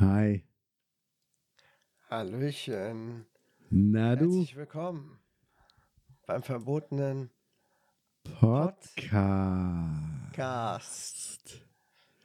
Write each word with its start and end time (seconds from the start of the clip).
Hi. 0.00 0.44
Hallöchen. 2.08 3.26
Na 3.68 4.16
du 4.16 4.24
Herzlich 4.24 4.56
willkommen 4.56 5.18
beim 6.26 6.42
verbotenen 6.42 7.30
Podcast. 8.40 8.78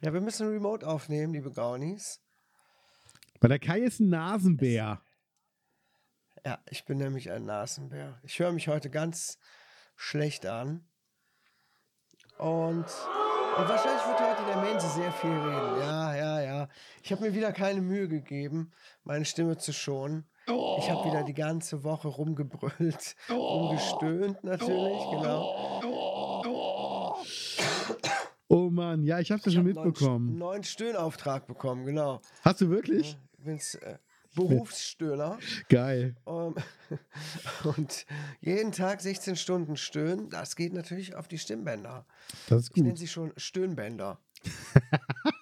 Ja, 0.00 0.14
wir 0.14 0.20
müssen 0.22 0.48
remote 0.48 0.86
aufnehmen, 0.86 1.34
liebe 1.34 1.50
Gaunis. 1.50 2.22
Bei 3.40 3.48
der 3.48 3.58
Kai 3.58 3.80
ist 3.80 4.00
ein 4.00 4.08
Nasenbär. 4.08 5.02
Ja, 6.44 6.58
ich 6.70 6.86
bin 6.86 6.96
nämlich 6.96 7.30
ein 7.30 7.44
Nasenbär. 7.44 8.18
Ich 8.22 8.38
höre 8.38 8.52
mich 8.52 8.68
heute 8.68 8.88
ganz 8.88 9.38
schlecht 9.94 10.46
an. 10.46 10.88
Und, 12.38 12.86
und 13.58 13.68
wahrscheinlich 13.68 14.02
wird 14.06 14.20
heute 14.20 14.44
der 14.46 14.56
Mensch 14.62 14.82
sehr 14.82 15.12
viel 15.12 15.30
reden. 15.30 15.80
Ja, 15.80 16.14
ja, 16.14 16.40
ja. 16.42 16.68
Ich 17.02 17.12
habe 17.12 17.22
mir 17.22 17.34
wieder 17.34 17.52
keine 17.52 17.80
Mühe 17.80 18.08
gegeben, 18.08 18.72
meine 19.04 19.24
Stimme 19.24 19.56
zu 19.56 19.72
schonen. 19.72 20.24
Ich 20.78 20.90
habe 20.90 21.08
wieder 21.08 21.22
die 21.22 21.32
ganze 21.34 21.84
Woche 21.84 22.08
rumgebrüllt, 22.08 23.16
rumgestöhnt 23.30 24.44
natürlich, 24.44 25.02
genau. 25.10 25.80
Oh 28.48 28.68
Mann, 28.70 29.02
ja, 29.04 29.20
ich 29.20 29.32
hab's 29.32 29.44
ja 29.46 29.48
Ich 29.48 29.54
schon 29.54 29.66
hab 29.74 29.84
mitbekommen. 29.84 30.36
neuen 30.36 30.62
Stöhnauftrag 30.64 31.46
bekommen, 31.46 31.86
genau. 31.86 32.20
Hast 32.42 32.60
du 32.60 32.68
wirklich? 32.68 33.16
Äh, 33.46 33.96
Berufsstöhner. 34.34 35.38
Geil. 35.68 36.16
Ähm, 36.26 36.54
und 37.76 38.06
jeden 38.40 38.72
Tag 38.72 39.00
16 39.00 39.36
Stunden 39.36 39.76
stöhnen, 39.76 40.28
das 40.30 40.56
geht 40.56 40.72
natürlich 40.72 41.14
auf 41.14 41.28
die 41.28 41.38
Stimmbänder. 41.38 42.06
Das 42.48 42.62
ist 42.62 42.70
Ich 42.70 42.76
nenne 42.76 42.90
gut. 42.90 42.98
sie 42.98 43.08
schon 43.08 43.32
Stöhnbänder. 43.36 44.18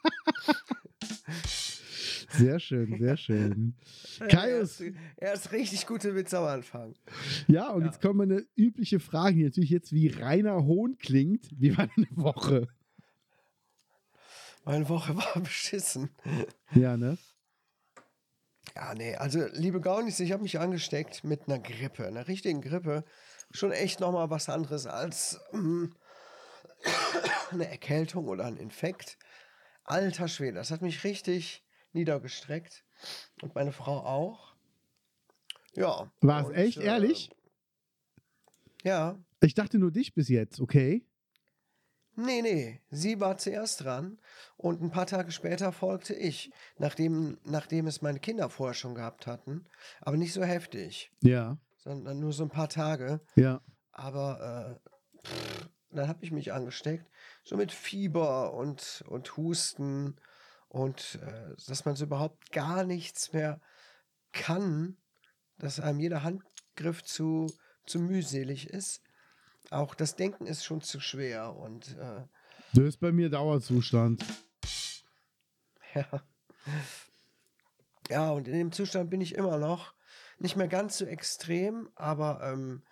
Sehr 2.35 2.59
schön, 2.61 2.99
sehr 2.99 3.17
schön. 3.19 3.75
Er 4.21 4.29
Kaius, 4.29 4.81
ist, 4.81 4.95
er 5.19 5.35
ist 5.35 5.53
richtig 5.53 5.87
gute 5.87 6.15
Witze 6.15 6.39
am 6.39 6.47
Anfang. 6.47 6.95
ja, 7.47 7.71
und 7.71 7.85
jetzt 7.85 8.01
kommt 8.01 8.17
meine 8.17 8.47
übliche 8.57 9.01
Frage, 9.01 9.37
die 9.37 9.45
natürlich 9.45 9.69
jetzt 9.71 9.93
wie 9.93 10.09
reiner 10.09 10.65
Hohn 10.65 10.97
klingt. 10.99 11.47
Wie 11.59 11.77
war 11.77 11.89
deine 11.95 12.09
Woche? 12.13 12.69
Meine 14.65 14.89
Woche 14.89 15.15
war 15.17 15.41
beschissen. 15.43 16.09
Ja, 16.75 16.97
ne? 16.97 17.19
Ja, 18.75 18.95
nee, 18.95 19.15
also 19.17 19.45
liebe 19.53 19.81
Gaunis, 19.81 20.19
ich 20.21 20.33
habe 20.33 20.43
mich 20.43 20.59
angesteckt 20.59 21.25
mit 21.25 21.47
einer 21.47 21.59
Grippe, 21.59 22.07
einer 22.07 22.27
richtigen 22.29 22.63
Grippe. 22.63 23.05
Schon 23.51 23.73
echt 23.73 24.01
nochmal 24.01 24.31
was 24.31 24.49
anderes 24.49 24.87
als 24.87 25.41
ähm, 25.53 25.95
eine 27.51 27.69
Erkältung 27.69 28.29
oder 28.29 28.47
ein 28.47 28.57
Infekt. 28.57 29.19
Alter 29.85 30.29
Schwede, 30.29 30.55
das 30.55 30.71
hat 30.71 30.81
mich 30.81 31.05
richtig 31.05 31.65
niedergestreckt. 31.93 32.85
Und 33.43 33.55
meine 33.55 33.73
Frau 33.73 33.99
auch. 33.99 34.55
Ja. 35.75 36.11
War 36.21 36.51
es 36.51 36.57
echt, 36.57 36.79
äh, 36.79 36.85
ehrlich? 36.85 37.31
Ja. 38.85 39.19
Ich 39.41 39.55
dachte 39.55 39.79
nur 39.79 39.91
dich 39.91 40.15
bis 40.15 40.29
jetzt, 40.29 40.61
okay? 40.61 41.05
Nee, 42.15 42.43
nee. 42.43 42.81
Sie 42.91 43.21
war 43.21 43.39
zuerst 43.39 43.83
dran 43.85 44.19
und 44.57 44.83
ein 44.83 44.91
paar 44.91 45.07
Tage 45.07 45.33
später 45.33 45.73
folgte 45.73 46.15
ich, 46.15 46.51
nachdem, 46.79 47.39
nachdem 47.45 47.87
es 47.87 48.03
meine 48.03 48.21
Kinder 48.21 48.51
vorher 48.51 48.75
schon 48.75 48.95
gehabt 48.95 49.27
hatten. 49.27 49.65
Aber 50.01 50.17
nicht 50.17 50.33
so 50.33 50.43
heftig, 50.43 51.11
Ja, 51.23 51.57
sondern 51.79 52.21
nur 52.21 52.33
so 52.33 52.45
ein 52.45 52.51
paar 52.51 52.69
Tage. 52.69 53.21
ja. 53.35 53.61
Aber 53.95 54.79
äh, 55.23 55.27
pff, 55.27 55.69
dann 55.91 56.09
habe 56.09 56.25
ich 56.25 56.33
mich 56.33 56.53
angesteckt, 56.53 57.07
so 57.45 57.57
mit 57.57 57.73
Fieber 57.73 58.55
und, 58.55 59.05
und 59.07 59.37
Husten 59.37 60.17
und 60.69 61.19
äh, 61.23 61.55
dass 61.67 61.85
man 61.85 61.97
so 61.97 62.05
überhaupt 62.07 62.51
gar 62.53 62.85
nichts 62.85 63.33
mehr 63.35 63.61
kann, 64.33 64.97
dass 65.59 65.79
einem 65.81 66.01
jeder 66.01 66.23
Handgriff 66.23 67.03
zu, 67.05 67.47
zu 67.87 67.99
mühselig 68.01 68.71
ist. 68.71 69.02
Auch 69.73 69.95
das 69.95 70.17
Denken 70.17 70.47
ist 70.47 70.65
schon 70.65 70.83
zu 70.83 71.01
schwer 71.01 71.57
und 71.57 71.97
äh, 71.97 72.27
Das 72.75 72.85
ist 72.85 73.01
bei 73.01 73.11
mir 73.11 73.31
Dauerzustand. 73.31 74.23
ja. 75.95 76.23
Ja, 78.11 78.31
und 78.31 78.49
in 78.49 78.55
dem 78.55 78.73
Zustand 78.73 79.09
bin 79.09 79.23
ich 79.23 79.35
immer 79.35 79.57
noch. 79.57 79.95
Nicht 80.39 80.57
mehr 80.57 80.69
ganz 80.69 80.99
so 80.99 81.07
extrem, 81.07 81.89
aber 81.95 82.41
ähm, 82.43 82.83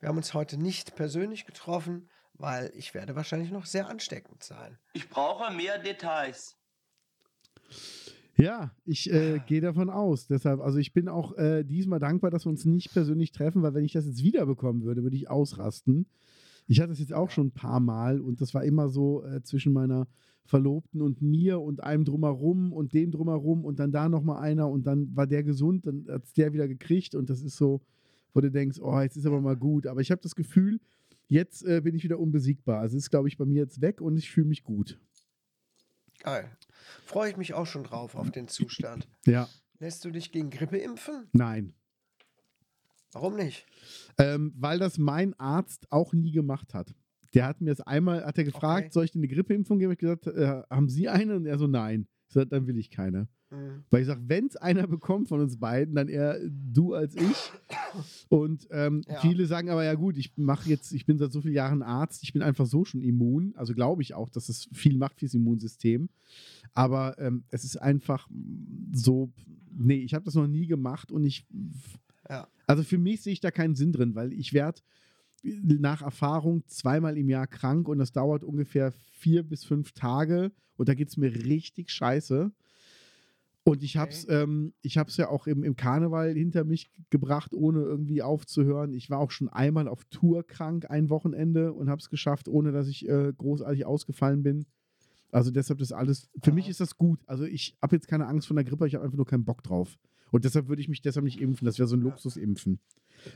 wir 0.00 0.08
haben 0.08 0.16
uns 0.16 0.34
heute 0.34 0.56
nicht 0.56 0.96
persönlich 0.96 1.46
getroffen, 1.46 2.10
weil 2.32 2.72
ich 2.74 2.94
werde 2.94 3.14
wahrscheinlich 3.14 3.52
noch 3.52 3.66
sehr 3.66 3.88
ansteckend 3.88 4.42
sein. 4.42 4.78
Ich 4.94 5.08
brauche 5.08 5.52
mehr 5.52 5.78
Details. 5.78 6.56
Ja, 8.40 8.70
ich 8.84 9.12
äh, 9.12 9.40
gehe 9.46 9.60
davon 9.60 9.90
aus. 9.90 10.28
Deshalb, 10.28 10.60
also 10.60 10.78
ich 10.78 10.92
bin 10.92 11.08
auch 11.08 11.36
äh, 11.36 11.64
diesmal 11.64 11.98
dankbar, 11.98 12.30
dass 12.30 12.46
wir 12.46 12.50
uns 12.50 12.64
nicht 12.64 12.92
persönlich 12.92 13.32
treffen, 13.32 13.62
weil 13.62 13.74
wenn 13.74 13.84
ich 13.84 13.92
das 13.92 14.06
jetzt 14.06 14.22
wiederbekommen 14.22 14.84
würde, 14.84 15.02
würde 15.02 15.16
ich 15.16 15.28
ausrasten. 15.28 16.06
Ich 16.68 16.80
hatte 16.80 16.92
es 16.92 17.00
jetzt 17.00 17.12
auch 17.12 17.30
schon 17.30 17.48
ein 17.48 17.52
paar 17.52 17.80
Mal 17.80 18.20
und 18.20 18.40
das 18.40 18.54
war 18.54 18.62
immer 18.62 18.90
so 18.90 19.24
äh, 19.24 19.42
zwischen 19.42 19.72
meiner 19.72 20.06
Verlobten 20.44 21.02
und 21.02 21.20
mir 21.20 21.60
und 21.60 21.82
einem 21.82 22.04
drumherum 22.04 22.72
und 22.72 22.94
dem 22.94 23.10
drumherum 23.10 23.64
und 23.64 23.80
dann 23.80 23.90
da 23.90 24.08
nochmal 24.08 24.40
einer 24.40 24.68
und 24.68 24.86
dann 24.86 25.14
war 25.16 25.26
der 25.26 25.42
gesund, 25.42 25.86
dann 25.86 26.06
hat 26.08 26.24
es 26.24 26.32
der 26.32 26.52
wieder 26.52 26.68
gekriegt 26.68 27.16
und 27.16 27.28
das 27.30 27.42
ist 27.42 27.56
so, 27.56 27.80
wo 28.34 28.40
du 28.40 28.50
denkst, 28.50 28.78
oh, 28.80 29.00
jetzt 29.00 29.16
ist 29.16 29.26
aber 29.26 29.40
mal 29.40 29.56
gut. 29.56 29.86
Aber 29.86 30.00
ich 30.00 30.12
habe 30.12 30.22
das 30.22 30.36
Gefühl, 30.36 30.78
jetzt 31.26 31.64
äh, 31.66 31.80
bin 31.82 31.96
ich 31.96 32.04
wieder 32.04 32.20
unbesiegbar. 32.20 32.80
Also 32.80 32.96
es 32.96 33.04
ist, 33.04 33.10
glaube 33.10 33.26
ich, 33.26 33.36
bei 33.36 33.46
mir 33.46 33.62
jetzt 33.62 33.80
weg 33.80 34.00
und 34.00 34.16
ich 34.16 34.30
fühle 34.30 34.46
mich 34.46 34.62
gut. 34.62 35.00
Geil. 36.20 36.50
Freue 37.04 37.30
ich 37.30 37.36
mich 37.36 37.54
auch 37.54 37.66
schon 37.66 37.84
drauf 37.84 38.14
auf 38.14 38.30
den 38.30 38.48
Zustand. 38.48 39.08
Ja, 39.26 39.48
Lässt 39.80 40.04
du 40.04 40.10
dich 40.10 40.32
gegen 40.32 40.50
Grippe 40.50 40.78
impfen? 40.78 41.28
nein. 41.32 41.74
Warum 43.12 43.36
nicht? 43.36 43.64
Ähm, 44.18 44.52
weil 44.56 44.78
das 44.78 44.98
mein 44.98 45.32
Arzt 45.40 45.90
auch 45.90 46.12
nie 46.12 46.30
gemacht 46.32 46.74
hat. 46.74 46.94
Der 47.34 47.46
hat 47.46 47.60
mir 47.60 47.70
das 47.70 47.80
einmal, 47.80 48.24
hat 48.24 48.36
er 48.36 48.44
gefragt, 48.44 48.84
Okay. 48.86 48.92
soll 48.92 49.04
ich 49.06 49.12
dir 49.12 49.18
eine 49.20 49.28
Grippeimpfung 49.28 49.78
geben? 49.78 49.92
Ich 49.92 49.98
gesagt, 49.98 50.26
äh, 50.26 50.62
haben 50.68 50.88
Sie 50.90 51.08
eine? 51.08 51.36
Und 51.36 51.46
er 51.46 51.58
so, 51.58 51.66
nein. 51.66 52.06
Ich 52.28 52.34
sag, 52.34 52.50
dann 52.50 52.66
will 52.66 52.76
ich 52.78 52.90
keine. 52.90 53.28
Hm. 53.50 53.82
Weil 53.90 54.02
ich 54.02 54.06
sage, 54.06 54.20
wenn 54.26 54.46
es 54.46 54.56
einer 54.56 54.86
bekommt 54.86 55.28
von 55.28 55.40
uns 55.40 55.58
beiden, 55.58 55.94
dann 55.94 56.08
eher 56.08 56.38
du 56.48 56.94
als 56.94 57.14
ich. 57.14 57.50
Und 58.28 58.68
ähm, 58.70 59.02
Ja. 59.08 59.20
viele 59.20 59.46
sagen 59.46 59.70
aber, 59.70 59.84
ja 59.84 59.94
gut, 59.94 60.16
ich 60.18 60.36
mache 60.36 60.68
jetzt, 60.68 60.92
ich 60.92 61.06
bin 61.06 61.18
seit 61.18 61.32
so 61.32 61.40
vielen 61.40 61.54
Jahren 61.54 61.82
Arzt, 61.82 62.22
ich 62.22 62.32
bin 62.32 62.42
einfach 62.42 62.66
so 62.66 62.84
schon 62.84 63.00
immun. 63.00 63.54
Also 63.56 63.74
glaube 63.74 64.02
ich 64.02 64.12
auch, 64.14 64.28
dass 64.28 64.48
es 64.48 64.68
viel 64.72 64.98
macht 64.98 65.18
fürs 65.20 65.34
Immunsystem. 65.34 66.08
Aber 66.74 67.18
ähm, 67.18 67.44
es 67.50 67.64
ist 67.64 67.76
einfach 67.78 68.28
so, 68.92 69.32
nee, 69.76 69.96
ich 70.02 70.12
habe 70.14 70.24
das 70.24 70.34
noch 70.34 70.46
nie 70.46 70.66
gemacht 70.66 71.10
und 71.10 71.24
ich 71.24 71.46
Ja. 72.28 72.48
also 72.66 72.82
für 72.82 72.98
mich 72.98 73.22
sehe 73.22 73.32
ich 73.32 73.40
da 73.40 73.50
keinen 73.50 73.74
Sinn 73.74 73.92
drin, 73.92 74.14
weil 74.14 74.32
ich 74.34 74.52
werde 74.52 74.82
nach 75.42 76.02
Erfahrung 76.02 76.66
zweimal 76.66 77.16
im 77.16 77.28
Jahr 77.30 77.46
krank 77.46 77.88
und 77.88 77.98
das 77.98 78.12
dauert 78.12 78.44
ungefähr 78.44 78.92
vier 78.92 79.42
bis 79.42 79.64
fünf 79.64 79.92
Tage 79.92 80.52
und 80.76 80.88
da 80.88 80.94
geht 80.94 81.08
es 81.08 81.16
mir 81.16 81.32
richtig 81.32 81.90
scheiße. 81.90 82.52
Und 83.68 83.82
ich 83.82 83.98
hab's, 83.98 84.26
ähm, 84.30 84.72
ich 84.80 84.96
hab's 84.96 85.18
ja 85.18 85.28
auch 85.28 85.46
im, 85.46 85.62
im 85.62 85.76
Karneval 85.76 86.32
hinter 86.32 86.64
mich 86.64 86.90
gebracht, 87.10 87.52
ohne 87.52 87.80
irgendwie 87.80 88.22
aufzuhören. 88.22 88.94
Ich 88.94 89.10
war 89.10 89.18
auch 89.18 89.30
schon 89.30 89.50
einmal 89.50 89.88
auf 89.88 90.04
Tour 90.06 90.42
krank 90.46 90.90
ein 90.90 91.10
Wochenende 91.10 91.74
und 91.74 91.90
hab's 91.90 92.08
geschafft, 92.08 92.48
ohne 92.48 92.72
dass 92.72 92.88
ich 92.88 93.06
äh, 93.06 93.30
großartig 93.36 93.84
ausgefallen 93.84 94.42
bin. 94.42 94.64
Also 95.30 95.50
deshalb 95.50 95.80
das 95.80 95.92
alles, 95.92 96.30
für 96.42 96.52
mich 96.52 96.64
Aha. 96.64 96.70
ist 96.70 96.80
das 96.80 96.96
gut. 96.96 97.20
Also 97.26 97.44
ich 97.44 97.76
habe 97.82 97.94
jetzt 97.94 98.08
keine 98.08 98.26
Angst 98.26 98.48
vor 98.48 98.54
der 98.54 98.64
Grippe, 98.64 98.86
ich 98.86 98.94
habe 98.94 99.04
einfach 99.04 99.18
nur 99.18 99.26
keinen 99.26 99.44
Bock 99.44 99.62
drauf. 99.62 99.98
Und 100.30 100.46
deshalb 100.46 100.68
würde 100.68 100.80
ich 100.80 100.88
mich 100.88 101.02
deshalb 101.02 101.24
nicht 101.24 101.38
impfen. 101.38 101.66
Das 101.66 101.78
wäre 101.78 101.88
so 101.88 101.96
ein. 101.96 102.00
Luxusimpfen. 102.00 102.80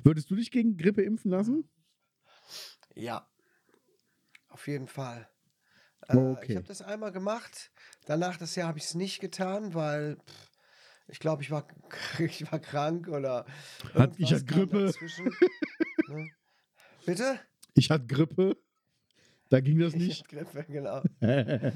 Würdest 0.02 0.30
du 0.30 0.36
dich 0.36 0.50
gegen 0.50 0.78
Grippe 0.78 1.02
impfen 1.02 1.30
lassen? 1.30 1.64
Ja, 2.94 3.28
auf 4.48 4.66
jeden 4.66 4.86
Fall. 4.88 5.28
Äh, 6.08 6.16
Okay. 6.16 6.52
Ich 6.52 6.56
habe 6.56 6.66
das 6.66 6.82
einmal 6.82 7.12
gemacht. 7.12 7.70
Danach 8.06 8.36
das 8.36 8.54
Jahr 8.56 8.68
habe 8.68 8.78
ich 8.78 8.84
es 8.84 8.94
nicht 8.94 9.20
getan, 9.20 9.74
weil 9.74 10.16
pff, 10.16 10.50
ich 11.08 11.18
glaube, 11.20 11.42
ich 11.42 11.50
war, 11.50 11.66
ich 12.18 12.50
war 12.50 12.58
krank 12.58 13.08
oder 13.08 13.46
Hat- 13.94 14.14
ich 14.18 14.32
hatte 14.32 14.44
Grippe. 14.44 14.92
ne? 16.08 16.30
Bitte? 17.06 17.38
Ich 17.74 17.90
hatte 17.90 18.06
Grippe. 18.06 18.56
Da 19.48 19.60
ging 19.60 19.78
das 19.78 19.92
Ich 19.94 20.00
nicht. 20.00 20.24
hatte 20.24 20.36
Grippe, 20.36 20.64
genau. 20.72 21.02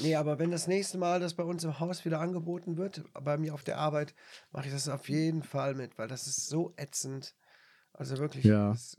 Nee, 0.00 0.14
aber 0.14 0.38
wenn 0.38 0.50
das 0.50 0.66
nächste 0.66 0.96
Mal 0.96 1.20
das 1.20 1.34
bei 1.34 1.42
uns 1.42 1.64
im 1.64 1.78
Haus 1.80 2.04
wieder 2.04 2.20
angeboten 2.20 2.76
wird, 2.76 3.02
bei 3.12 3.36
mir 3.36 3.52
auf 3.52 3.64
der 3.64 3.78
Arbeit, 3.78 4.14
mache 4.52 4.66
ich 4.68 4.72
das 4.72 4.88
auf 4.88 5.08
jeden 5.08 5.42
Fall 5.42 5.74
mit, 5.74 5.98
weil 5.98 6.08
das 6.08 6.26
ist 6.26 6.46
so 6.48 6.72
ätzend. 6.76 7.34
Also 7.92 8.16
wirklich, 8.18 8.44
Ja. 8.44 8.70
das 8.70 8.96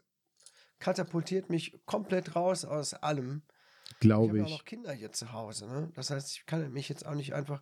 katapultiert 0.80 1.50
mich 1.50 1.80
komplett 1.86 2.36
raus 2.36 2.66
aus 2.66 2.94
allem. 2.94 3.42
Ich 3.92 4.00
Glaube 4.00 4.30
habe 4.30 4.38
ja 4.38 4.44
auch 4.44 4.48
ich. 4.48 4.54
noch 4.58 4.66
Kinder 4.66 4.94
hier 4.94 5.12
zu 5.12 5.32
Hause, 5.34 5.68
ne? 5.68 5.92
Das 5.96 6.10
heißt, 6.10 6.32
ich 6.38 6.46
kann 6.46 6.72
mich 6.72 6.90
jetzt 6.90 7.06
auch 7.06 7.16
nicht 7.16 7.34
einfach 7.34 7.62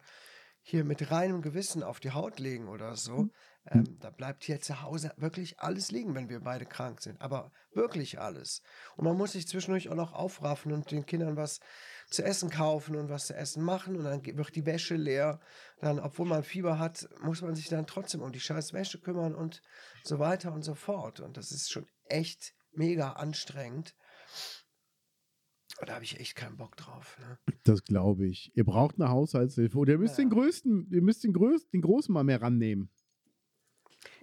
hier 0.62 0.84
mit 0.84 1.12
reinem 1.12 1.42
Gewissen 1.42 1.82
auf 1.82 2.02
die 2.02 2.12
Haut 2.12 2.40
legen 2.40 2.68
oder 2.68 2.98
so. 2.98 3.30
Ähm, 3.70 3.98
da 4.02 4.10
bleibt 4.10 4.44
hier 4.44 4.60
zu 4.60 4.82
Hause 4.82 5.14
wirklich 5.16 5.62
alles 5.62 5.92
liegen, 5.92 6.14
wenn 6.14 6.28
wir 6.28 6.42
beide 6.42 6.66
krank 6.66 7.02
sind. 7.02 7.22
Aber 7.22 7.54
wirklich 7.72 8.20
alles. 8.20 8.62
Und 8.98 9.06
man 9.06 9.16
muss 9.16 9.32
sich 9.32 9.48
zwischendurch 9.48 9.88
auch 9.88 9.96
noch 9.96 10.12
aufraffen 10.12 10.74
und 10.74 10.92
den 10.92 11.06
Kindern 11.06 11.38
was 11.38 11.62
zu 12.10 12.22
essen 12.22 12.50
kaufen 12.50 12.98
und 12.98 13.10
was 13.10 13.28
zu 13.28 13.36
essen 13.36 13.64
machen. 13.64 13.96
Und 13.96 14.04
dann 14.04 14.26
wird 14.26 14.56
die 14.56 14.66
Wäsche 14.66 14.96
leer. 14.96 15.40
Dann, 15.80 16.00
obwohl 16.00 16.26
man 16.28 16.44
Fieber 16.44 16.80
hat, 16.80 17.08
muss 17.22 17.42
man 17.42 17.56
sich 17.56 17.70
dann 17.70 17.88
trotzdem 17.88 18.22
um 18.22 18.34
die 18.34 18.42
scheiß 18.42 18.74
Wäsche 18.74 19.00
kümmern 19.00 19.36
und 19.36 19.62
so 20.04 20.20
weiter 20.20 20.52
und 20.52 20.64
so 20.64 20.76
fort. 20.76 21.22
Und 21.22 21.38
das 21.38 21.54
ist 21.54 21.72
schon 21.72 21.88
echt 22.10 22.54
mega 22.74 23.14
anstrengend. 23.14 23.96
Da 25.86 25.94
habe 25.96 26.04
ich 26.04 26.20
echt 26.20 26.36
keinen 26.36 26.58
Bock 26.58 26.76
drauf. 26.76 27.18
Ne? 27.20 27.38
Das 27.64 27.84
glaube 27.84 28.26
ich. 28.26 28.52
Ihr 28.56 28.66
braucht 28.66 28.96
eine 29.00 29.10
Haushaltshilfe. 29.10 29.78
Oder 29.78 29.94
ihr 29.94 30.00
müsst 30.00 30.18
Ja. 30.18 30.24
den 30.24 30.32
größten, 30.32 30.90
ihr 30.92 31.02
müsst 31.02 31.24
den 31.24 31.34
größten, 31.34 31.72
den 31.72 31.82
großen 31.82 32.12
mal 32.14 32.24
mehr 32.24 32.42
rannehmen. 32.42 32.90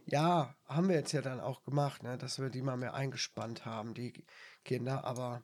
Ja, 0.07 0.55
haben 0.67 0.89
wir 0.89 0.97
jetzt 0.97 1.13
ja 1.13 1.23
dann 1.23 1.41
auch 1.41 1.63
gemacht, 1.63 2.03
ne? 2.03 2.19
dass 2.19 2.39
wir 2.39 2.51
die 2.51 2.61
mal 2.63 2.77
mehr 2.77 2.95
eingespannt 2.95 3.65
haben, 3.65 3.95
die 3.95 4.25
Kinder. 4.65 5.05
Aber 5.05 5.43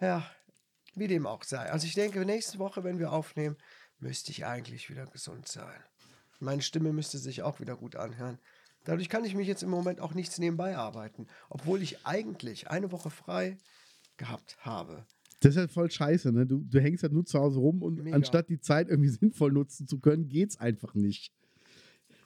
ja, 0.00 0.24
wie 0.94 1.08
dem 1.08 1.26
auch 1.26 1.42
sei. 1.44 1.70
Also 1.70 1.86
ich 1.86 1.94
denke, 1.94 2.24
nächste 2.24 2.58
Woche, 2.58 2.84
wenn 2.84 2.98
wir 2.98 3.12
aufnehmen, 3.12 3.56
müsste 3.98 4.30
ich 4.30 4.44
eigentlich 4.46 4.90
wieder 4.90 5.06
gesund 5.06 5.48
sein. 5.48 5.82
Meine 6.40 6.62
Stimme 6.62 6.92
müsste 6.92 7.18
sich 7.18 7.42
auch 7.42 7.60
wieder 7.60 7.76
gut 7.76 7.96
anhören. 7.96 8.38
Dadurch 8.84 9.08
kann 9.08 9.24
ich 9.24 9.34
mich 9.34 9.46
jetzt 9.46 9.62
im 9.62 9.70
Moment 9.70 10.00
auch 10.00 10.12
nichts 10.12 10.38
nebenbei 10.38 10.76
arbeiten, 10.76 11.28
obwohl 11.48 11.82
ich 11.82 12.04
eigentlich 12.04 12.68
eine 12.68 12.90
Woche 12.90 13.10
frei 13.10 13.58
gehabt 14.22 14.56
habe. 14.60 15.04
Das 15.40 15.54
ist 15.54 15.56
halt 15.58 15.72
voll 15.72 15.90
scheiße, 15.90 16.30
ne? 16.32 16.46
Du, 16.46 16.60
du 16.60 16.80
hängst 16.80 17.02
halt 17.02 17.12
nur 17.12 17.24
zu 17.26 17.38
Hause 17.38 17.58
rum 17.58 17.82
und 17.82 17.96
Mega. 18.02 18.16
anstatt 18.16 18.48
die 18.48 18.60
Zeit 18.60 18.88
irgendwie 18.88 19.08
sinnvoll 19.20 19.50
nutzen 19.52 19.88
zu 19.88 19.98
können, 19.98 20.28
geht's 20.28 20.56
einfach 20.60 20.94
nicht. 20.94 21.32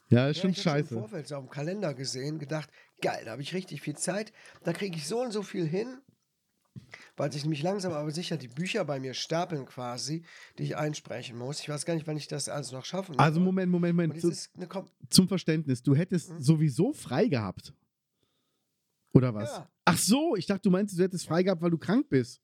Ja, 0.08 0.28
ist 0.28 0.36
Ja, 0.36 0.42
schon 0.42 0.50
ich 0.50 0.58
hab 0.58 0.62
Schon 0.64 0.72
scheiße. 0.72 0.94
im 0.94 1.00
Vorfeld 1.00 1.26
so 1.26 1.36
auf 1.36 1.44
dem 1.46 1.50
Kalender 1.50 1.94
gesehen, 1.94 2.38
gedacht, 2.38 2.70
geil, 3.00 3.22
da 3.24 3.32
habe 3.32 3.42
ich 3.42 3.54
richtig 3.54 3.80
viel 3.80 3.96
Zeit, 3.96 4.32
da 4.64 4.72
kriege 4.72 4.96
ich 4.96 5.06
so 5.08 5.20
und 5.22 5.32
so 5.32 5.42
viel 5.42 5.66
hin, 5.66 5.98
weil 7.16 7.32
sich 7.32 7.42
nämlich 7.42 7.62
langsam 7.62 7.92
aber 7.92 8.10
sicher 8.10 8.36
die 8.36 8.48
Bücher 8.48 8.84
bei 8.84 9.00
mir 9.00 9.14
stapeln 9.14 9.64
quasi, 9.64 10.22
die 10.58 10.64
ich 10.64 10.76
einsprechen 10.76 11.38
muss. 11.38 11.60
Ich 11.60 11.68
weiß 11.70 11.86
gar 11.86 11.94
nicht, 11.94 12.06
wann 12.06 12.18
ich 12.18 12.28
das 12.28 12.48
alles 12.50 12.70
noch 12.70 12.84
schaffen 12.84 13.18
Also. 13.18 13.40
Moment, 13.40 13.72
Moment, 13.72 13.96
Moment. 13.96 14.20
Zu, 14.20 14.30
Kom 14.68 14.84
zum 15.08 15.26
Verständnis, 15.26 15.82
du 15.82 15.94
hättest 15.94 16.30
Mhm. 16.32 16.40
sowieso 16.42 16.92
frei 16.92 17.28
gehabt. 17.28 17.72
Oder 19.16 19.34
was? 19.34 19.50
Ja. 19.50 19.70
Ach 19.86 19.96
so, 19.96 20.36
ich 20.36 20.44
dachte, 20.44 20.62
du 20.62 20.70
meinst, 20.70 20.98
du 20.98 21.02
hättest 21.02 21.26
frei 21.26 21.42
gehabt, 21.42 21.62
weil 21.62 21.70
du 21.70 21.78
krank 21.78 22.06
bist. 22.10 22.42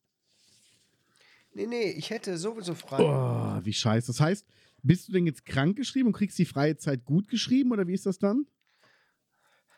Nee, 1.53 1.67
nee, 1.67 1.91
ich 1.91 2.09
hätte 2.09 2.39
sowieso 2.39 2.75
frei. 2.75 2.99
Oh, 2.99 3.63
wie 3.63 3.75
scheiße. 3.75 4.07
Das 4.07 4.21
heißt, 4.21 4.47
bist 4.83 5.07
du 5.07 5.13
denn 5.13 5.27
jetzt 5.27 5.45
krank 5.45 5.77
geschrieben 5.77 6.07
und 6.07 6.13
kriegst 6.15 6.39
die 6.39 6.47
freie 6.47 6.79
Zeit 6.79 7.05
gut 7.05 7.29
geschrieben 7.29 7.73
oder 7.73 7.87
wie 7.87 7.93
ist 7.93 8.07
das 8.07 8.19
dann? 8.19 8.47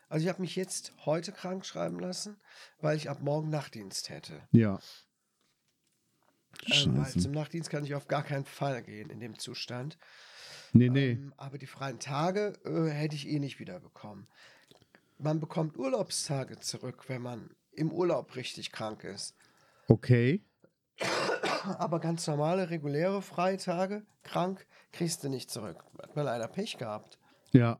Also 0.08 0.24
ich 0.24 0.28
habe 0.28 0.40
mich 0.40 0.54
jetzt 0.54 0.92
heute 1.04 1.32
krank 1.32 1.66
schreiben 1.66 1.98
lassen, 1.98 2.36
weil 2.78 2.96
ich 2.96 3.10
ab 3.10 3.20
morgen 3.22 3.50
Nachtdienst 3.50 4.10
hätte. 4.10 4.46
Ja. 4.52 4.78
Ähm, 6.66 6.96
weil 6.96 7.10
zum 7.10 7.32
Nachtdienst 7.32 7.70
kann 7.70 7.84
ich 7.84 7.96
auf 7.96 8.06
gar 8.06 8.22
keinen 8.22 8.44
Fall 8.44 8.84
gehen 8.84 9.10
in 9.10 9.18
dem 9.18 9.36
Zustand. 9.36 9.98
Nee, 10.72 10.90
nee. 10.90 11.12
Ähm, 11.12 11.32
aber 11.36 11.58
die 11.58 11.66
freien 11.66 11.98
Tage 11.98 12.52
äh, 12.64 12.88
hätte 12.88 13.16
ich 13.16 13.26
eh 13.28 13.40
nicht 13.40 13.58
wieder 13.58 13.80
bekommen. 13.80 14.28
Man 15.18 15.40
bekommt 15.40 15.76
Urlaubstage 15.78 16.58
zurück, 16.60 17.08
wenn 17.08 17.22
man 17.22 17.50
im 17.72 17.92
Urlaub 17.92 18.34
richtig 18.36 18.72
krank 18.72 19.04
ist. 19.04 19.34
Okay. 19.88 20.42
Aber 21.78 21.98
ganz 22.00 22.26
normale, 22.26 22.70
reguläre 22.70 23.22
Freitage, 23.22 24.04
krank, 24.22 24.66
kriegst 24.92 25.24
du 25.24 25.28
nicht 25.28 25.50
zurück. 25.50 25.82
Hat 26.02 26.14
man 26.14 26.24
leider 26.26 26.48
Pech 26.48 26.76
gehabt. 26.78 27.18
Ja. 27.52 27.78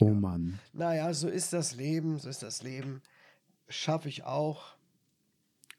Oh 0.00 0.10
Mann. 0.10 0.58
Naja, 0.72 1.12
so 1.12 1.28
ist 1.28 1.52
das 1.52 1.74
Leben, 1.74 2.18
so 2.18 2.28
ist 2.28 2.42
das 2.42 2.62
Leben. 2.62 3.02
Schaffe 3.68 4.08
ich 4.08 4.24
auch. 4.24 4.76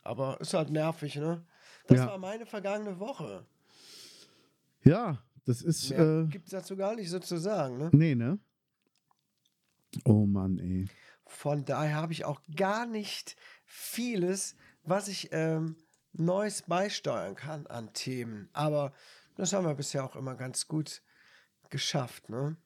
Aber 0.03 0.39
ist 0.41 0.53
halt 0.53 0.69
nervig, 0.71 1.15
ne? 1.15 1.45
Das 1.87 1.99
Ja. 1.99 2.07
war 2.07 2.17
meine 2.17 2.45
vergangene 2.45 2.99
Woche. 2.99 3.45
Ja, 4.83 5.21
das 5.45 5.61
ist. 5.61 5.89
Mehr 5.91 6.23
Äh, 6.23 6.27
gibt 6.27 6.45
es 6.45 6.51
dazu 6.51 6.75
gar 6.75 6.95
nicht 6.95 7.09
so 7.09 7.19
zu 7.19 7.37
sagen, 7.37 7.77
ne? 7.77 7.89
nee, 7.93 8.15
ne? 8.15 8.39
Oh 10.05 10.25
Mann, 10.25 10.59
ey. 10.59 10.87
Von 11.25 11.65
daher 11.65 11.95
habe 11.95 12.13
ich 12.13 12.25
auch 12.25 12.41
gar 12.55 12.85
nicht 12.85 13.35
vieles, 13.65 14.55
was 14.83 15.07
ich 15.07 15.29
ähm, 15.31 15.75
Neues 16.13 16.63
beisteuern 16.63 17.35
kann 17.35 17.67
an 17.67 17.93
Themen. 17.93 18.49
Aber 18.53 18.93
das 19.35 19.53
haben 19.53 19.65
wir 19.65 19.75
bisher 19.75 20.03
auch 20.03 20.15
immer 20.15 20.35
ganz 20.35 20.67
gut 20.67 21.01
geschafft, 21.69 22.29
ne? 22.29 22.57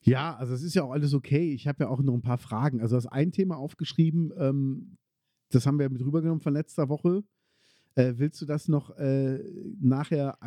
Ja, 0.00 0.36
also 0.36 0.54
es 0.54 0.62
ist 0.62 0.74
ja 0.74 0.84
auch 0.84 0.92
alles 0.92 1.14
okay. 1.14 1.52
Ich 1.52 1.66
habe 1.66 1.84
ja 1.84 1.90
auch 1.90 2.00
noch 2.00 2.14
ein 2.14 2.22
paar 2.22 2.38
Fragen. 2.38 2.80
Also 2.80 2.96
das 2.96 3.06
ein 3.06 3.32
Thema 3.32 3.56
aufgeschrieben, 3.56 4.32
ähm, 4.38 4.98
das 5.50 5.66
haben 5.66 5.78
wir 5.78 5.90
mit 5.90 6.02
rübergenommen 6.02 6.40
von 6.40 6.52
letzter 6.52 6.88
Woche. 6.88 7.24
Äh, 7.94 8.14
willst 8.16 8.40
du 8.40 8.46
das 8.46 8.68
noch 8.68 8.90
äh, 8.96 9.38
nachher 9.80 10.38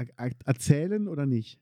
erzählen 0.46 1.08
oder 1.08 1.26
nicht? 1.26 1.60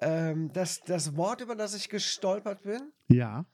Ähm, 0.00 0.52
das, 0.52 0.80
das 0.80 1.16
Wort, 1.16 1.40
über 1.40 1.54
das 1.56 1.74
ich 1.74 1.88
gestolpert 1.88 2.62
bin, 2.62 2.92
Ja. 3.08 3.46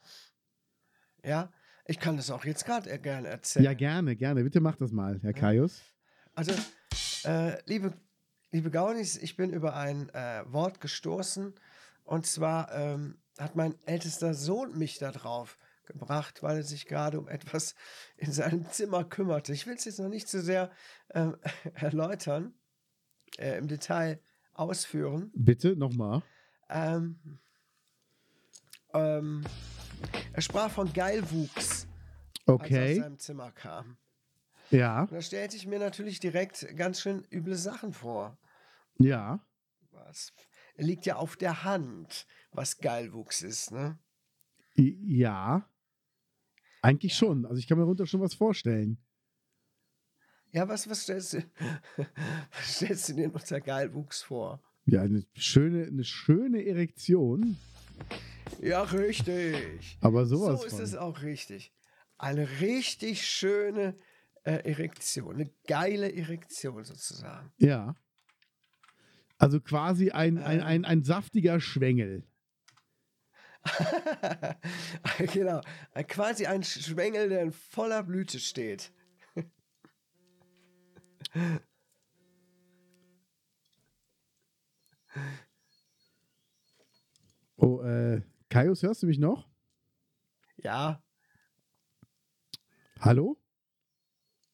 ja, 1.24 1.50
ich 1.86 1.98
kann 1.98 2.16
das 2.16 2.30
auch 2.30 2.44
jetzt 2.44 2.64
gerade 2.64 2.98
gerne 2.98 3.28
erzählen. 3.28 3.64
Ja, 3.64 3.74
gerne, 3.74 4.16
gerne. 4.16 4.42
Bitte 4.44 4.60
mach 4.60 4.76
das 4.76 4.92
mal, 4.92 5.18
Herr 5.22 5.32
Kaius. 5.32 5.80
Also, 6.34 6.52
äh, 7.24 7.56
liebe, 7.66 7.92
liebe 8.50 8.70
Gaunis, 8.70 9.16
ich 9.16 9.36
bin 9.36 9.52
über 9.52 9.74
ein 9.76 10.08
äh, 10.10 10.42
Wort 10.46 10.80
gestoßen. 10.80 11.54
Und 12.04 12.26
zwar 12.26 12.72
ähm, 12.74 13.18
hat 13.38 13.56
mein 13.56 13.74
ältester 13.86 14.34
Sohn 14.34 14.76
mich 14.76 14.98
da 14.98 15.10
drauf 15.12 15.58
gebracht, 15.86 16.42
weil 16.42 16.58
er 16.58 16.62
sich 16.62 16.86
gerade 16.86 17.18
um 17.18 17.28
etwas 17.28 17.74
in 18.16 18.32
seinem 18.32 18.66
Zimmer 18.70 19.04
kümmerte. 19.04 19.52
Ich 19.52 19.66
will 19.66 19.74
es 19.74 19.84
jetzt 19.84 19.98
noch 19.98 20.08
nicht 20.08 20.28
zu 20.28 20.40
sehr 20.42 20.70
ähm, 21.14 21.36
erläutern, 21.74 22.54
äh, 23.38 23.56
im 23.58 23.68
Detail 23.68 24.20
ausführen. 24.52 25.30
Bitte 25.34 25.76
nochmal. 25.76 26.22
Ähm, 26.74 27.38
ähm, 28.92 29.44
er 30.32 30.42
sprach 30.42 30.70
von 30.72 30.92
Geilwuchs, 30.92 31.86
als 32.58 32.76
er 32.76 32.84
aus 32.84 32.94
Okay. 32.94 32.96
seinem 32.96 33.18
Zimmer 33.20 33.52
kam. 33.52 33.96
Ja, 34.70 35.08
Und 35.08 35.12
da 35.12 35.22
stellte 35.22 35.56
ich 35.56 35.66
mir 35.66 35.78
natürlich 35.78 36.18
direkt 36.18 36.66
ganz 36.76 37.00
schön 37.00 37.24
üble 37.30 37.54
Sachen 37.56 37.92
vor. 37.92 38.36
ja. 38.98 39.38
Was 39.92 40.32
liegt 40.76 41.06
ja 41.06 41.14
auf 41.16 41.36
der 41.36 41.62
Hand, 41.62 42.26
was 42.50 42.78
Geilwuchs 42.78 43.42
ist, 43.42 43.70
ne? 43.70 43.98
Ja. 44.76 45.68
Eigentlich 46.82 47.14
schon. 47.16 47.46
Also 47.46 47.58
ich 47.58 47.66
kann 47.66 47.78
mir 47.78 47.84
darunter 47.84 48.06
schon 48.06 48.20
was 48.20 48.34
vorstellen. 48.34 48.98
Ja, 50.52 50.68
was, 50.68 50.88
was, 50.88 51.02
stellst 51.02 51.32
du, 51.34 51.38
was 52.52 52.76
stellst 52.76 53.08
du 53.08 53.14
dir 53.14 53.34
unter 53.34 53.60
Geilwuchs 53.60 54.22
vor? 54.22 54.62
Ja, 54.86 55.02
eine 55.02 55.24
schöne, 55.34 55.86
eine 55.86 56.04
schöne 56.04 56.64
Erektion. 56.66 57.56
Ja, 58.60 58.82
richtig. 58.82 59.96
Aber 60.00 60.26
sowas 60.26 60.60
so 60.60 60.66
ist 60.66 60.74
von. 60.74 60.82
es 60.82 60.94
auch 60.94 61.22
richtig. 61.22 61.72
Eine 62.18 62.60
richtig 62.60 63.26
schöne 63.26 63.96
äh, 64.44 64.70
Erektion, 64.70 65.36
eine 65.36 65.50
geile 65.66 66.14
Erektion 66.14 66.84
sozusagen. 66.84 67.50
Ja. 67.56 67.96
Also 69.38 69.60
quasi 69.60 70.10
ein, 70.10 70.38
ein, 70.38 70.60
Ähm. 70.60 70.66
ein, 70.66 70.84
ein 70.84 71.02
saftiger 71.02 71.60
Schwengel. 71.60 72.24
genau, 75.32 75.62
quasi 76.06 76.46
ein 76.46 76.62
Schwengel, 76.62 77.30
der 77.30 77.42
in 77.42 77.52
voller 77.52 78.02
Blüte 78.02 78.38
steht. 78.38 78.92
Oh, 87.56 87.80
äh, 87.82 88.22
Kaius, 88.48 88.82
hörst 88.82 89.02
du 89.02 89.06
mich 89.06 89.18
noch? 89.18 89.48
Ja, 90.56 91.02
Hallo? 93.00 93.38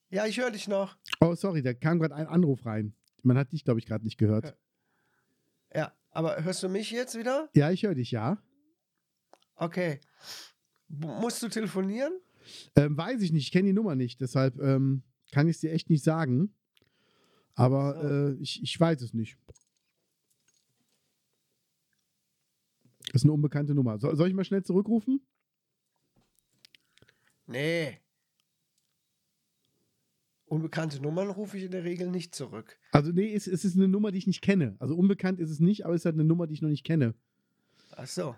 ja, 0.09 0.27
ich 0.27 0.39
höre 0.39 0.51
dich 0.51 0.67
noch. 0.67 0.97
Oh, 1.21 1.35
sorry, 1.37 1.63
da 1.63 1.73
kam 1.73 2.01
gerade 2.01 2.17
ein 2.17 2.27
Anruf 2.27 2.67
rein. 2.67 2.95
Man 3.23 3.39
hat 3.39 3.53
dich, 3.53 3.65
glaube 3.65 3.79
ich, 3.79 3.87
gerade 3.87 4.03
nicht 4.05 4.19
gehört. 4.19 4.57
Ja, 5.73 5.95
aber 6.11 6.43
hörst 6.43 6.63
du 6.65 6.69
mich 6.69 6.91
jetzt 6.91 7.17
wieder? 7.17 7.49
Ja, 7.55 7.71
ich 7.71 7.85
höre 7.85 7.95
dich, 7.95 8.11
ja. 8.11 8.43
Okay. 9.55 10.01
B 10.89 11.07
musst 11.07 11.43
du 11.43 11.49
telefonieren? 11.49 12.13
Ähm, 12.75 12.97
weiß 12.97 13.23
ich 13.23 13.31
nicht, 13.31 13.45
ich 13.45 13.53
kenne 13.53 13.69
die 13.69 13.73
Nummer 13.75 13.95
nicht, 13.95 14.21
deshalb 14.21 14.59
ähm, 14.59 15.05
kann 15.31 15.47
ich 15.47 15.57
es 15.57 15.61
dir 15.61 15.73
echt 15.73 15.91
nicht 15.91 16.03
sagen. 16.03 16.53
Aber 17.55 18.01
So. 18.01 18.09
äh, 18.09 18.33
ich, 18.43 18.63
ich 18.63 18.81
weiß 18.81 19.01
es 19.03 19.15
nicht. 19.15 19.37
Das 23.13 23.23
ist 23.23 23.25
eine 23.25 23.33
unbekannte 23.33 23.75
Nummer. 23.75 23.99
So, 23.99 24.15
soll 24.15 24.29
ich 24.29 24.35
mal 24.35 24.45
schnell 24.45 24.63
zurückrufen? 24.63 25.21
Nee. 27.47 27.99
Unbekannte 30.47 31.01
Nummern 31.01 31.31
rufe 31.31 31.57
ich 31.59 31.65
in 31.65 31.71
der 31.71 31.85
Regel 31.85 32.11
nicht 32.11 32.35
zurück. 32.35 32.79
Also, 32.93 33.13
nee, 33.13 33.33
es, 33.35 33.47
es 33.47 33.65
ist 33.65 33.77
eine 33.77 33.89
Nummer, 33.89 34.11
die 34.11 34.19
ich 34.19 34.27
nicht 34.27 34.43
kenne. 34.43 34.77
Also, 34.79 34.97
unbekannt 34.97 35.39
ist 35.41 35.51
es 35.51 35.61
nicht, 35.61 35.85
aber 35.85 35.95
es 35.95 36.03
ist 36.03 36.05
halt 36.07 36.15
eine 36.17 36.25
Nummer, 36.25 36.47
die 36.47 36.55
ich 36.55 36.63
noch 36.63 36.69
nicht 36.69 36.85
kenne. 36.85 37.15
Ach 37.97 38.07
so. 38.07 38.37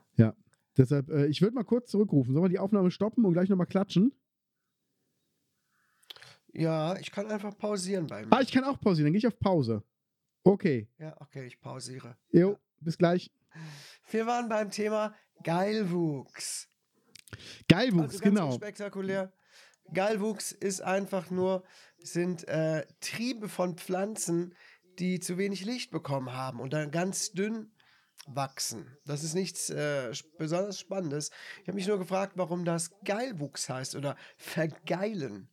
Deshalb, 0.78 1.10
äh, 1.10 1.26
ich 1.26 1.42
würde 1.42 1.54
mal 1.54 1.64
kurz 1.64 1.90
zurückrufen. 1.90 2.32
Sollen 2.32 2.46
wir 2.46 2.48
die 2.48 2.58
Aufnahme 2.58 2.90
stoppen 2.90 3.26
und 3.26 3.34
gleich 3.34 3.50
nochmal 3.50 3.66
klatschen? 3.66 4.10
Ja, 6.54 6.96
ich 6.98 7.10
kann 7.10 7.26
einfach 7.26 7.56
pausieren 7.58 8.06
bei 8.06 8.24
mir. 8.24 8.32
Ah, 8.32 8.40
ich 8.40 8.50
kann 8.50 8.64
auch 8.64 8.80
pausieren, 8.80 9.04
dann 9.06 9.12
gehe 9.12 9.18
ich 9.18 9.26
auf 9.26 9.38
Pause. 9.38 9.82
Okay. 10.44 10.88
Ja, 10.98 11.14
okay, 11.20 11.44
ich 11.46 11.60
pausiere. 11.60 12.16
Jo, 12.30 12.52
Ja. 12.52 12.58
bis 12.80 12.96
gleich. 12.96 13.30
Wir 14.10 14.26
waren 14.26 14.48
beim 14.48 14.70
Thema 14.70 15.14
Geilwuchs. 15.42 16.68
Geilwuchs, 17.68 18.14
Also 18.14 18.18
genau. 18.20 18.48
unspektakulär. 18.48 19.32
Geilwuchs 19.92 20.52
ist 20.52 20.80
einfach 20.80 21.30
nur, 21.30 21.64
sind 21.98 22.46
äh, 22.48 22.86
Triebe 23.00 23.48
von 23.48 23.76
Pflanzen, 23.76 24.54
die 24.98 25.20
zu 25.20 25.38
wenig 25.38 25.64
Licht 25.64 25.90
bekommen 25.90 26.32
haben 26.32 26.60
und 26.60 26.72
dann 26.72 26.90
ganz 26.90 27.32
dünn 27.32 27.72
wachsen. 28.26 28.96
Das 29.04 29.24
ist 29.24 29.34
nichts 29.34 29.70
äh, 29.70 30.12
besonders 30.38 30.78
Spannendes. 30.78 31.30
Ich 31.62 31.68
habe 31.68 31.74
mich 31.74 31.86
nur 31.86 31.98
gefragt, 31.98 32.34
warum 32.36 32.64
das 32.64 32.90
Geilwuchs 33.04 33.68
heißt 33.68 33.96
oder 33.96 34.16
vergeilen. 34.36 35.48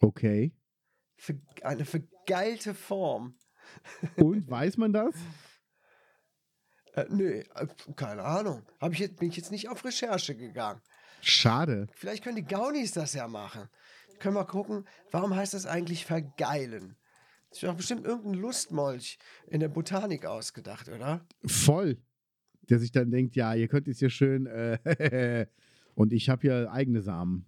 Okay. 0.00 0.54
Ver 1.16 1.36
eine 1.62 1.84
vergeilte 1.84 2.74
Form. 2.74 3.38
Und 4.16 4.48
weiß 4.48 4.76
man 4.76 4.92
das? 4.92 5.14
Äh, 6.96 7.06
nö, 7.10 7.42
äh, 7.54 7.66
keine 7.94 8.24
Ahnung. 8.24 8.62
Hab 8.80 8.92
ich 8.92 8.98
jetzt, 8.98 9.16
bin 9.16 9.28
ich 9.28 9.36
jetzt 9.36 9.52
nicht 9.52 9.68
auf 9.68 9.84
Recherche 9.84 10.34
gegangen. 10.34 10.80
Schade. 11.20 11.86
Vielleicht 11.92 12.24
können 12.24 12.36
die 12.36 12.44
Gaunis 12.44 12.92
das 12.92 13.12
ja 13.12 13.28
machen. 13.28 13.68
Können 14.18 14.34
wir 14.34 14.46
gucken, 14.46 14.86
warum 15.10 15.36
heißt 15.36 15.52
das 15.54 15.66
eigentlich 15.66 16.06
vergeilen? 16.06 16.96
Das 17.50 17.58
ist 17.58 17.64
doch 17.64 17.76
bestimmt 17.76 18.06
irgendein 18.06 18.40
Lustmolch 18.40 19.18
in 19.46 19.60
der 19.60 19.68
Botanik 19.68 20.24
ausgedacht, 20.24 20.88
oder? 20.88 21.26
Voll. 21.44 21.98
Der 22.62 22.78
sich 22.78 22.92
dann 22.92 23.10
denkt, 23.10 23.36
ja, 23.36 23.54
ihr 23.54 23.68
könnt 23.68 23.86
jetzt 23.86 23.98
hier 23.98 24.10
schön 24.10 24.46
äh, 24.46 25.46
und 25.94 26.14
ich 26.14 26.30
habe 26.30 26.42
hier 26.42 26.72
eigene 26.72 27.02
Samen. 27.02 27.46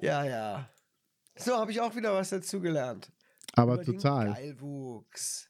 ja, 0.01 0.25
ja. 0.25 0.69
So, 1.35 1.55
habe 1.55 1.71
ich 1.71 1.79
auch 1.79 1.95
wieder 1.95 2.13
was 2.13 2.31
dazugelernt. 2.31 3.11
Aber 3.55 3.75
Über 3.75 3.83
den 3.83 3.95
total. 3.95 4.33
Geilwuchs. 4.33 5.49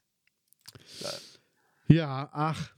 Ja, 1.87 2.29
ach. 2.31 2.73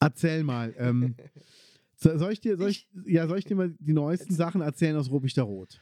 Erzähl 0.00 0.44
mal. 0.44 0.74
Ähm, 0.78 1.16
so- 1.96 2.16
soll 2.18 2.32
ich 2.32 2.40
dir, 2.40 2.56
soll 2.56 2.70
ich, 2.70 2.88
ja, 3.06 3.26
soll 3.26 3.38
ich 3.38 3.44
dir 3.44 3.56
mal 3.56 3.74
die 3.78 3.92
neuesten 3.92 4.34
Sachen 4.34 4.60
erzählen 4.60 4.96
aus 4.96 5.10
Ruppichter 5.10 5.42
Rot? 5.42 5.80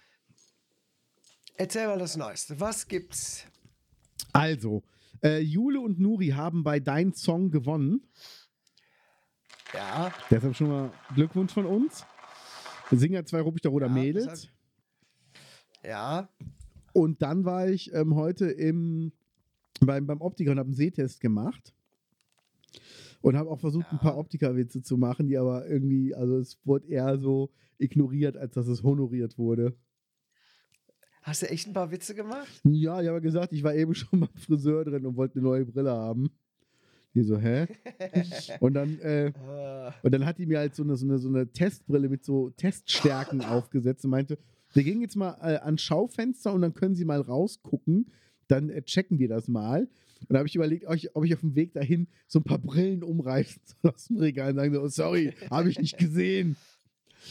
Erzähl 1.56 1.87
mal 1.87 1.99
das 1.99 2.16
Neueste. 2.16 2.58
Was 2.61 2.87
gibt's? 2.87 3.44
Also, 4.32 4.82
äh, 5.23 5.38
Jule 5.40 5.80
und 5.80 5.99
Nuri 5.99 6.28
haben 6.28 6.62
bei 6.62 6.80
Dein 6.80 7.14
Song 7.14 7.50
gewonnen. 7.50 8.06
Ja, 9.73 10.12
Deshalb 10.30 10.54
schon 10.56 10.68
mal 10.68 10.92
Glückwunsch 11.14 11.52
von 11.52 11.66
uns. 11.66 12.04
Wir 12.88 12.99
singen 12.99 13.14
ja 13.14 13.25
zwei 13.25 13.40
Ruppichter 13.40 13.70
Roter 13.70 13.87
Ja, 13.87 13.92
Mädels. 13.92 14.49
ja. 15.82 16.28
Und 16.97 17.21
dann 17.21 17.45
war 17.45 17.69
ich 17.69 17.93
ähm, 17.93 18.15
heute 18.15 18.47
im, 18.47 19.12
beim, 19.81 20.07
beim 20.07 20.23
Optiker 20.23 20.53
und 20.53 20.59
habe 20.59 20.69
einen 20.69 20.75
Sehtest 20.75 21.21
gemacht. 21.21 21.75
Und 23.21 23.37
habe 23.37 23.50
auch 23.50 23.61
versucht, 23.61 23.85
ein 23.93 23.97
Ja. 23.97 24.03
paar 24.03 24.17
Optikerwitze 24.17 24.81
zu 24.81 24.97
machen, 24.97 25.26
die 25.26 25.37
aber 25.37 25.69
irgendwie, 25.69 26.15
also 26.15 26.38
es 26.38 26.59
wurde 26.65 26.87
eher 26.88 27.19
so 27.19 27.50
ignoriert, 27.76 28.38
als 28.38 28.55
dass 28.55 28.67
es 28.67 28.83
honoriert 28.83 29.37
wurde. 29.37 29.75
Hast 31.21 31.43
du 31.43 31.50
echt 31.50 31.67
ein 31.67 31.75
paar 31.75 31.91
Witze 31.91 32.15
gemacht? 32.15 32.49
Ja, 32.65 33.03
ich 33.03 33.09
habe 33.09 33.21
gesagt, 33.21 33.53
ich 33.53 33.62
war 33.62 33.75
eben 33.75 33.95
schon 33.95 34.21
beim 34.21 34.35
Friseur 34.35 34.83
drin 34.87 35.05
und 35.05 35.17
wollte 35.17 35.35
eine 35.38 35.49
neue 35.49 35.67
Brille 35.67 35.91
haben. 35.93 36.31
Die 37.15 37.23
so, 37.25 37.37
hä? 37.38 37.67
Und 38.61 38.73
dann, 38.75 38.99
äh, 39.00 39.26
Äh, 39.29 39.93
und 40.03 40.12
dann 40.15 40.25
hat 40.25 40.38
die 40.38 40.47
mir 40.47 40.59
halt 40.61 40.75
so 40.75 40.83
eine, 40.83 40.97
so 40.97 41.07
eine, 41.07 41.19
so 41.19 41.29
eine 41.29 41.47
Testbrille 41.53 42.09
mit 42.09 42.25
so 42.25 42.50
Teststärken 42.50 43.41
aufgesetzt 43.45 44.05
und 44.07 44.12
meinte, 44.12 44.38
wir 44.76 44.85
gehen 44.85 45.00
jetzt 45.00 45.16
mal 45.16 45.37
äh, 45.40 45.56
ans 45.56 45.83
Schaufenster 45.83 46.52
und 46.52 46.62
dann 46.62 46.75
können 46.75 46.95
Sie 46.95 47.04
mal 47.04 47.21
rausgucken. 47.21 48.11
Dann 48.49 48.71
äh, 48.71 48.83
checken 48.83 49.18
wir 49.18 49.28
das 49.28 49.49
mal. 49.49 49.88
Und 50.21 50.33
da 50.33 50.38
habe 50.38 50.49
ich 50.49 50.54
überlegt, 50.54 50.87
ob 50.87 50.95
ich, 50.95 51.14
ob 51.16 51.25
ich 51.25 51.35
auf 51.35 51.40
dem 51.40 51.54
Weg 51.54 51.73
dahin 51.73 52.09
so 52.26 52.40
ein 52.40 52.45
paar 52.45 52.59
Brillen 52.59 53.02
umreißen 53.02 53.61
soll 53.83 53.92
aus 53.92 54.06
dem 54.06 54.18
Regal 54.18 54.50
und 54.50 54.56
sagen 54.56 54.75
so, 54.75 54.83
oh, 54.83 54.88
sorry, 54.88 55.33
habe 55.50 55.71
ich 55.71 55.78
nicht 55.78 55.99
gesehen. 55.99 56.56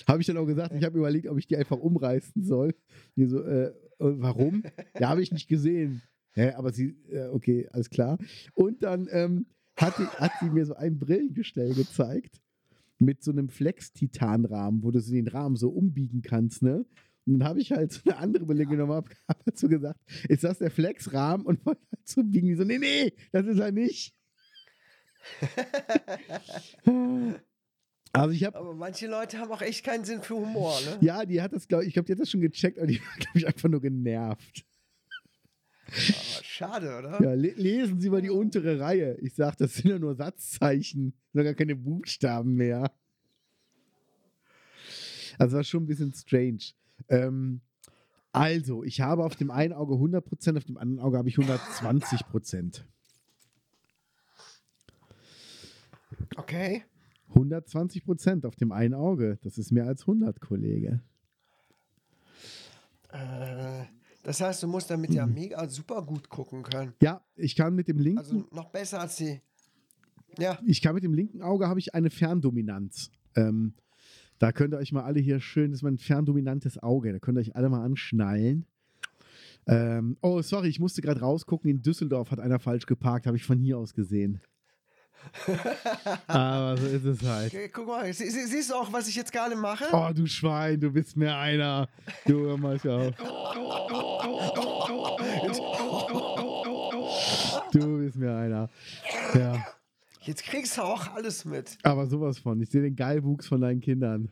Habe 0.08 0.22
ich 0.22 0.28
dann 0.28 0.38
auch 0.38 0.46
gesagt, 0.46 0.74
ich 0.76 0.84
habe 0.84 0.98
überlegt, 0.98 1.28
ob 1.28 1.38
ich 1.38 1.48
die 1.48 1.56
einfach 1.56 1.78
umreißen 1.78 2.44
soll. 2.44 2.76
Die 3.16 3.26
so, 3.26 3.42
äh, 3.42 3.72
und 3.98 4.22
warum? 4.22 4.64
Ja, 5.00 5.10
habe 5.10 5.22
ich 5.22 5.32
nicht 5.32 5.48
gesehen. 5.48 6.02
Hä, 6.32 6.52
aber 6.52 6.74
sie, 6.74 6.98
äh, 7.10 7.28
okay, 7.28 7.68
alles 7.72 7.90
klar. 7.90 8.18
Und 8.54 8.84
dann 8.84 9.08
ähm, 9.12 9.46
hat, 9.78 9.98
die, 9.98 10.04
hat 10.04 10.32
sie 10.42 10.50
mir 10.50 10.66
so 10.66 10.76
ein 10.76 11.00
Brillengestell 11.00 11.74
gezeigt 11.74 12.42
mit 13.00 13.24
so 13.24 13.32
einem 13.32 13.50
Flex-Titan-Rahmen, 13.50 14.84
wo 14.84 14.92
du 14.92 15.00
den 15.00 15.28
Rahmen 15.28 15.56
so 15.56 15.70
umbiegen 15.70 16.22
kannst, 16.22 16.62
ne? 16.62 16.86
Und 17.26 17.40
dann 17.40 17.48
habe 17.48 17.60
ich 17.60 17.72
halt 17.72 17.92
so 17.92 18.02
eine 18.06 18.18
andere 18.18 18.46
Brille 18.46 18.66
genommen, 18.66 18.94
habe 18.94 19.10
hab 19.28 19.44
dazu 19.46 19.68
gesagt, 19.68 20.00
ist 20.30 20.44
das 20.44 20.60
der 20.60 20.70
Flex-Rahmen? 20.70 21.46
Und 21.46 21.66
wollte 21.66 21.82
halt 21.92 22.08
so 22.08 22.24
biegen. 22.24 22.48
Die 22.48 22.56
so, 22.56 22.64
nee, 22.64 22.78
nee, 22.78 23.14
das 23.32 23.48
ist 23.48 23.60
er 23.60 23.72
nicht. 23.72 24.14
also 28.12 28.30
ich 28.30 28.44
habe 28.44 28.60
aber 28.60 28.76
manche 28.76 29.08
Leute 29.08 29.40
haben 29.40 29.52
auch 29.52 29.64
echt 29.64 29.84
keinen 29.84 30.06
Sinn 30.06 30.22
für 30.22 30.36
Humor, 30.36 30.80
ne? 30.82 31.00
ja, 31.02 31.26
die 31.26 31.42
hat 31.42 31.52
das, 31.52 31.68
glaube 31.68 31.84
ich, 31.84 31.88
ich 31.88 31.94
glaube, 31.96 32.06
die 32.06 32.12
hat 32.12 32.20
das 32.20 32.30
schon 32.30 32.42
gecheckt, 32.42 32.78
aber 32.78 32.86
die 32.86 33.00
war, 33.00 33.18
glaube 33.18 33.40
ich, 33.40 33.48
einfach 33.48 33.70
nur 33.70 33.82
genervt. 33.82 34.64
Aber 35.88 36.44
schade, 36.44 36.98
oder? 36.98 37.24
Ja, 37.24 37.34
le 37.34 37.54
lesen 37.56 38.00
Sie 38.00 38.10
mal 38.10 38.22
die 38.22 38.30
untere 38.30 38.80
Reihe. 38.80 39.18
Ich 39.22 39.36
sage, 39.36 39.56
das 39.60 39.76
sind 39.76 39.90
ja 39.90 40.00
nur 40.00 40.16
Satzzeichen, 40.16 41.14
sind 41.32 41.34
ja 41.34 41.44
gar 41.44 41.54
keine 41.54 41.76
Buchstaben 41.76 42.54
mehr. 42.54 42.92
Also 45.38 45.58
war 45.58 45.64
schon 45.64 45.84
ein 45.84 45.88
bisschen 45.88 46.14
strange. 46.14 46.72
Ähm, 47.10 47.62
also, 48.32 48.84
ich 48.84 49.02
habe 49.02 49.24
auf 49.24 49.36
dem 49.36 49.50
einen 49.52 49.74
Auge 49.74 49.94
100%, 49.96 50.58
auf 50.58 50.66
dem 50.66 50.78
anderen 50.78 51.00
Auge 51.00 51.18
habe 51.18 51.30
ich 51.30 51.38
120%. 51.38 52.82
Okay. 56.36 56.84
120% 57.34 58.46
auf 58.46 58.56
dem 58.56 58.72
einen 58.72 58.94
Auge. 58.94 59.40
Das 59.44 59.58
ist 59.58 59.72
mehr 59.72 59.86
als 59.88 60.02
100, 60.02 60.40
Kollege. 60.40 61.02
Äh, 63.10 63.84
das 64.24 64.42
heißt, 64.42 64.64
du 64.64 64.68
musst 64.68 64.90
damit 64.90 65.12
Mhm. 65.12 65.16
ja 65.16 65.26
mega 65.26 65.68
super 65.70 66.02
gut 66.02 66.30
gucken 66.30 66.64
können. 66.64 66.94
Ja, 67.02 67.22
ich 67.36 67.56
kann 67.56 67.74
mit 67.76 67.88
dem 67.88 68.00
linken 68.00 68.20
Also 68.20 68.46
noch 68.52 68.70
besser 68.70 69.02
als 69.02 69.16
die. 69.18 69.42
Ja, 70.38 70.60
ich 70.66 70.82
kann 70.82 70.96
mit 70.96 71.04
dem 71.04 71.14
linken 71.14 71.42
Auge 71.42 71.68
habe 71.68 71.80
ich 71.80 71.94
eine 71.94 72.10
Ferndominanz. 72.10 73.10
Ähm, 73.36 73.74
da 74.40 74.52
könnt 74.52 74.74
ihr 74.74 74.78
euch 74.78 74.92
mal 74.92 75.04
alle 75.04 75.20
hier 75.20 75.40
schön, 75.40 75.72
das 75.72 75.80
ist 75.80 75.84
mein 75.84 75.98
ferndominantes 75.98 76.82
Auge, 76.82 77.14
da 77.14 77.20
könnt 77.20 77.38
ihr 77.38 77.42
euch 77.42 77.56
alle 77.56 77.70
mal 77.70 77.84
anschnallen. 77.84 78.66
Ähm, 79.68 80.18
oh, 80.22 80.42
sorry, 80.42 80.68
ich 80.68 80.80
musste 80.80 81.02
gerade 81.02 81.22
rausgucken, 81.22 81.70
in 81.70 81.82
Düsseldorf 81.82 82.32
hat 82.32 82.40
einer 82.40 82.60
falsch 82.60 82.86
geparkt, 82.86 83.26
habe 83.26 83.38
ich 83.38 83.44
von 83.44 83.58
hier 83.58 83.78
aus 83.78 83.94
gesehen. 83.94 84.42
Aber 86.28 86.78
so 86.78 86.86
ist 86.88 87.06
es 87.06 87.24
halt. 87.24 87.54
Okay, 87.54 87.70
guck 87.74 87.88
mal, 87.88 88.14
sie, 88.14 88.30
sie, 88.30 88.46
siehst 88.46 88.70
du 88.70 88.76
auch, 88.76 88.94
was 88.94 89.08
ich 89.08 89.16
jetzt 89.16 89.32
gerade 89.32 89.56
mache? 89.56 89.86
Oh, 89.92 90.12
du 90.14 90.28
Schwein, 90.28 90.80
du 90.80 90.92
bist 90.92 91.18
mir 91.18 91.36
einer. 91.36 91.88
Du 92.26 92.42
hör 92.42 92.58
mal 92.58 92.76
auf. 92.76 93.14
Du 97.72 97.98
bist 97.98 98.16
mir 98.16 98.34
einer. 98.34 98.70
Ja, 99.34 99.66
Jetzt 100.26 100.44
kriegst 100.44 100.78
du 100.78 100.82
auch 100.82 101.14
alles 101.14 101.46
mit. 101.46 101.78
aber 101.84 102.08
sowas 102.08 102.40
von. 102.40 102.60
Ich 102.62 102.70
sehe 102.70 102.82
den 102.82 102.96
Geilwuchs 102.96 103.48
von 103.48 103.62
deinen 103.62 103.80
Kindern. 103.80 104.30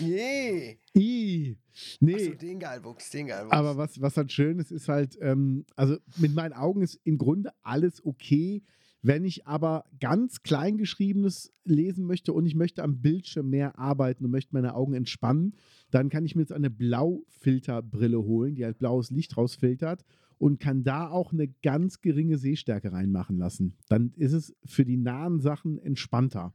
Je. 0.00 0.76
I. 0.96 1.56
Nee. 2.00 2.14
Achso, 2.14 2.34
den 2.34 2.58
Geilwuchs, 2.58 3.10
den 3.10 3.28
Geilwuchs. 3.28 3.52
Aber 3.52 3.76
was, 3.76 4.00
was 4.00 4.16
halt 4.16 4.32
schön 4.32 4.58
ist, 4.58 4.72
ist 4.72 4.88
halt, 4.88 5.16
ähm, 5.20 5.64
also 5.76 5.96
mit 6.16 6.34
meinen 6.34 6.52
Augen 6.52 6.82
ist 6.82 7.00
im 7.04 7.16
Grunde 7.16 7.52
alles 7.62 8.04
okay. 8.04 8.62
Wenn 9.00 9.24
ich 9.24 9.46
aber 9.46 9.84
ganz 10.00 10.42
kleingeschriebenes 10.42 11.52
lesen 11.64 12.04
möchte 12.04 12.32
und 12.32 12.46
ich 12.46 12.56
möchte 12.56 12.82
am 12.82 13.00
Bildschirm 13.00 13.48
mehr 13.48 13.78
arbeiten 13.78 14.24
und 14.24 14.32
möchte 14.32 14.54
meine 14.54 14.74
Augen 14.74 14.94
entspannen, 14.94 15.54
dann 15.92 16.08
kann 16.08 16.26
ich 16.26 16.34
mir 16.34 16.42
jetzt 16.42 16.52
eine 16.52 16.68
Blaufilterbrille 16.68 18.20
holen, 18.20 18.56
die 18.56 18.64
halt 18.64 18.80
blaues 18.80 19.10
Licht 19.10 19.36
rausfiltert 19.36 20.04
und 20.38 20.60
kann 20.60 20.84
da 20.84 21.08
auch 21.08 21.32
eine 21.32 21.48
ganz 21.48 22.00
geringe 22.00 22.38
Sehstärke 22.38 22.92
reinmachen 22.92 23.38
lassen. 23.38 23.74
Dann 23.88 24.12
ist 24.16 24.32
es 24.32 24.56
für 24.64 24.84
die 24.84 24.96
nahen 24.96 25.40
Sachen 25.40 25.78
entspannter. 25.78 26.54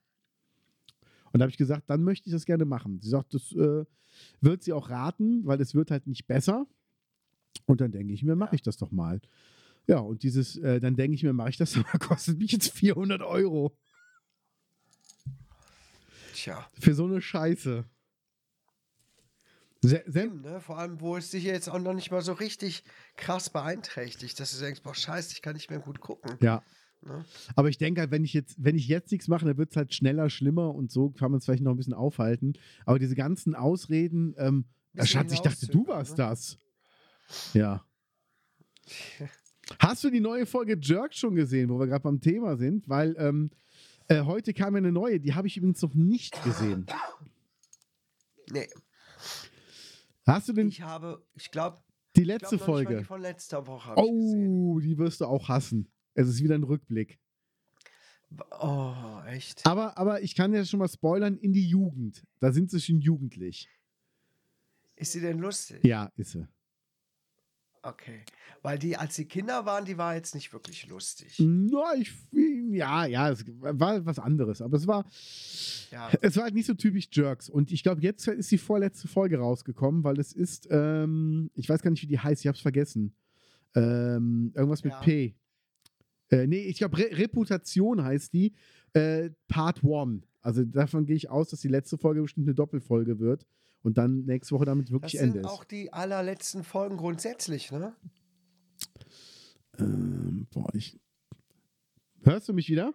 Und 1.31 1.39
da 1.39 1.43
habe 1.43 1.51
ich 1.51 1.57
gesagt, 1.57 1.89
dann 1.89 2.03
möchte 2.03 2.29
ich 2.29 2.33
das 2.33 2.45
gerne 2.45 2.65
machen. 2.65 2.99
Sie 3.01 3.09
sagt, 3.09 3.33
das 3.33 3.51
äh, 3.53 3.85
wird 4.39 4.63
sie 4.63 4.73
auch 4.73 4.89
raten, 4.89 5.45
weil 5.45 5.59
es 5.59 5.75
wird 5.75 5.91
halt 5.91 6.07
nicht 6.07 6.27
besser. 6.27 6.65
Und 7.65 7.81
dann 7.81 7.91
denke 7.91 8.13
ich 8.13 8.23
mir, 8.23 8.35
mache 8.35 8.55
ich 8.55 8.61
das 8.61 8.77
doch 8.77 8.91
mal. 8.91 9.19
Ja, 9.87 9.99
und 9.99 10.23
dieses, 10.23 10.57
äh, 10.57 10.79
dann 10.79 10.95
denke 10.95 11.15
ich 11.15 11.23
mir, 11.23 11.33
mache 11.33 11.49
ich 11.49 11.57
das, 11.57 11.73
doch 11.73 11.83
mal, 11.83 11.99
kostet 11.99 12.37
mich 12.37 12.51
jetzt 12.51 12.71
400 12.71 13.21
Euro 13.21 13.75
Tja. 16.33 16.65
für 16.79 16.93
so 16.93 17.05
eine 17.05 17.21
Scheiße. 17.21 17.85
Se 19.83 20.01
Sem 20.07 20.29
Stimmt, 20.29 20.45
ne? 20.45 20.61
Vor 20.61 20.79
allem, 20.79 21.01
wo 21.01 21.17
es 21.17 21.31
dich 21.31 21.43
jetzt 21.43 21.67
auch 21.67 21.77
noch 21.77 21.93
nicht 21.93 22.09
mal 22.09 22.21
so 22.21 22.31
richtig 22.31 22.85
krass 23.17 23.49
beeinträchtigt, 23.49 24.39
dass 24.39 24.57
du 24.57 24.63
denkst, 24.63 24.81
boah, 24.81 24.95
scheiße, 24.95 25.33
ich 25.33 25.41
kann 25.41 25.55
nicht 25.55 25.69
mehr 25.69 25.79
gut 25.79 25.99
gucken. 25.99 26.37
ja. 26.41 26.63
Ne? 27.01 27.25
Aber 27.57 27.67
ich 27.67 27.77
denke 27.77 27.99
halt, 27.99 28.11
wenn 28.11 28.23
ich 28.23 28.31
jetzt, 28.31 28.55
wenn 28.57 28.77
ich 28.77 28.87
jetzt 28.87 29.11
nichts 29.11 29.27
mache, 29.27 29.43
dann 29.43 29.57
wird 29.57 29.71
es 29.71 29.75
halt 29.75 29.93
schneller, 29.93 30.29
schlimmer 30.29 30.73
und 30.73 30.89
so 30.89 31.09
kann 31.09 31.31
man 31.31 31.39
es 31.39 31.45
vielleicht 31.45 31.61
noch 31.61 31.71
ein 31.71 31.75
bisschen 31.75 31.93
aufhalten. 31.93 32.53
Aber 32.85 32.97
diese 32.97 33.13
ganzen 33.13 33.55
Ausreden, 33.55 34.33
ähm, 34.37 34.63
Schatz, 35.01 35.33
ich 35.33 35.41
dachte, 35.41 35.67
du 35.67 35.85
warst 35.85 36.11
ne? 36.11 36.17
das. 36.17 36.57
Ja. 37.53 37.85
Hast 39.79 40.05
du 40.05 40.09
die 40.09 40.21
neue 40.21 40.45
Folge 40.45 40.77
Jerk 40.79 41.13
schon 41.13 41.35
gesehen, 41.35 41.69
wo 41.69 41.77
wir 41.77 41.87
gerade 41.87 42.03
beim 42.03 42.21
Thema 42.21 42.55
sind? 42.55 42.87
Weil 42.87 43.17
ähm, 43.17 43.51
äh, 44.07 44.21
heute 44.21 44.53
kam 44.53 44.75
ja 44.75 44.77
eine 44.77 44.93
neue, 44.93 45.19
die 45.19 45.33
habe 45.33 45.47
ich 45.47 45.57
übrigens 45.57 45.81
noch 45.81 45.93
nicht 45.93 46.41
gesehen. 46.45 46.85
Nee, 48.49 48.69
Hast 50.25 50.47
du 50.47 50.53
denn 50.53 50.69
ich 50.69 50.81
habe, 50.81 51.25
ich 51.35 51.51
glaube, 51.51 51.83
die 52.15 52.23
letzte 52.23 52.57
Folge? 52.57 52.99
Die 52.99 53.03
von 53.03 53.21
letzter 53.21 53.67
Woche 53.67 53.89
habe 53.89 54.01
ich 54.01 54.07
gesehen. 54.07 54.47
Oh, 54.47 54.79
die 54.79 54.97
wirst 54.97 55.21
du 55.21 55.25
auch 55.25 55.49
hassen. 55.49 55.91
Es 56.13 56.27
ist 56.27 56.43
wieder 56.43 56.55
ein 56.55 56.63
Rückblick. 56.63 57.19
Oh, 58.59 59.21
echt? 59.27 59.65
Aber, 59.65 59.97
aber 59.97 60.21
ich 60.21 60.35
kann 60.35 60.53
ja 60.53 60.65
schon 60.65 60.79
mal 60.79 60.87
spoilern, 60.87 61.37
in 61.37 61.53
die 61.53 61.67
Jugend. 61.67 62.23
Da 62.39 62.51
sind 62.51 62.71
sie 62.71 62.79
schon 62.79 62.99
jugendlich. 62.99 63.67
Ist 64.95 65.11
sie 65.11 65.21
denn 65.21 65.39
lustig? 65.39 65.83
Ja, 65.83 66.11
ist 66.15 66.31
sie. 66.31 66.47
Okay. 67.85 68.21
Weil 68.61 68.79
die, 68.79 68.95
als 68.95 69.15
sie 69.15 69.25
Kinder 69.25 69.65
waren, 69.65 69.83
die 69.83 69.97
war 69.97 70.15
jetzt 70.15 70.33
nicht 70.35 70.53
wirklich 70.53 70.87
lustig. 70.87 71.35
Na, 71.39 71.93
ich, 71.97 72.13
ja, 72.71 73.05
ja, 73.05 73.29
es 73.29 73.43
war 73.59 74.05
was 74.05 74.19
anderes. 74.19 74.61
Aber 74.61 74.77
es 74.77 74.87
war, 74.87 75.05
Ja. 75.91 76.09
es 76.21 76.37
war 76.37 76.45
halt 76.45 76.53
nicht 76.53 76.65
so 76.67 76.73
typisch 76.73 77.09
Jerks. 77.11 77.49
Und 77.49 77.73
ich 77.73 77.83
glaube, 77.83 78.01
jetzt 78.01 78.25
ist 78.27 78.49
die 78.51 78.57
vorletzte 78.57 79.09
Folge 79.09 79.37
rausgekommen, 79.37 80.05
weil 80.05 80.17
es 80.17 80.31
ist, 80.31 80.67
ähm, 80.71 81.51
ich 81.55 81.67
weiß 81.67 81.81
gar 81.81 81.91
nicht, 81.91 82.01
wie 82.03 82.07
die 82.07 82.19
heißt, 82.19 82.41
ich 82.41 82.47
habe 82.47 82.55
es 82.55 82.61
vergessen. 82.61 83.13
Ähm, 83.75 84.53
irgendwas 84.55 84.83
mit 84.85 84.93
Ja. 84.93 84.99
P. 85.01 85.35
Äh, 86.29 86.47
nee, 86.47 86.61
ich 86.61 86.77
glaube, 86.77 86.97
Re 86.97 87.09
Reputation 87.17 88.01
heißt 88.03 88.31
die. 88.33 88.53
Äh, 88.93 89.31
Part 89.49 89.81
1. 89.83 90.23
Also 90.41 90.63
davon 90.63 91.05
gehe 91.05 91.15
ich 91.15 91.29
aus, 91.29 91.49
dass 91.49 91.59
die 91.61 91.67
letzte 91.67 91.97
Folge 91.97 92.21
bestimmt 92.21 92.47
eine 92.47 92.55
Doppelfolge 92.55 93.19
wird 93.19 93.45
und 93.83 93.97
dann 93.97 94.25
nächste 94.25 94.55
Woche 94.55 94.65
damit 94.65 94.87
Das 94.87 94.91
wirklich 94.93 95.11
sind 95.13 95.27
Ende 95.29 95.39
ist. 95.39 95.45
auch 95.45 95.63
die 95.63 95.93
allerletzten 95.93 96.63
Folgen 96.63 96.97
grundsätzlich, 96.97 97.71
ne? 97.71 97.95
Ähm, 99.79 100.47
boah, 100.51 100.73
ich. 100.73 100.99
Hörst 102.23 102.47
du 102.49 102.53
mich 102.53 102.69
wieder? 102.69 102.93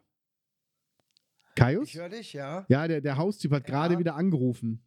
Kaius? 1.55 1.89
Ich 1.89 1.97
höre 1.99 2.09
dich, 2.09 2.33
ja. 2.33 2.65
Ja, 2.69 2.87
der, 2.89 3.01
der 3.01 3.17
Haustyp 3.17 3.53
hat 3.53 3.65
gerade 3.67 3.95
Ja. 3.95 4.01
wieder 4.01 4.15
angerufen. 4.15 4.83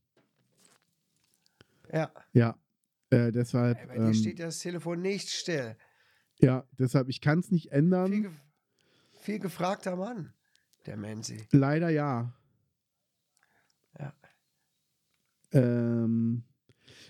Ja. 1.91 2.11
Ja. 2.33 2.57
Äh, 3.09 3.31
deshalb. 3.31 3.77
Ey, 3.77 3.87
bei 3.87 3.95
dir 3.97 4.05
ähm, 4.05 4.13
steht 4.13 4.39
ja 4.39 4.45
das 4.45 4.59
Telefon 4.59 5.01
nicht 5.01 5.29
still. 5.29 5.75
ja, 6.39 6.65
deshalb, 6.79 7.09
ich 7.09 7.19
kann 7.21 7.39
es 7.39 7.51
nicht 7.51 7.69
Viel, 7.69 7.73
ändern. 7.77 8.11
ge 8.23 8.31
viel 9.19 9.37
gefragter 9.39 9.95
Mann, 9.97 10.33
der 10.85 10.95
Menzi. 10.97 11.45
Leider. 11.51 11.89
Ja. 11.89 12.33
Ähm, 15.51 16.43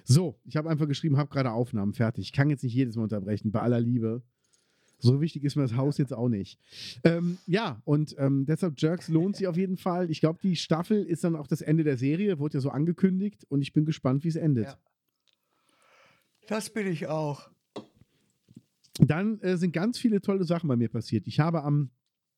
so, 0.04 0.40
ich 0.46 0.58
habe 0.58 0.70
einfach 0.70 0.88
geschrieben, 0.88 1.18
habe 1.18 1.30
gerade 1.30 1.52
Aufnahmen 1.52 1.94
fertig. 1.94 2.26
Ich 2.26 2.34
kann 2.34 2.50
jetzt 2.50 2.64
nicht 2.64 2.74
jedes 2.74 2.96
Mal 2.96 3.04
unterbrechen, 3.04 3.52
bei 3.52 3.62
aller 3.62 3.80
Liebe. 3.80 4.24
So 5.00 5.20
wichtig 5.20 5.44
ist 5.44 5.56
mir 5.56 5.64
das 5.64 5.76
Haus 5.76 5.98
jetzt 5.98 6.14
auch 6.14 6.30
nicht. 6.30 6.60
Ähm, 7.04 7.40
ja, 7.48 7.82
und 7.86 8.16
ähm, 8.20 8.46
deshalb 8.46 8.80
Jerks 8.80 9.08
lohnt 9.08 9.36
sich 9.36 9.48
auf 9.48 9.58
jeden 9.58 9.78
Fall. 9.78 10.12
Ich 10.12 10.20
glaube, 10.20 10.40
die 10.44 10.56
Staffel 10.56 11.04
ist 11.04 11.24
dann 11.24 11.36
auch 11.36 11.48
das 11.48 11.62
Ende 11.62 11.84
der 11.84 11.98
Serie, 11.98 12.38
wurde 12.38 12.58
ja 12.58 12.62
so 12.62 12.70
angekündigt 12.70 13.46
und 13.50 13.62
ich 13.62 13.74
bin 13.74 13.86
gespannt, 13.86 14.24
wie 14.24 14.28
es 14.28 14.36
endet. 14.36 14.66
Ja. 14.66 14.78
Das 16.48 16.70
bin 16.72 16.86
ich 16.86 17.08
auch. 17.08 17.50
Dann 19.00 19.40
äh, 19.40 19.58
sind 19.58 19.72
ganz 19.72 19.98
viele 19.98 20.22
tolle 20.22 20.44
Sachen 20.44 20.68
bei 20.68 20.76
mir 20.76 20.90
passiert. 20.90 21.26
Ich 21.26 21.40
habe 21.40 21.64
am 21.64 21.90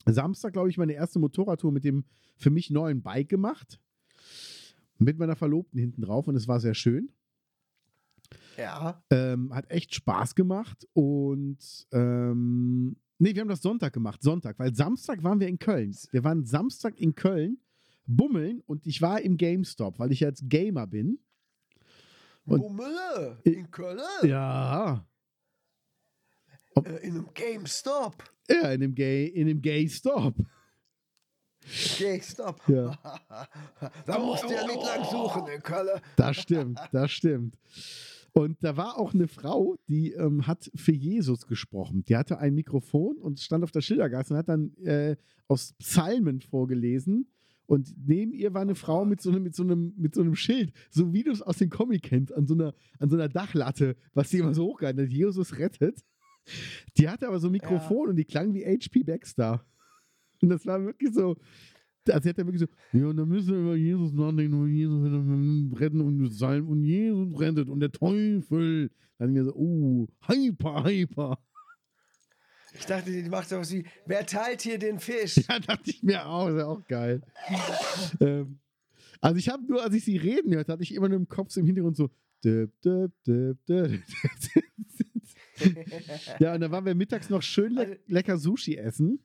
Samstag, 0.06 0.54
glaube 0.54 0.70
ich, 0.70 0.78
meine 0.78 0.94
erste 0.94 1.20
Motorradtour 1.20 1.72
mit 1.72 1.84
dem 1.84 2.06
für 2.38 2.50
mich 2.50 2.70
neuen 2.70 3.02
Bike 3.02 3.30
gemacht. 3.30 3.80
Mit 5.04 5.18
meiner 5.20 5.36
Verlobten 5.36 5.80
hinten 5.80 6.02
drauf 6.02 6.28
und 6.28 6.36
es 6.36 6.48
war 6.48 6.60
sehr 6.60 6.74
schön. 6.74 7.10
Ja. 8.58 9.04
Ähm, 9.10 9.54
hat 9.54 9.70
echt 9.70 9.94
Spaß 9.96 10.36
gemacht 10.36 10.88
und 10.94 11.58
ähm, 11.92 12.96
nee, 13.20 13.34
wir 13.34 13.42
haben 13.42 13.50
das 13.50 13.62
Sonntag 13.62 13.94
gemacht, 13.94 14.22
Sonntag, 14.22 14.58
weil 14.60 14.74
Samstag 14.76 15.24
waren 15.24 15.40
wir 15.40 15.48
in 15.48 15.60
Köln. 15.60 15.96
Wir 16.12 16.24
waren 16.24 16.46
Samstag 16.46 17.00
in 17.00 17.16
Köln, 17.16 17.58
bummeln 18.06 18.62
und 18.66 18.86
ich 18.86 19.02
war 19.02 19.22
im 19.22 19.38
GameStop, 19.38 20.00
weil 20.00 20.12
ich 20.12 20.20
jetzt 20.20 20.44
Gamer 20.50 20.88
bin. 20.88 21.20
Und- 22.46 22.62
Bummele 22.62 23.40
in 23.44 23.70
Köln. 23.72 24.00
Ja. 24.24 25.06
Äh, 26.76 27.08
in 27.08 27.16
einem 27.16 27.30
GameStop. 27.34 28.24
Ja, 28.50 28.72
in 28.72 28.82
dem 28.82 28.94
Gay, 28.96 29.28
in 29.28 29.48
dem 29.48 29.62
Gay-Stop. 29.62 30.36
GameStop. 31.98 32.62
Ja. 32.68 32.98
da 34.06 34.20
musst 34.20 34.44
du 34.44 34.54
ja 34.54 34.66
nicht 34.66 34.84
lang 34.84 35.04
suchen 35.10 35.48
in 35.48 35.62
Köln. 35.62 36.00
Das 36.16 36.38
stimmt, 36.38 36.80
das 36.92 37.12
stimmt. 37.12 37.58
Und 38.34 38.64
da 38.64 38.76
war 38.76 38.98
auch 38.98 39.14
eine 39.14 39.28
Frau, 39.28 39.78
die 39.88 40.12
ähm, 40.14 40.48
hat 40.48 40.72
für 40.76 40.92
Jesus 40.92 41.46
gesprochen. 41.46 42.04
Die 42.06 42.18
hatte 42.18 42.40
ein 42.40 42.56
Mikrofon 42.56 43.18
und 43.18 43.40
stand 43.40 43.64
auf 43.64 43.72
der 43.72 43.82
Schildergasse 43.82 44.34
und 44.34 44.40
hat 44.40 44.50
dann 44.50 44.76
äh, 44.78 45.16
aus 45.48 45.74
Psalmen 45.74 46.42
vorgelesen. 46.42 47.28
Und 47.68 47.94
neben 48.08 48.34
ihr 48.34 48.54
war 48.54 48.62
eine 48.62 48.76
Frau 48.76 49.06
mit 49.06 49.22
so 49.22 49.30
einem, 49.30 49.44
mit 49.44 49.56
so 49.56 49.64
einem, 49.64 49.94
mit 49.98 50.16
so 50.16 50.22
einem 50.22 50.36
Schild, 50.36 50.74
so 50.90 51.14
wie 51.14 51.24
du 51.24 51.32
es 51.32 51.42
aus 51.42 51.58
dem 51.58 51.70
Comic 51.70 52.04
kennst, 52.04 52.34
an 52.34 52.48
so 52.48 52.56
einer, 52.56 52.74
an 53.00 53.10
so 53.10 53.16
einer 53.16 53.30
Dachlatte, 53.30 53.96
was 54.14 54.32
sie 54.32 54.40
immer 54.40 54.54
so 54.54 54.66
hochgehalten 54.66 55.04
hat. 55.04 55.12
Jesus 55.12 55.58
rettet. 55.60 56.04
Die 56.98 57.08
hatte 57.08 57.28
aber 57.28 57.40
so 57.40 57.48
ein 57.48 57.54
Mikrofon 57.54 58.10
und 58.10 58.16
die 58.16 58.26
klang 58.26 58.54
wie 58.54 58.66
HP 58.66 59.04
Baxter. 59.04 59.64
Und 60.44 60.50
das 60.50 60.66
war 60.66 60.84
wirklich 60.84 61.14
so, 61.14 61.38
also 62.10 62.30
hat 62.30 62.38
dann 62.38 62.48
wirklich 62.48 62.60
so, 62.60 62.98
ja, 62.98 63.08
und 63.08 63.16
dann 63.16 63.30
müssen 63.30 63.54
wir 63.54 63.60
über 63.60 63.76
Jesus 63.76 64.12
nachdenken, 64.12 64.62
und 64.62 64.74
Jesus 64.74 65.80
retten 65.80 66.02
und 66.02 66.30
sein 66.34 66.64
und 66.64 66.84
Jesus 66.84 67.40
rettet 67.40 67.70
und 67.70 67.80
der 67.80 67.94
Teufel. 67.94 68.92
Dann 69.18 69.32
mir 69.32 69.46
so, 69.46 69.56
oh, 69.56 70.08
hyper, 70.28 70.84
hyper. 70.84 71.40
Ich 72.74 72.86
dachte, 72.86 73.10
die 73.10 73.30
macht 73.30 73.48
sowas 73.48 73.72
wie, 73.72 73.86
wer 74.06 74.26
teilt 74.26 74.64
hier 74.64 74.78
den 74.78 75.00
Fisch? 75.00 75.38
Ja, 75.48 75.60
dachte 75.66 75.92
ich 75.92 76.04
mir 76.04 76.28
auch, 76.28 76.50
ist 76.50 76.58
ja 76.58 76.66
auch 76.66 76.86
geil. 76.88 77.22
ähm, 78.20 78.60
also 79.22 79.38
ich 79.38 79.48
habe 79.48 79.64
nur, 79.64 79.82
als 79.82 79.96
ich 79.96 80.04
sie 80.04 80.18
reden 80.18 80.54
hört, 80.54 80.68
hatte 80.68 80.84
ich 80.84 80.94
immer 80.94 81.08
nur 81.08 81.20
im 81.20 81.30
Kopf 81.30 81.52
so 81.52 81.62
im 81.62 81.68
Hintergrund 81.68 81.96
so, 81.96 82.10
dip, 82.44 82.74
dip, 82.82 83.14
dip, 83.26 83.58
dip. 83.66 84.04
ja, 86.40 86.54
und 86.54 86.60
dann 86.60 86.72
waren 86.72 86.86
wir 86.86 86.96
mittags 86.96 87.30
noch 87.30 87.42
schön 87.42 87.76
le 87.76 88.00
lecker 88.08 88.38
Sushi 88.38 88.76
essen. 88.76 89.20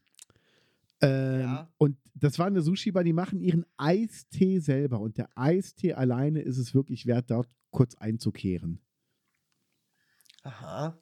Ähm, 1.00 1.40
Ja. 1.40 1.72
Und 1.78 1.96
das 2.14 2.38
war 2.38 2.46
eine 2.46 2.62
Sushi-Bar, 2.62 3.04
die 3.04 3.12
machen 3.12 3.40
ihren 3.40 3.64
Eistee 3.76 4.58
selber. 4.58 5.00
Und 5.00 5.18
der 5.18 5.28
Eistee 5.36 5.94
alleine 5.94 6.40
ist 6.40 6.58
es 6.58 6.74
wirklich 6.74 7.06
wert, 7.06 7.30
dort 7.30 7.48
kurz 7.70 7.94
einzukehren. 7.94 8.80
Aha. 10.42 10.98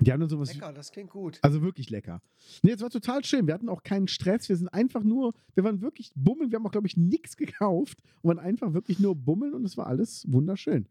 Die 0.00 0.12
haben 0.12 0.20
dann 0.20 0.28
sowas. 0.30 0.54
Lecker, 0.54 0.72
das 0.72 0.92
klingt 0.92 1.10
gut. 1.10 1.38
Also 1.42 1.60
wirklich 1.62 1.90
lecker. 1.90 2.22
Nee, 2.62 2.72
es 2.72 2.80
war 2.80 2.88
total 2.90 3.24
schön. 3.24 3.46
Wir 3.46 3.54
hatten 3.54 3.68
auch 3.68 3.82
keinen 3.82 4.08
Stress. 4.08 4.48
Wir 4.48 4.56
sind 4.56 4.68
einfach 4.68 5.02
nur, 5.02 5.34
wir 5.54 5.64
waren 5.64 5.82
wirklich 5.82 6.12
bummeln. 6.14 6.50
Wir 6.50 6.56
haben 6.56 6.66
auch, 6.66 6.72
glaube 6.72 6.86
ich, 6.86 6.96
nichts 6.96 7.36
gekauft 7.36 7.98
und 8.22 8.28
waren 8.28 8.38
einfach 8.38 8.72
wirklich 8.72 8.98
nur 8.98 9.14
bummeln 9.14 9.52
und 9.52 9.64
es 9.64 9.76
war 9.76 9.86
alles 9.86 10.24
wunderschön. 10.28 10.88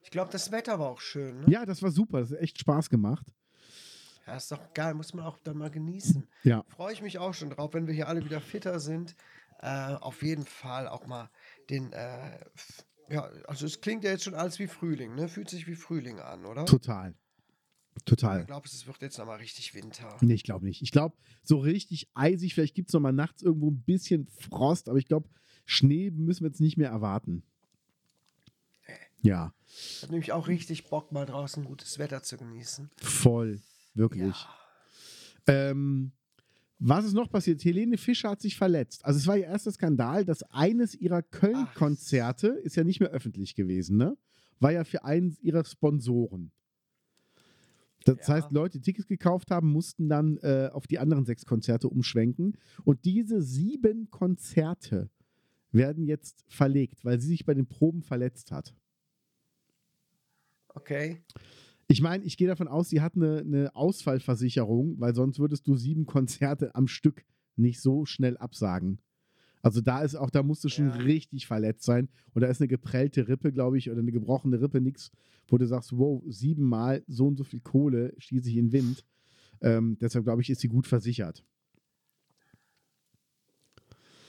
Ich 0.00 0.10
glaube, 0.10 0.30
das 0.30 0.52
Wetter 0.52 0.78
war 0.78 0.88
auch 0.90 1.00
schön. 1.00 1.40
Ne? 1.40 1.46
Ja, 1.48 1.66
das 1.66 1.82
war 1.82 1.90
super. 1.90 2.20
Das 2.20 2.30
hat 2.30 2.38
echt 2.38 2.58
Spaß 2.58 2.88
gemacht. 2.88 3.26
Ja, 4.26 4.36
ist 4.36 4.50
doch 4.50 4.72
geil. 4.74 4.94
Muss 4.94 5.14
man 5.14 5.24
auch 5.24 5.38
dann 5.38 5.56
mal 5.56 5.70
genießen. 5.70 6.26
Ja. 6.42 6.64
Freue 6.68 6.92
ich 6.92 7.02
mich 7.02 7.18
auch 7.18 7.32
schon 7.34 7.50
drauf, 7.50 7.74
wenn 7.74 7.86
wir 7.86 7.94
hier 7.94 8.08
alle 8.08 8.24
wieder 8.24 8.40
fitter 8.40 8.80
sind. 8.80 9.14
Äh, 9.60 9.94
auf 9.94 10.22
jeden 10.22 10.44
Fall 10.44 10.88
auch 10.88 11.06
mal 11.06 11.30
den. 11.70 11.92
Äh, 11.92 12.38
ja, 13.08 13.22
also 13.46 13.66
es 13.66 13.80
klingt 13.80 14.02
ja 14.04 14.10
jetzt 14.10 14.24
schon 14.24 14.34
alles 14.34 14.58
wie 14.58 14.66
Frühling, 14.66 15.14
ne? 15.14 15.28
Fühlt 15.28 15.48
sich 15.48 15.66
wie 15.66 15.76
Frühling 15.76 16.18
an, 16.18 16.44
oder? 16.44 16.66
Total. 16.66 17.14
Total. 18.04 18.40
Ich 18.40 18.46
glaube, 18.46 18.66
es 18.66 18.86
wird 18.86 19.00
jetzt 19.00 19.16
nochmal 19.16 19.38
richtig 19.38 19.74
Winter. 19.74 20.16
Nee, 20.20 20.34
ich 20.34 20.44
glaube 20.44 20.66
nicht. 20.66 20.82
Ich 20.82 20.90
glaube, 20.90 21.16
so 21.42 21.58
richtig 21.58 22.08
eisig, 22.14 22.52
vielleicht 22.54 22.74
gibt 22.74 22.90
es 22.90 22.92
noch 22.92 23.00
mal 23.00 23.12
nachts 23.12 23.42
irgendwo 23.42 23.70
ein 23.70 23.80
bisschen 23.82 24.26
Frost, 24.26 24.88
aber 24.90 24.98
ich 24.98 25.06
glaube, 25.06 25.30
Schnee 25.64 26.10
müssen 26.10 26.42
wir 26.44 26.48
jetzt 26.48 26.60
nicht 26.60 26.76
mehr 26.76 26.90
erwarten. 26.90 27.42
Ja, 29.22 29.54
Ich 29.66 30.02
habe 30.02 30.12
nämlich 30.12 30.32
auch 30.32 30.46
richtig 30.46 30.88
Bock, 30.90 31.10
mal 31.10 31.26
draußen 31.26 31.64
gutes 31.64 31.98
Wetter 31.98 32.22
zu 32.22 32.36
genießen. 32.36 32.90
voll. 32.98 33.60
Wirklich. 33.96 34.46
Ähm, 35.46 36.12
was 36.78 37.06
ist 37.06 37.14
noch 37.14 37.30
passiert? 37.30 37.64
Helene 37.64 37.96
Fischer 37.96 38.30
hat 38.30 38.40
sich 38.42 38.56
verletzt. 38.56 39.04
Also 39.04 39.18
es 39.18 39.26
war 39.26 39.36
ihr 39.38 39.44
erster 39.46 39.72
Skandal, 39.72 40.24
dass 40.24 40.42
eines 40.44 40.94
ihrer 40.94 41.22
Köln-Konzerte 41.22 42.48
ist 42.48 42.76
ja 42.76 42.84
nicht 42.84 43.00
mehr 43.00 43.10
öffentlich 43.10 43.54
gewesen, 43.54 43.96
ne? 43.96 44.16
War 44.60 44.72
ja 44.72 44.84
für 44.84 45.04
einen 45.04 45.36
ihrer 45.40 45.64
Sponsoren. 45.64 46.52
Das 48.04 48.26
Ja. 48.26 48.34
heißt, 48.34 48.52
Leute, 48.52 48.78
die 48.78 48.82
Tickets 48.84 49.08
gekauft 49.08 49.50
haben, 49.50 49.72
mussten 49.72 50.08
dann 50.08 50.36
äh, 50.38 50.68
auf 50.72 50.86
die 50.86 50.98
anderen 50.98 51.24
sechs 51.24 51.44
Konzerte 51.46 51.88
umschwenken. 51.88 52.56
Und 52.84 53.04
diese 53.04 53.42
sieben 53.42 54.10
Konzerte 54.10 55.10
werden 55.72 56.04
jetzt 56.04 56.44
verlegt, 56.48 57.04
weil 57.04 57.20
sie 57.20 57.28
sich 57.28 57.44
bei 57.44 57.54
den 57.54 57.66
Proben 57.66 58.02
verletzt 58.02 58.52
hat. 58.52 58.74
Okay. 60.68 61.22
Ich 61.88 62.00
meine, 62.00 62.24
ich 62.24 62.36
gehe 62.36 62.48
davon 62.48 62.66
aus, 62.68 62.88
sie 62.88 63.00
hat 63.00 63.14
eine, 63.14 63.38
eine 63.38 63.74
Ausfallversicherung, 63.76 64.98
weil 64.98 65.14
sonst 65.14 65.38
würdest 65.38 65.66
du 65.68 65.76
sieben 65.76 66.04
Konzerte 66.06 66.74
am 66.74 66.88
Stück 66.88 67.24
nicht 67.54 67.80
so 67.80 68.04
schnell 68.04 68.36
absagen. 68.36 68.98
Also 69.62 69.80
da 69.80 70.02
ist 70.02 70.14
auch, 70.14 70.30
da 70.30 70.42
musst 70.42 70.62
du 70.64 70.68
schon 70.68 70.88
Ja. 70.88 70.96
richtig 70.96 71.46
verletzt 71.46 71.84
sein. 71.84 72.08
Und 72.34 72.42
da 72.42 72.48
ist 72.48 72.60
eine 72.60 72.68
geprellte 72.68 73.28
Rippe, 73.28 73.52
glaube 73.52 73.78
ich, 73.78 73.90
oder 73.90 74.00
eine 74.00 74.12
gebrochene 74.12 74.60
Rippe, 74.60 74.80
nix, 74.80 75.10
wo 75.48 75.58
du 75.58 75.66
sagst, 75.66 75.96
wow, 75.96 76.22
siebenmal 76.28 77.02
so 77.06 77.26
und 77.28 77.36
so 77.36 77.44
viel 77.44 77.60
Kohle 77.60 78.12
schieße 78.18 78.48
ich 78.50 78.56
in 78.56 78.66
den 78.68 78.72
Wind. 78.72 79.04
Ähm, 79.60 79.96
deshalb 80.00 80.24
glaube 80.24 80.42
ich, 80.42 80.50
ist 80.50 80.60
sie 80.60 80.68
gut 80.68 80.86
versichert. 80.86 81.44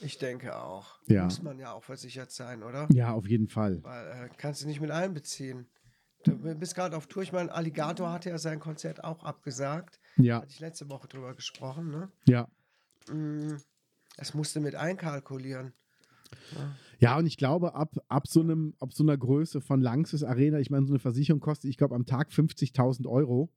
Ich 0.02 0.18
denke 0.20 0.56
auch. 0.56 1.00
Ja. 1.08 1.26
Muss 1.26 1.42
man 1.42 1.60
ja 1.60 1.74
auch 1.74 1.84
versichert 1.84 2.32
sein, 2.32 2.62
oder? 2.64 2.88
Ja, 2.94 3.14
auf 3.14 3.28
jeden 3.28 3.48
Fall. 3.48 3.84
Weil 3.84 4.08
äh, 4.08 4.30
kannst 4.38 4.64
du 4.64 4.68
nicht 4.68 4.80
mit 4.80 4.92
einbeziehen. 4.92 5.66
Du 6.24 6.36
bist 6.56 6.76
gerade 6.76 6.96
auf 6.98 7.08
Tour. 7.08 7.24
Ich 7.24 7.32
meine, 7.32 7.52
Alligator 7.52 8.12
hatte 8.12 8.30
ja 8.30 8.38
sein 8.38 8.60
Konzert 8.60 9.04
auch 9.04 9.24
abgesagt. 9.24 10.00
Ja, 10.18 10.38
Hatte 10.42 10.52
ich 10.52 10.60
letzte 10.60 10.90
Woche 10.90 11.08
drüber 11.08 11.34
gesprochen, 11.36 11.90
ne? 11.92 12.10
ja. 12.28 12.48
Mm, 13.12 13.56
Das 14.18 14.34
musste 14.34 14.60
mit 14.60 14.76
einkalkulieren. 14.76 15.74
Ja, 17.00 17.18
und 17.18 17.26
ich 17.26 17.38
glaube, 17.38 17.76
ab, 17.76 17.96
ab, 18.10 18.28
so 18.28 18.42
einem, 18.42 18.74
ab 18.80 18.92
so 18.92 19.04
einer 19.04 19.16
Größe 19.18 19.62
von 19.62 19.80
Langsys 19.80 20.24
Arena, 20.24 20.60
ich 20.60 20.70
meine, 20.70 20.86
so 20.86 20.92
eine 20.94 21.00
Versicherung 21.00 21.40
kostet, 21.40 21.70
ich 21.70 21.78
glaube, 21.78 21.96
am 21.96 22.06
Tag 22.06 22.30
50.000 22.32 23.08
Euro. 23.08 23.50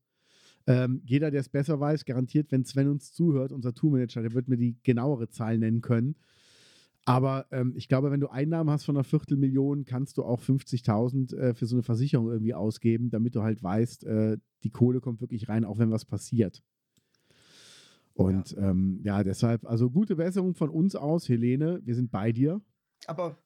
Ähm, 0.67 1.01
jeder, 1.05 1.31
der 1.31 1.41
es 1.41 1.49
besser 1.49 1.81
weiß, 1.81 2.05
garantiert, 2.05 2.53
wenn 2.53 2.65
Sven 2.65 2.89
uns 2.89 3.13
zuhört, 3.13 3.51
unser 3.51 3.75
Tourmanager, 3.75 4.23
der 4.23 4.35
wird 4.35 4.47
mir 4.47 4.59
die 4.59 4.77
genauere 4.85 5.31
Zahl 5.31 5.59
nennen 5.59 5.81
können. 5.81 6.15
Aber 7.11 7.47
ähm, 7.51 7.73
ich 7.75 7.89
glaube, 7.89 8.13
wenn 8.13 8.21
du 8.21 8.29
Einnahmen 8.29 8.71
hast 8.71 8.85
von 8.85 8.97
einer 8.97 9.03
Viertelmillion, 9.03 9.85
kannst 9.85 10.17
du 10.17 10.23
auch 10.23 10.41
50.000 10.41 11.37
äh, 11.37 11.55
für 11.55 11.67
so 11.67 11.75
eine 11.75 11.83
Versicherung 11.83 12.31
irgendwie 12.31 12.55
ausgeben, 12.55 13.11
damit 13.11 13.35
du 13.35 13.43
halt 13.43 13.61
weißt, 13.61 14.05
äh, 14.05 14.39
die 14.63 14.71
Kohle 14.71 15.01
kommt 15.01 15.21
wirklich 15.21 15.49
rein, 15.49 15.65
auch 15.65 15.79
wenn 15.79 15.91
was 15.91 16.05
passiert. 16.05 16.63
Und 18.13 18.53
ja. 18.53 18.71
Ähm, 18.71 19.01
ja, 19.03 19.25
deshalb, 19.25 19.67
also 19.67 19.91
gute 19.91 20.15
Besserung 20.15 20.55
von 20.55 20.71
uns 20.71 20.95
aus, 20.95 21.29
Helene, 21.29 21.81
wir 21.83 21.97
sind 21.97 22.13
bei 22.13 22.31
dir. 22.31 22.61
Aber, 23.07 23.37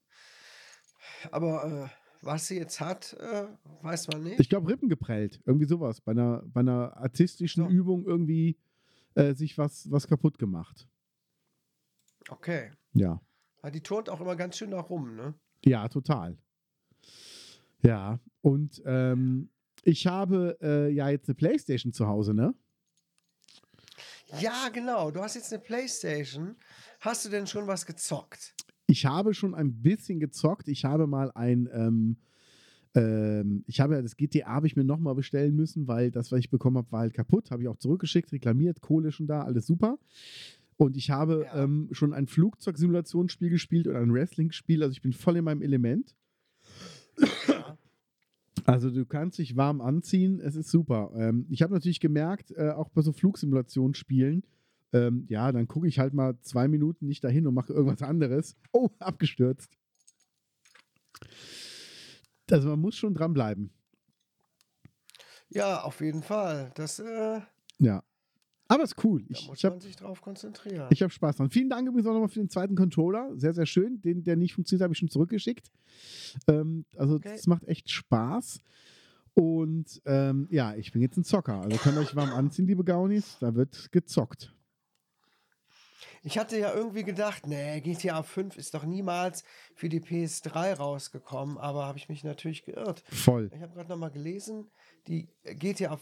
aber 1.30 1.88
äh, 1.88 1.88
was 2.20 2.48
sie 2.48 2.58
jetzt 2.58 2.80
hat, 2.80 3.16
äh, 3.18 3.46
weiß 3.80 4.08
man 4.08 4.24
nicht. 4.24 4.40
Ich 4.40 4.50
glaube, 4.50 4.70
Rippen 4.70 4.90
geprellt. 4.90 5.40
Irgendwie 5.46 5.66
sowas. 5.66 6.02
Bei 6.02 6.12
einer, 6.12 6.42
bei 6.46 6.60
einer 6.60 6.98
artistischen 6.98 7.64
So. 7.64 7.70
Übung 7.70 8.04
irgendwie 8.04 8.58
äh, 9.14 9.32
sich 9.32 9.56
was, 9.56 9.90
was 9.90 10.06
kaputt 10.06 10.38
gemacht. 10.38 10.86
Okay. 12.28 12.70
Ja. 12.92 13.22
Weil 13.64 13.70
die 13.70 13.80
turnt 13.80 14.10
auch 14.10 14.20
immer 14.20 14.36
ganz 14.36 14.58
schön 14.58 14.68
nach 14.68 14.90
rum, 14.90 15.16
ne? 15.16 15.32
Ja, 15.64 15.88
total. 15.88 16.36
Ja. 17.80 18.20
Und 18.42 18.82
ähm, 18.84 19.48
ich 19.84 20.06
habe 20.06 20.58
äh, 20.60 20.92
ja 20.92 21.08
jetzt 21.08 21.30
eine 21.30 21.34
Playstation 21.34 21.90
zu 21.90 22.06
Hause, 22.06 22.34
ne? 22.34 22.52
Ja, 24.38 24.68
genau. 24.70 25.10
Du 25.10 25.22
hast 25.22 25.36
jetzt 25.36 25.50
eine 25.50 25.62
Playstation. 25.62 26.56
Hast 27.00 27.24
du 27.24 27.30
denn 27.30 27.46
schon 27.46 27.66
was 27.66 27.86
gezockt? 27.86 28.54
Ich 28.86 29.06
habe 29.06 29.32
schon 29.32 29.54
ein 29.54 29.80
bisschen 29.80 30.20
gezockt. 30.20 30.68
Ich 30.68 30.84
habe 30.84 31.06
mal 31.06 31.32
ein, 31.34 31.66
ähm, 31.72 32.18
ähm, 32.94 33.64
ich 33.66 33.80
habe 33.80 33.94
ja 33.94 34.02
das 34.02 34.18
GTA 34.18 34.46
habe 34.46 34.66
ich 34.66 34.76
mir 34.76 34.84
nochmal 34.84 35.14
bestellen 35.14 35.56
müssen, 35.56 35.88
weil 35.88 36.10
das, 36.10 36.30
was 36.30 36.38
ich 36.38 36.50
bekommen 36.50 36.76
habe, 36.76 36.92
war 36.92 37.00
halt 37.00 37.14
kaputt. 37.14 37.50
Habe 37.50 37.62
ich 37.62 37.68
auch 37.68 37.78
zurückgeschickt, 37.78 38.30
reklamiert, 38.30 38.82
Kohle 38.82 39.10
schon 39.10 39.26
da, 39.26 39.40
alles 39.40 39.66
super. 39.66 39.98
Und 40.76 40.96
ich 40.96 41.10
habe 41.10 41.44
Ja. 41.46 41.62
ähm, 41.64 41.88
schon 41.92 42.12
ein 42.12 42.26
Flugzeugsimulationsspiel 42.26 43.50
gespielt 43.50 43.86
und 43.86 43.96
ein 43.96 44.12
Wrestling-Spiel. 44.12 44.82
Also 44.82 44.92
ich 44.92 45.02
bin 45.02 45.12
voll 45.12 45.36
in 45.36 45.44
meinem 45.44 45.62
Element. 45.62 46.14
Ja. 47.48 47.78
Also 48.66 48.90
du 48.90 49.04
kannst 49.04 49.38
dich 49.38 49.56
warm 49.56 49.80
anziehen, 49.80 50.40
es 50.40 50.56
ist 50.56 50.70
super. 50.70 51.12
Ähm, 51.14 51.46
ich 51.50 51.62
habe 51.62 51.74
natürlich 51.74 52.00
gemerkt, 52.00 52.50
äh, 52.52 52.70
auch 52.70 52.88
bei 52.88 53.02
so 53.02 53.12
Flugsimulationsspielen, 53.12 54.42
ähm, 54.92 55.26
ja, 55.28 55.52
dann 55.52 55.68
gucke 55.68 55.86
ich 55.86 55.98
halt 55.98 56.14
mal 56.14 56.38
zwei 56.40 56.66
Minuten 56.68 57.06
nicht 57.06 57.22
dahin 57.24 57.46
und 57.46 57.54
mache 57.54 57.72
irgendwas 57.72 58.02
anderes. 58.02 58.56
Oh, 58.72 58.88
abgestürzt. 59.00 59.76
Also 62.50 62.68
man 62.70 62.80
muss 62.80 62.96
schon 62.96 63.14
dranbleiben. 63.14 63.70
ja, 65.50 65.82
auf 65.82 66.00
jeden 66.00 66.22
Fall. 66.22 66.72
Das, 66.74 66.98
äh, 66.98 67.40
Ja. 67.78 68.02
Aber 68.68 68.82
ist 68.82 69.02
cool. 69.04 69.22
da 69.22 69.26
Ich, 69.30 69.46
muss 69.48 69.58
ich 69.58 69.64
habe 69.64 69.74
man 69.76 69.80
sich 69.82 69.96
drauf 69.96 70.20
konzentrieren. 70.22 70.88
ich 70.90 71.02
hab 71.02 71.12
Spaß 71.12 71.36
dran. 71.36 71.50
Vielen 71.50 71.68
Dank 71.68 71.86
übrigens 71.86 72.06
auch 72.06 72.12
nochmal 72.14 72.28
für 72.28 72.40
den 72.40 72.48
zweiten 72.48 72.74
Controller. 72.76 73.30
Sehr, 73.36 73.52
sehr 73.52 73.66
schön. 73.66 74.00
Den, 74.00 74.24
der 74.24 74.36
nicht 74.36 74.54
funktioniert, 74.54 74.82
habe 74.84 74.92
ich 74.94 74.98
schon 74.98 75.10
zurückgeschickt. 75.10 75.70
Ähm, 76.48 76.84
also 76.96 77.16
Okay. 77.16 77.32
das 77.32 77.46
macht 77.46 77.64
echt 77.68 77.90
Spaß. 77.90 78.60
Und 79.34 80.00
ähm, 80.06 80.46
ja, 80.50 80.74
ich 80.76 80.92
bin 80.92 81.02
jetzt 81.02 81.16
ein 81.16 81.24
Zocker. 81.24 81.60
Also 81.60 81.76
könnt 81.78 81.96
ihr 81.96 82.00
euch 82.00 82.14
warm 82.16 82.30
anziehen, 82.30 82.66
liebe 82.66 82.84
Gaunis. 82.84 83.36
Da 83.40 83.54
wird 83.54 83.90
gezockt. 83.92 84.54
Ich 86.22 86.38
hatte 86.38 86.58
ja 86.58 86.72
irgendwie 86.72 87.02
gedacht, 87.04 87.46
nee, 87.46 87.80
GTA 87.82 88.22
5 88.22 88.56
ist 88.56 88.72
doch 88.72 88.84
niemals 88.86 89.44
für 89.74 89.90
die 89.90 90.00
PS3 90.00 90.74
rausgekommen, 90.74 91.58
aber 91.58 91.84
habe 91.84 91.98
ich 91.98 92.08
mich 92.08 92.24
natürlich 92.24 92.64
geirrt. 92.64 93.04
Voll. 93.12 93.50
Ich 93.54 93.60
habe 93.60 93.74
gerade 93.74 93.90
nochmal 93.90 94.10
gelesen, 94.10 94.70
die 95.06 95.28
GTA 95.44 95.98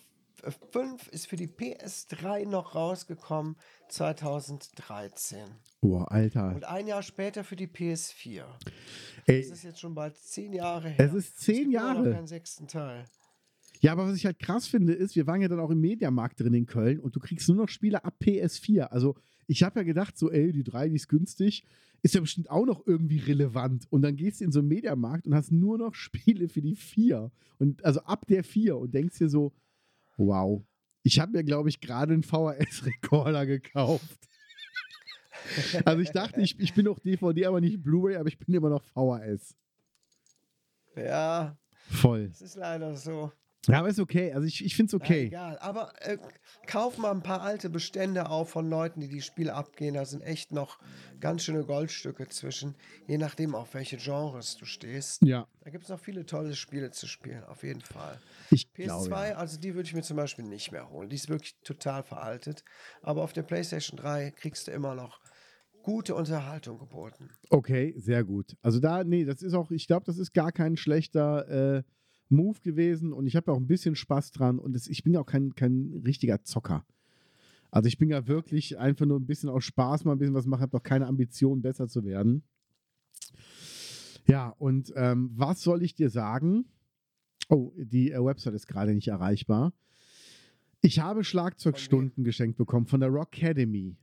5 0.71 1.09
ist 1.09 1.27
für 1.27 1.37
die 1.37 1.47
PS3 1.49 2.47
noch 2.49 2.75
rausgekommen 2.75 3.57
2013. 3.89 5.39
Oh, 5.81 5.99
Alter. 5.99 6.55
Und 6.55 6.65
ein 6.65 6.87
Jahr 6.87 7.03
später 7.03 7.45
für 7.45 7.57
die 7.57 7.67
PS4. 7.67 8.45
Ey, 9.27 9.41
Das 9.43 9.51
ist 9.51 9.65
jetzt 9.65 9.81
schon 9.81 9.95
bald 9.95 10.17
zehn 10.17 10.53
Jahre 10.53 10.89
her. 10.89 11.07
es 11.07 11.15
ist 11.15 11.41
zehn 11.41 11.71
gibt 11.71 11.75
immer 11.75 11.95
noch 11.95 12.05
Jahre. 12.05 12.13
keinen 12.15 12.27
sechsten 12.27 12.67
Teil. 12.67 13.05
Ja, 13.81 13.93
aber 13.93 14.07
was 14.07 14.17
ich 14.17 14.27
halt 14.27 14.39
krass 14.39 14.69
finde, 14.69 14.93
ist, 14.93 15.17
wir 15.17 15.27
waren 15.27 15.41
ja 15.41 15.49
dann 15.49 15.59
auch 15.59 15.71
im 15.71 15.81
Mediamarkt 15.81 16.39
drin 16.41 16.55
in 16.55 16.67
Köln 16.67 17.01
und 17.01 17.17
du 17.17 17.21
kriegst 17.21 17.49
nur 17.49 17.57
noch 17.59 17.69
Spiele 17.69 18.05
ab 18.05 18.15
PS4. 18.23 18.83
Also 18.83 19.17
ich 19.49 19.63
habe 19.65 19.81
ja 19.81 19.85
gedacht, 19.85 20.17
so, 20.17 20.31
ey, 20.31 20.53
die 20.53 20.63
3, 20.63 20.89
die 20.89 20.95
ist 20.97 21.09
günstig, 21.09 21.65
ist 22.03 22.15
ja 22.15 22.21
bestimmt 22.21 22.49
auch 22.49 22.65
noch 22.65 22.87
irgendwie 22.87 23.19
relevant. 23.19 23.87
Und 23.91 24.03
dann 24.03 24.15
gehst 24.17 24.41
du 24.41 24.45
in 24.45 24.53
so 24.53 24.61
einen 24.61 24.69
Mediamarkt 24.69 25.27
und 25.27 25.35
hast 25.35 25.51
nur 25.51 25.79
noch 25.79 25.95
Spiele 25.97 26.49
für 26.49 26.63
die 26.63 26.77
4. 26.77 27.31
Und 27.59 27.85
also 27.85 28.01
ab 28.03 28.27
der 28.29 28.45
4 28.45 28.77
und 28.77 28.95
denkst 28.95 29.19
dir 29.19 29.29
so, 29.29 29.53
wow. 30.17 30.65
Ich 31.03 31.19
habe 31.19 31.33
mir, 31.33 31.45
glaube 31.45 31.69
ich, 31.69 31.81
gerade 31.81 32.13
einen 32.13 32.23
VHS-Rekorder 32.23 33.47
gekauft. 33.47 34.19
also 35.85 36.01
ich 36.01 36.11
dachte, 36.11 36.41
ich, 36.41 36.59
ich 36.61 36.75
bin 36.75 36.85
noch 36.85 36.99
DVD, 37.01 37.47
aber 37.47 37.61
nicht 37.61 37.83
Blu-ray, 37.83 38.17
aber 38.17 38.29
ich 38.29 38.39
bin 38.39 38.55
immer 38.55 38.71
noch 38.71 38.83
VHS. 38.85 39.57
Ja, 40.97 41.57
Voll. 41.89 42.29
es 42.31 42.43
ist 42.43 42.57
leider 42.57 42.97
so. 42.97 43.33
Ja, 43.69 43.79
aber 43.79 43.89
ist 43.89 44.01
okay. 44.01 44.33
Also 44.33 44.47
ich, 44.47 44.65
ich 44.65 44.75
finde 44.75 44.91
es 44.91 44.95
okay. 44.95 45.27
egal, 45.27 45.57
aber 45.59 45.93
äh, 46.01 46.19
kauf 46.67 46.99
mal 46.99 47.13
ein 47.13 47.23
paar 47.23 47.43
alte 47.43 47.71
Bestände 47.71 48.29
auf 48.29 48.51
von 48.51 48.69
Leuten, 48.69 49.01
die 49.01 49.09
die 49.09 49.23
Spiele 49.23 49.55
abgehen. 49.55 49.95
Da 49.95 50.05
sind 50.05 50.23
echt 50.23 50.51
noch 50.51 50.79
ganz 51.21 51.45
schöne 51.45 51.65
Goldstücke 51.65 52.27
zwischen, 52.29 52.75
je 53.07 53.19
nachdem, 53.19 53.55
auf 53.55 53.75
welche 53.75 53.99
Genres 53.99 54.57
du 54.57 54.65
stehst. 54.65 55.23
Ja, 55.23 55.47
Da 55.61 55.71
gibt 55.71 55.85
es 55.85 55.91
noch 55.91 56.01
viele 56.01 56.27
tolle 56.27 56.57
Spiele 56.57 56.91
zu 56.91 57.07
spielen, 57.07 57.45
auf 57.45 57.63
jeden 57.63 57.83
Fall. 57.83 58.21
ich 58.51 58.67
PS2, 58.77 58.85
glaube. 58.85 59.11
Ja. 59.11 59.37
also 59.37 59.61
die 59.61 59.75
würde 59.75 59.87
ich 59.87 59.95
mir 59.95 60.03
zum 60.03 60.17
Beispiel 60.17 60.45
nicht 60.45 60.73
mehr 60.73 60.91
holen. 60.91 61.09
Die 61.09 61.17
ist 61.17 61.29
wirklich 61.29 61.55
total 61.63 62.03
veraltet. 62.03 62.65
Aber 63.01 63.23
auf 63.23 63.33
der 63.33 63.43
PlayStation 63.43 63.97
3 63.97 64.33
kriegst 64.33 64.67
du 64.67 64.73
immer 64.73 64.97
noch 64.97 65.21
gute 65.85 66.15
Unterhaltung 66.15 66.79
geboten. 66.79 67.31
Okay, 67.51 67.95
sehr 67.97 68.25
gut. 68.25 68.57
Also 68.63 68.81
da, 68.81 69.05
nee, 69.05 69.25
das 69.25 69.43
ist 69.43 69.55
auch, 69.55 69.71
ich 69.71 69.87
glaube, 69.87 70.05
das 70.07 70.19
ist 70.19 70.33
gar 70.33 70.51
kein 70.51 70.77
schlechter 70.77 71.77
äh, 71.79 71.83
Move 72.33 72.59
gewesen 72.61 73.13
und 73.13 73.27
ich 73.27 73.37
habe 73.37 73.53
auch 73.53 73.57
ein 73.57 73.67
bisschen 73.67 73.95
Spaß 73.95 74.33
dran 74.33 74.59
und 74.59 74.75
es, 74.75 74.89
ich 74.89 75.05
bin 75.05 75.13
ja 75.15 75.21
auch 75.21 75.27
kein, 75.27 75.55
kein 75.55 76.03
richtiger 76.05 76.43
Zocker. 76.43 76.85
Also 77.71 77.87
ich 77.87 77.99
bin 77.99 78.11
ja 78.11 78.27
wirklich 78.27 78.79
einfach 78.79 79.07
nur 79.07 79.19
ein 79.19 79.27
bisschen 79.27 79.49
aus 79.49 79.65
Spaß 79.65 80.05
mal 80.05 80.13
ein 80.13 80.19
bisschen 80.19 80.35
was 80.35 80.47
machen, 80.47 80.63
habe 80.63 80.73
doch 80.73 80.83
keine 80.83 81.07
Ambition, 81.07 81.63
besser 81.63 81.89
zu 81.89 82.05
werden. 82.05 82.43
Ja, 84.27 84.49
und 84.59 84.93
ähm, 84.97 85.31
was 85.35 85.63
soll 85.63 85.83
ich 85.83 85.95
dir 85.95 86.11
sagen? 86.11 86.67
Oh, 87.49 87.73
die 87.77 88.13
äh, 88.13 88.25
Website 88.25 88.55
ist 88.55 88.67
gerade 88.67 88.95
nicht 88.95 89.09
erreichbar. 89.09 89.73
Ich 90.81 90.99
habe 90.99 91.25
Schlagzeugstunden 91.25 92.25
geschenkt 92.25 92.59
bekommen 92.59 92.87
von 92.87 93.01
der 93.01 93.09
Rock 93.09 93.39
Academy. 93.39 93.97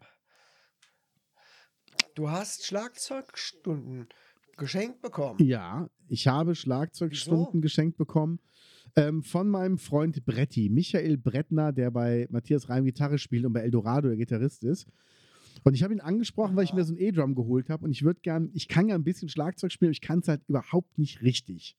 Du 2.15 2.29
hast 2.29 2.65
Schlagzeugstunden 2.65 4.07
geschenkt 4.59 5.01
bekommen. 5.01 5.43
Ja, 5.43 5.89
ich 6.07 6.27
habe 6.27 6.53
Schlagzeugstunden 6.55 7.47
Wieso? 7.53 7.61
geschenkt 7.61 7.97
bekommen 7.97 8.39
ähm, 8.95 9.23
von 9.23 9.49
meinem 9.49 9.77
Freund 9.77 10.25
Bretti, 10.25 10.69
Michael 10.69 11.17
Brettner, 11.17 11.71
der 11.71 11.91
bei 11.91 12.27
Matthias 12.29 12.69
Reim 12.69 12.85
Gitarre 12.85 13.17
spielt 13.17 13.45
und 13.45 13.53
bei 13.53 13.61
Eldorado 13.61 14.07
der 14.07 14.17
Gitarrist 14.17 14.63
ist. 14.63 14.87
Und 15.63 15.73
ich 15.73 15.83
habe 15.83 15.93
ihn 15.93 15.99
angesprochen, 15.99 16.55
weil 16.55 16.63
ich 16.63 16.73
mir 16.73 16.83
so 16.83 16.93
ein 16.93 16.99
E-Drum 16.99 17.35
geholt 17.35 17.69
habe 17.69 17.85
und 17.85 17.91
ich 17.91 18.03
würde 18.03 18.19
gern, 18.21 18.49
ich 18.53 18.67
kann 18.67 18.87
ja 18.87 18.95
ein 18.95 19.03
bisschen 19.03 19.29
Schlagzeug 19.29 19.71
spielen, 19.71 19.89
aber 19.89 19.93
ich 19.93 20.01
kann 20.01 20.19
es 20.19 20.27
halt 20.27 20.41
überhaupt 20.47 20.97
nicht 20.97 21.21
richtig. 21.21 21.75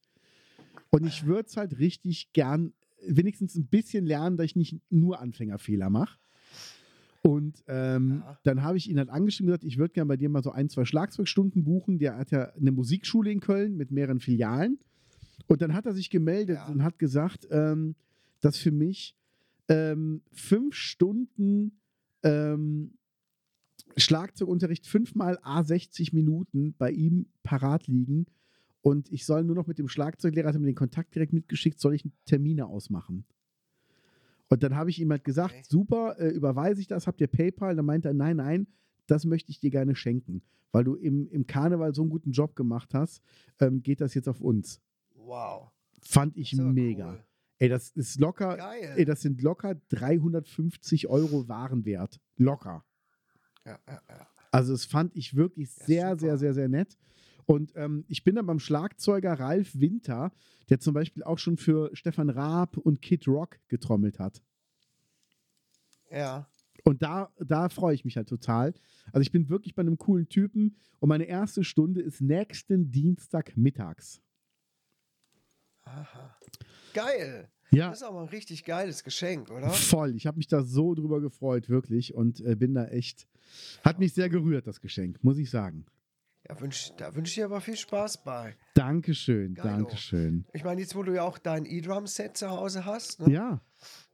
Und 0.90 1.06
ich 1.06 1.24
würde 1.24 1.48
es 1.48 1.56
halt 1.56 1.78
richtig 1.78 2.32
gern 2.32 2.72
wenigstens 3.06 3.54
ein 3.56 3.66
bisschen 3.66 4.04
lernen, 4.04 4.36
dass 4.36 4.46
ich 4.46 4.56
nicht 4.56 4.80
nur 4.90 5.20
Anfängerfehler 5.20 5.88
mache. 5.88 6.18
Und 7.22 7.62
ähm, 7.68 8.22
Ja. 8.24 8.38
dann 8.44 8.62
habe 8.62 8.78
ich 8.78 8.88
ihn 8.88 8.98
halt 8.98 9.10
angeschrieben 9.10 9.48
und 9.48 9.52
gesagt, 9.60 9.64
ich 9.64 9.78
würde 9.78 9.92
gerne 9.92 10.08
bei 10.08 10.16
dir 10.16 10.28
mal 10.30 10.42
so 10.42 10.52
ein, 10.52 10.68
zwei 10.70 10.84
Schlagzeugstunden 10.84 11.64
buchen. 11.64 11.98
Der 11.98 12.16
hat 12.16 12.30
ja 12.30 12.50
eine 12.54 12.72
Musikschule 12.72 13.30
in 13.30 13.40
Köln 13.40 13.76
mit 13.76 13.90
mehreren 13.90 14.20
Filialen. 14.20 14.78
Und 15.46 15.60
dann 15.62 15.74
hat 15.74 15.84
er 15.86 15.92
sich 15.92 16.08
gemeldet 16.10 16.56
Ja. 16.56 16.68
und 16.68 16.82
hat 16.82 16.98
gesagt, 16.98 17.46
ähm, 17.50 17.94
dass 18.40 18.56
für 18.56 18.70
mich 18.70 19.14
ähm, 19.68 20.22
fünf 20.32 20.74
Stunden 20.74 21.80
ähm, 22.22 22.94
Schlagzeugunterricht 23.96 24.86
fünfmal 24.86 25.38
A60 25.38 26.14
Minuten 26.14 26.74
bei 26.78 26.90
ihm 26.90 27.26
parat 27.42 27.86
liegen. 27.86 28.26
Und 28.82 29.10
ich 29.12 29.26
soll 29.26 29.44
nur 29.44 29.56
noch 29.56 29.66
mit 29.66 29.78
dem 29.78 29.88
Schlagzeuglehrer, 29.88 30.48
hat 30.48 30.54
er 30.54 30.60
mir 30.60 30.66
den 30.66 30.74
Kontakt 30.74 31.14
direkt 31.14 31.32
mitgeschickt, 31.34 31.80
soll 31.80 31.94
ich 31.94 32.04
Termine 32.24 32.66
ausmachen. 32.66 33.24
Und 34.50 34.62
dann 34.62 34.74
habe 34.76 34.90
ich 34.90 35.00
ihm 35.00 35.10
halt 35.10 35.24
gesagt, 35.24 35.54
Okay. 35.54 35.62
super, 35.66 36.16
äh, 36.18 36.28
überweise 36.28 36.80
ich 36.80 36.88
das, 36.88 37.06
habt 37.06 37.20
ihr 37.20 37.28
PayPal? 37.28 37.74
Dann 37.76 37.86
meinte 37.86 38.08
er, 38.08 38.14
nein, 38.14 38.36
nein, 38.36 38.66
das 39.06 39.24
möchte 39.24 39.50
ich 39.50 39.60
dir 39.60 39.70
gerne 39.70 39.94
schenken. 39.94 40.42
Weil 40.72 40.84
du 40.84 40.94
im, 40.96 41.28
im 41.28 41.46
Karneval 41.46 41.94
so 41.94 42.02
einen 42.02 42.10
guten 42.10 42.32
Job 42.32 42.54
gemacht 42.56 42.92
hast, 42.94 43.22
ähm, 43.60 43.82
geht 43.82 44.00
das 44.00 44.12
jetzt 44.14 44.28
auf 44.28 44.40
uns. 44.40 44.80
Wow. 45.14 45.70
Fand 46.02 46.36
ich 46.36 46.54
mega. 46.54 47.12
cool. 47.12 47.24
Ey, 47.58 47.68
das 47.68 47.90
ist 47.90 48.18
locker, 48.20 48.56
Geil. 48.56 48.94
ey, 48.96 49.04
das 49.04 49.20
sind 49.22 49.40
locker 49.42 49.74
350 49.90 51.08
Euro 51.08 51.46
Warenwert. 51.48 52.20
Locker. 52.36 52.84
Ja, 53.64 53.78
ja, 53.86 54.00
ja. 54.08 54.26
Also 54.50 54.72
das 54.72 54.84
fand 54.84 55.14
ich 55.14 55.36
wirklich 55.36 55.70
sehr, 55.70 56.10
super. 56.10 56.18
sehr, 56.20 56.38
sehr, 56.38 56.54
sehr 56.54 56.68
nett. 56.68 56.96
Und 57.50 57.72
ähm, 57.74 58.04
ich 58.06 58.22
bin 58.22 58.36
dann 58.36 58.46
beim 58.46 58.60
Schlagzeuger 58.60 59.32
Ralf 59.32 59.74
Winter, 59.74 60.30
der 60.68 60.78
zum 60.78 60.94
Beispiel 60.94 61.24
auch 61.24 61.40
schon 61.40 61.56
für 61.56 61.90
Stefan 61.94 62.30
Raab 62.30 62.76
und 62.76 63.02
Kid 63.02 63.26
Rock 63.26 63.58
getrommelt 63.66 64.20
hat. 64.20 64.40
ja. 66.12 66.46
Und 66.84 67.02
da, 67.02 67.30
da 67.38 67.68
freue 67.68 67.94
ich 67.94 68.04
mich 68.06 68.16
halt 68.16 68.28
total. 68.28 68.72
Also 69.12 69.20
ich 69.20 69.32
bin 69.32 69.48
wirklich 69.50 69.74
bei 69.74 69.80
einem 69.82 69.98
coolen 69.98 70.28
Typen 70.28 70.76
und 71.00 71.08
meine 71.08 71.24
erste 71.24 71.62
Stunde 71.64 72.00
ist 72.00 72.20
nächsten 72.20 72.90
Dienstag 72.92 73.56
mittags. 73.56 74.22
Aha. 75.82 76.38
Geil. 76.94 77.50
Ja, 77.72 77.88
Das 77.90 77.98
ist 77.98 78.06
aber 78.06 78.20
ein 78.20 78.28
richtig 78.28 78.64
geiles 78.64 79.02
Geschenk, 79.02 79.50
oder? 79.50 79.70
voll. 79.70 80.14
Ich 80.14 80.26
habe 80.26 80.38
mich 80.38 80.46
da 80.46 80.62
so 80.62 80.94
drüber 80.94 81.20
gefreut, 81.20 81.68
wirklich. 81.68 82.14
Und 82.14 82.40
äh, 82.42 82.54
bin 82.54 82.74
da 82.74 82.86
echt, 82.86 83.26
hat 83.84 83.98
mich 83.98 84.14
sehr 84.14 84.28
gerührt, 84.30 84.68
das 84.68 84.80
Geschenk, 84.80 85.22
muss 85.24 85.36
ich 85.36 85.50
sagen. 85.50 85.84
Ja, 86.50 86.60
wünsch, 86.60 86.90
da 86.96 87.14
wünsche 87.14 87.30
ich 87.30 87.34
dir 87.36 87.44
aber 87.44 87.60
viel 87.60 87.76
Spaß 87.76 88.24
bei. 88.24 88.56
Dankeschön, 88.74 89.54
Geilo. 89.54 89.68
Dankeschön. 89.84 90.44
Ich 90.52 90.64
meine, 90.64 90.80
jetzt, 90.80 90.96
wo 90.96 91.04
du 91.04 91.14
ja 91.14 91.22
auch 91.22 91.38
dein 91.38 91.64
E-Drum-Set 91.64 92.36
zu 92.36 92.50
Hause 92.50 92.84
hast, 92.84 93.20
ne, 93.20 93.32
Ja, 93.32 93.60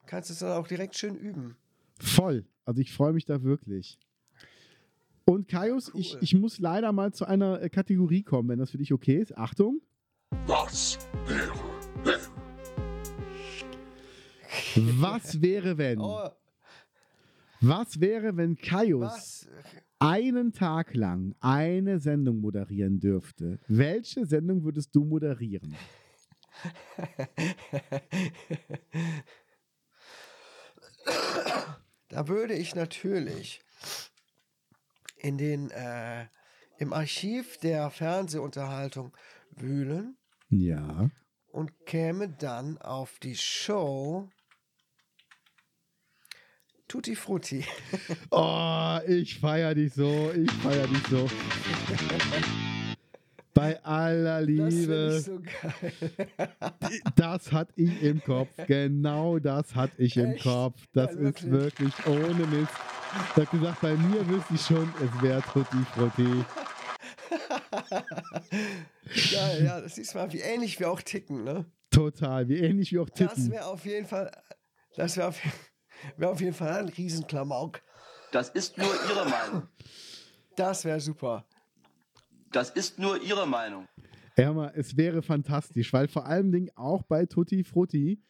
kannst 0.05 0.29
du 0.29 0.35
es 0.35 0.41
dann 0.41 0.53
auch 0.53 0.67
direkt 0.69 0.97
schön 0.97 1.15
üben. 1.17 1.57
voll. 1.99 2.45
Also 2.67 2.83
ich 2.83 2.93
freue 2.93 3.15
mich 3.15 3.25
da 3.25 3.43
wirklich. 3.43 3.99
Und 5.25 5.49
Kaius, 5.49 5.91
ich, 5.95 6.13
Cool. 6.15 6.19
ich 6.21 6.35
muss 6.35 6.59
leider 6.59 6.93
mal 6.93 7.15
zu 7.15 7.25
einer 7.25 7.63
äh, 7.63 7.71
Kategorie 7.71 8.23
kommen, 8.23 8.49
wenn 8.51 8.59
das 8.59 8.71
für 8.73 8.79
dich 8.79 8.93
okay 8.93 9.17
ist. 9.17 9.35
Achtung. 9.39 9.81
Was 10.47 10.99
wäre, 11.27 11.55
Was 15.01 15.41
wäre, 15.41 15.79
wenn? 15.79 16.01
Oh, 16.01 16.29
Was 17.61 17.99
wäre, 18.01 18.37
wenn 18.37 18.57
Kaius 18.57 19.01
was? 19.01 19.49
Einen 19.99 20.53
Tag 20.53 20.95
lang 20.95 21.35
eine 21.41 21.99
Sendung 21.99 22.41
moderieren 22.41 23.01
dürfte? 23.01 23.59
Welche 23.69 24.27
Sendung 24.27 24.65
würdest 24.65 24.95
du 24.95 25.05
moderieren? 25.05 25.75
Da 32.09 32.29
würde 32.29 32.55
ich 32.55 32.75
natürlich 32.75 33.61
in 35.19 35.39
den, 35.39 35.71
äh, 35.71 36.27
im 36.79 36.93
Archiv 36.93 37.59
der 37.59 37.91
Fernsehunterhaltung 37.91 39.17
wühlen 39.51 40.17
Ja. 40.49 41.11
und 41.49 41.87
käme 41.87 42.29
dann 42.29 42.79
auf 42.79 43.19
die 43.19 43.35
Show 43.37 44.29
Tutti 46.89 47.17
Frutti. 47.17 47.65
Oh, 48.31 48.99
ich 49.07 49.39
feier 49.39 49.75
dich 49.75 49.93
so, 49.95 50.31
ich 50.33 50.51
feier 50.53 50.87
dich 50.87 51.03
so. 51.11 51.29
Bei 53.55 53.83
aller 53.85 54.41
Das 54.41 54.47
Liebe, 54.47 55.15
ich 55.19 55.25
so 55.25 55.41
geil. 55.41 56.51
das 57.17 57.51
hatte 57.53 57.73
ich 57.77 58.03
im 58.03 58.23
Kopf. 58.23 58.51
Genau 58.67 59.39
das 59.39 59.75
hatte 59.75 60.01
ich 60.03 60.17
im 60.17 60.33
Echt? 60.33 60.45
Kopf. 60.45 60.81
Das 60.93 61.15
Ja, 61.15 61.21
ist 61.29 61.51
wirklich 61.51 61.93
ohne 62.07 62.47
Mist. 62.47 62.73
Ich 63.35 63.43
hab 63.43 63.51
gesagt, 63.51 63.81
bei 63.81 63.95
mir 63.97 64.29
wüsste 64.29 64.55
ich 64.55 64.61
schon, 64.61 64.93
es 65.03 65.23
wäre 65.23 65.43
Tutti 65.43 65.79
Frutti. 65.95 66.45
Geil, 69.33 69.65
ja, 69.65 69.81
das 69.81 69.95
siehst 69.95 70.15
mal, 70.15 70.31
wie 70.33 70.41
ähnlich 70.41 70.79
wir 70.79 70.91
auch 70.91 71.01
ticken, 71.01 71.43
ne? 71.45 71.65
Total, 71.91 72.49
wie 72.49 72.59
ähnlich 72.59 72.93
wie 72.93 72.99
auch 72.99 73.09
Das 73.11 73.35
Titten. 73.35 73.51
wäre 73.53 73.67
auf 73.67 73.87
jeden 73.87 74.07
Fall, 74.07 74.31
das 74.97 75.17
wäre 75.17 75.29
auf, 75.29 75.39
wär 76.17 76.31
auf 76.31 76.41
jeden 76.41 76.55
Fall 76.55 76.73
ein 76.73 76.89
Riesenklamauk. 76.89 77.81
Das 78.33 78.51
ist 78.51 78.77
nur 78.79 78.93
Ihre 79.09 79.29
Meinung. 79.29 79.69
Das 80.57 80.85
wäre 80.85 81.01
super. 81.01 81.45
Das 82.53 82.71
ist 82.71 82.99
nur 82.99 83.21
Ihre 83.23 83.47
Meinung. 83.47 83.87
Ja, 84.39 84.53
mal, 84.53 84.73
es 84.77 84.97
wäre 84.97 85.23
fantastisch, 85.23 85.93
weil 85.93 86.09
vor 86.09 86.27
allem 86.27 86.53
Dingen 86.53 86.71
auch 86.75 87.03
bei 87.03 87.25
Tutti 87.25 87.65
Frutti, 87.65 88.21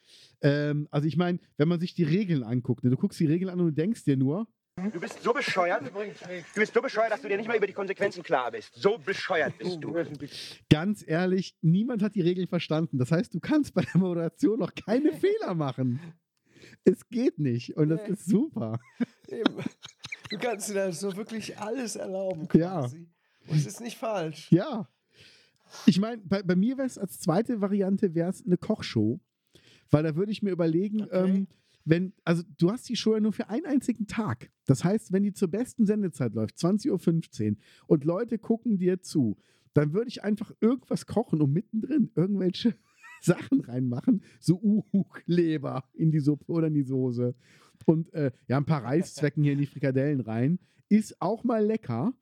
ähm, 0.40 0.86
also 0.92 1.08
ich 1.08 1.16
meine, 1.16 1.40
wenn 1.56 1.66
man 1.66 1.80
sich 1.80 1.94
die 1.94 2.04
Regeln 2.04 2.44
anguckt, 2.44 2.84
ne, 2.84 2.90
du 2.90 2.96
guckst 2.96 3.18
die 3.18 3.26
Regeln 3.26 3.50
an 3.50 3.58
und 3.58 3.66
du 3.66 3.72
denkst 3.72 4.04
dir 4.04 4.16
nur, 4.16 4.46
Du 4.92 5.00
bist 5.00 5.22
so 5.22 5.32
bescheuert. 5.32 5.84
Du 5.86 6.60
bist 6.60 6.74
so 6.74 6.82
bescheuert, 6.82 7.10
dass 7.10 7.22
du 7.22 7.28
dir 7.28 7.38
nicht 7.38 7.46
mal 7.48 7.56
über 7.56 7.66
die 7.66 7.72
Konsequenzen 7.72 8.22
klar 8.22 8.50
bist. 8.50 8.74
So 8.74 8.98
bescheuert 8.98 9.56
bist 9.56 9.82
du. 9.82 9.94
ganz 10.68 11.02
ehrlich, 11.06 11.56
niemand 11.62 12.02
hat 12.02 12.14
die 12.14 12.20
Regeln 12.20 12.46
verstanden. 12.46 12.98
Das 12.98 13.10
heißt, 13.10 13.32
du 13.34 13.40
kannst 13.40 13.72
bei 13.72 13.80
der 13.80 13.98
Moderation 13.98 14.58
noch 14.58 14.74
keine 14.74 15.12
Fehler 15.14 15.54
machen. 15.54 15.98
Es 16.88 17.08
geht 17.08 17.38
nicht 17.38 17.76
und 17.76 17.88
das 17.88 18.00
Nee. 18.06 18.12
ist 18.14 18.26
super. 18.26 18.78
Eben. 19.28 19.54
Du 20.30 20.38
kannst 20.38 20.68
dir 20.70 20.74
da 20.74 20.92
so 20.92 21.16
wirklich 21.16 21.58
alles 21.58 21.96
erlauben 21.96 22.48
Ja. 22.54 22.80
quasi. 22.80 23.08
Und 23.48 23.56
es 23.58 23.66
ist 23.66 23.80
nicht 23.80 23.96
falsch. 23.98 24.50
Ja. 24.50 24.88
Ich 25.84 25.98
meine, 26.00 26.22
bei, 26.24 26.42
bei 26.42 26.54
mir 26.56 26.76
wäre 26.78 26.86
es 26.86 26.96
als 26.96 27.18
zweite 27.20 27.60
Variante 27.60 28.14
wäre 28.14 28.30
es 28.30 28.44
eine 28.44 28.56
Kochshow, 28.56 29.20
weil 29.90 30.02
da 30.04 30.14
würde 30.16 30.30
ich 30.32 30.42
mir 30.42 30.50
überlegen, 30.50 31.02
Okay. 31.02 31.28
ähm, 31.30 31.48
wenn, 31.84 32.12
also 32.24 32.42
du 32.58 32.70
hast 32.72 32.88
die 32.88 32.96
Show 32.96 33.14
ja 33.14 33.20
nur 33.20 33.32
für 33.32 33.48
einen 33.48 33.66
einzigen 33.66 34.06
Tag. 34.06 34.50
Das 34.64 34.82
heißt, 34.84 35.12
wenn 35.12 35.22
die 35.22 35.32
zur 35.32 35.48
besten 35.48 35.86
Sendezeit 35.86 36.34
läuft, 36.34 36.56
20.15 36.56 37.50
Uhr, 37.52 37.56
und 37.86 38.04
Leute 38.04 38.38
gucken 38.38 38.78
dir 38.78 39.02
zu, 39.02 39.36
dann 39.74 39.92
würde 39.92 40.08
ich 40.08 40.24
einfach 40.24 40.50
irgendwas 40.60 41.06
kochen 41.06 41.40
und 41.42 41.52
mittendrin 41.52 42.10
irgendwelche 42.16 42.74
Sachen 43.22 43.60
reinmachen, 43.60 44.22
so 44.40 44.60
Uhu-Leber 44.60 45.84
in 45.94 46.10
die 46.10 46.20
Suppe 46.20 46.50
oder 46.52 46.68
in 46.68 46.74
die 46.74 46.82
Soße. 46.82 47.34
Und 47.84 48.12
äh, 48.14 48.32
ja, 48.48 48.56
ein 48.56 48.64
paar 48.64 48.84
Reiszwecken 48.84 49.42
hier 49.42 49.52
in 49.52 49.58
die 49.58 49.66
Frikadellen 49.66 50.20
rein. 50.20 50.58
Ist 50.88 51.20
auch 51.20 51.44
mal 51.44 51.64
lecker. 51.64 52.12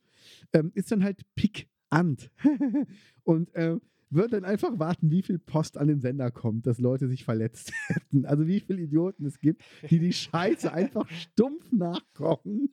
Ähm, 0.53 0.73
ist 0.75 0.91
dann 0.91 1.05
halt 1.05 1.23
pikant. 1.35 2.31
und 3.25 3.55
äh, 3.55 3.77
wird 4.11 4.33
dann 4.33 4.45
einfach 4.45 4.79
warten, 4.79 5.11
wie 5.11 5.23
viel 5.23 5.39
Post 5.39 5.77
an 5.77 5.89
den 5.89 6.01
Sender 6.01 6.31
kommt, 6.31 6.67
dass 6.67 6.79
Leute 6.79 7.09
sich 7.09 7.25
verletzt 7.25 7.73
hätten. 7.87 8.27
Also 8.27 8.47
wie 8.47 8.61
viele 8.61 8.83
Idioten 8.83 9.27
es 9.27 9.41
gibt, 9.41 9.63
die 9.91 9.99
die 9.99 10.13
Scheiße 10.13 10.73
einfach 10.73 11.09
stumpf 11.11 11.71
nachkochen. 11.73 12.71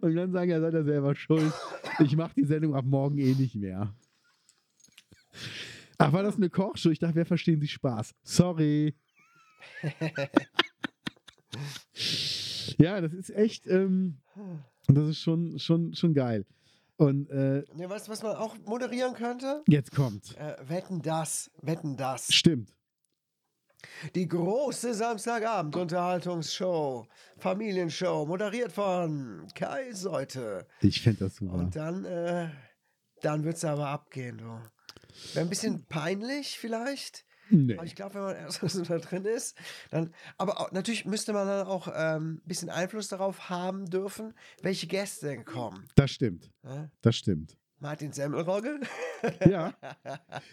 Und 0.00 0.14
dann 0.14 0.32
sagen, 0.32 0.50
ja, 0.50 0.60
seid 0.60 0.74
ihr 0.74 0.84
selber 0.84 1.14
schuld. 1.14 1.52
Ich 2.00 2.16
mache 2.16 2.34
die 2.34 2.44
Sendung 2.44 2.74
ab 2.74 2.84
morgen 2.86 3.18
eh 3.18 3.34
nicht 3.34 3.56
mehr. 3.56 3.94
Ach, 5.98 6.12
war 6.12 6.22
das 6.22 6.36
eine 6.36 6.50
Kochshow? 6.50 6.90
Ich 6.90 6.98
dachte, 6.98 7.14
wir 7.16 7.26
verstehen 7.26 7.60
Sie 7.60 7.68
Spaß. 7.68 8.14
Sorry. 8.22 8.94
ja, 12.78 13.00
das 13.00 13.12
ist 13.12 13.30
echt, 13.30 13.66
ähm, 13.66 14.18
das 14.88 15.08
ist 15.08 15.20
schon, 15.20 15.58
schon, 15.58 15.94
schon 15.94 16.14
geil. 16.14 16.44
Und 16.96 17.28
äh, 17.30 17.62
Ne, 17.74 17.88
weißt 17.90 18.06
du, 18.08 18.12
was 18.12 18.22
man 18.22 18.36
auch 18.36 18.56
moderieren 18.64 19.14
könnte? 19.14 19.62
jetzt 19.68 19.94
kommt. 19.94 20.36
Äh, 20.38 20.56
wetten 20.68 21.02
das, 21.02 21.50
wetten 21.62 21.96
das. 21.96 22.32
Stimmt. 22.34 22.70
Die 24.14 24.26
große 24.26 24.94
Samstagabend-Unterhaltungsshow, 24.94 27.06
Familienshow, 27.38 28.26
moderiert 28.26 28.72
von 28.72 29.46
Kai 29.54 29.92
Seute. 29.92 30.66
Ich 30.80 31.02
fände 31.02 31.24
das 31.26 31.36
super. 31.36 31.52
Und 31.54 31.76
dann, 31.76 32.04
äh, 32.04 32.48
dann 33.22 33.44
wird 33.44 33.56
es 33.56 33.64
aber 33.64 33.86
abgehen, 33.88 34.38
du. 34.38 34.58
Wäre 35.34 35.46
ein 35.46 35.48
bisschen 35.48 35.84
peinlich 35.86 36.58
vielleicht. 36.58 37.24
Nee. 37.50 37.76
Aber 37.76 37.86
ich 37.86 37.94
glaube, 37.94 38.14
wenn 38.14 38.22
man 38.22 38.36
erst 38.36 38.60
so 38.60 38.82
da 38.82 38.98
drin 38.98 39.24
ist, 39.24 39.56
dann. 39.90 40.12
Aber 40.36 40.60
auch, 40.60 40.72
natürlich 40.72 41.04
müsste 41.04 41.32
man 41.32 41.46
dann 41.46 41.66
auch 41.66 41.88
ähm, 41.94 42.40
ein 42.44 42.48
bisschen 42.48 42.70
Einfluss 42.70 43.08
darauf 43.08 43.48
haben 43.48 43.86
dürfen, 43.88 44.34
welche 44.62 44.86
Gäste 44.88 45.26
denn 45.28 45.44
kommen. 45.44 45.86
Das 45.94 46.10
stimmt. 46.10 46.50
Ne? 46.62 46.90
Das 47.02 47.14
stimmt. 47.16 47.56
Martin 47.78 48.12
Semmelrogge? 48.12 48.80
Ja. 49.48 49.74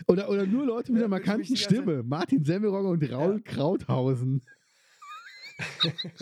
Oder, 0.08 0.30
oder 0.30 0.46
nur 0.46 0.66
Leute 0.66 0.92
mit 0.92 1.04
einer 1.04 1.06
Ja, 1.14 1.20
markanten 1.20 1.58
Stimme. 1.58 2.02
Martin 2.02 2.44
Semmelrogge 2.46 2.88
und 2.88 3.12
Raul 3.12 3.42
Krauthausen. 3.42 4.42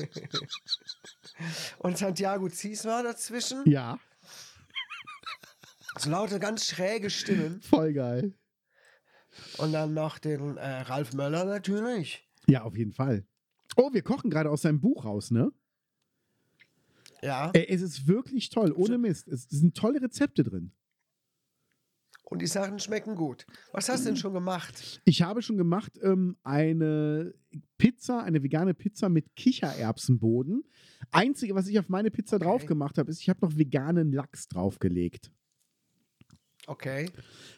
Und 1.80 1.98
Santiago 1.98 2.50
Ziesmer 2.50 3.04
dazwischen. 3.04 3.64
Ja, 3.66 4.00
So 5.98 6.10
laute, 6.10 6.40
ganz 6.40 6.66
schräge 6.66 7.10
Stimmen. 7.10 7.62
voll 7.62 7.94
geil. 7.94 8.34
Und 9.58 9.72
dann 9.72 9.94
noch 9.94 10.18
den 10.20 10.58
äh, 10.58 10.82
Ralf 10.82 11.14
Möller 11.14 11.46
natürlich. 11.46 12.28
Ja, 12.48 12.64
auf 12.64 12.76
jeden 12.78 12.92
Fall. 12.94 13.26
Oh, 13.78 13.94
wir 13.94 14.02
kochen 14.02 14.30
gerade 14.30 14.50
aus 14.50 14.64
seinem 14.64 14.82
Buch 14.82 15.06
raus, 15.06 15.32
ne? 15.32 15.52
Ja. 17.22 17.52
Ey, 17.54 17.68
es 17.70 17.82
ist 17.82 18.08
wirklich 18.08 18.50
toll, 18.50 18.72
ohne 18.76 18.98
Mist. 18.98 19.28
Es 19.28 19.44
sind 19.44 19.76
tolle 19.78 20.02
Rezepte 20.02 20.44
drin. 20.44 20.72
Und 22.24 22.42
die 22.42 22.48
Sachen 22.48 22.80
schmecken 22.80 23.16
gut. 23.16 23.46
Was 23.74 23.90
hast 23.90 24.02
du 24.06 24.10
denn 24.10 24.16
schon 24.18 24.34
gemacht? 24.34 25.02
Ich 25.04 25.22
habe 25.22 25.42
schon 25.42 25.58
gemacht 25.58 26.00
ähm, 26.02 26.38
eine 26.44 27.34
Pizza, 27.78 28.24
eine 28.24 28.42
vegane 28.42 28.74
Pizza 28.74 29.10
mit 29.10 29.36
Kichererbsenboden. 29.36 30.64
Einzige, 31.12 31.56
was 31.56 31.68
ich 31.68 31.78
auf 31.78 31.90
meine 31.90 32.10
Pizza 32.10 32.38
Okay. 32.38 32.46
drauf 32.46 32.66
gemacht 32.66 32.98
habe, 32.98 33.12
ist, 33.12 33.20
ich 33.20 33.30
habe 33.30 33.46
noch 33.46 33.58
veganen 33.58 34.14
Lachs 34.14 34.48
draufgelegt. 34.48 35.32
Okay. 36.68 37.10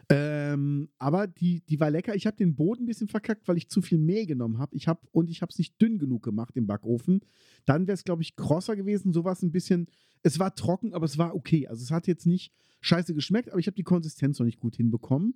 Ähm, 0.10 0.90
aber 0.98 1.28
die, 1.28 1.62
die 1.66 1.80
war 1.80 1.90
lecker. 1.90 2.16
Ich 2.16 2.26
habe 2.26 2.38
den 2.38 2.56
Boden 2.56 2.84
ein 2.84 2.86
bisschen 2.86 3.08
verkackt, 3.08 3.48
weil 3.48 3.58
ich 3.58 3.70
zu 3.70 3.82
viel 3.82 3.98
Mehl 3.98 4.26
genommen 4.26 4.60
habe. 4.60 4.76
Ich 4.76 4.88
hab, 4.88 5.08
und 5.12 5.30
ich 5.30 5.42
habe 5.42 5.52
es 5.52 5.58
nicht 5.58 5.82
dünn 5.82 6.00
genug 6.00 6.24
gemacht 6.24 6.56
im 6.56 6.68
Backofen. 6.68 7.22
Dann 7.66 7.88
wäre 7.88 7.96
es, 7.96 8.04
glaube 8.04 8.22
ich, 8.22 8.36
krosser 8.36 8.76
gewesen. 8.76 9.14
So 9.14 9.24
war 9.24 9.34
es 9.34 9.44
ein 9.44 9.52
bisschen. 9.52 9.88
Es 10.22 10.40
war 10.40 10.56
trocken, 10.56 10.94
aber 10.94 11.06
es 11.06 11.18
war 11.18 11.36
okay. 11.36 11.68
Also 11.68 11.84
es 11.84 11.92
hat 11.92 12.08
jetzt 12.08 12.26
nicht 12.26 12.54
scheiße 12.80 13.14
geschmeckt, 13.14 13.50
aber 13.50 13.60
ich 13.60 13.68
habe 13.68 13.76
die 13.76 13.84
Konsistenz 13.84 14.40
noch 14.40 14.46
nicht 14.46 14.60
gut 14.60 14.76
hinbekommen. 14.76 15.36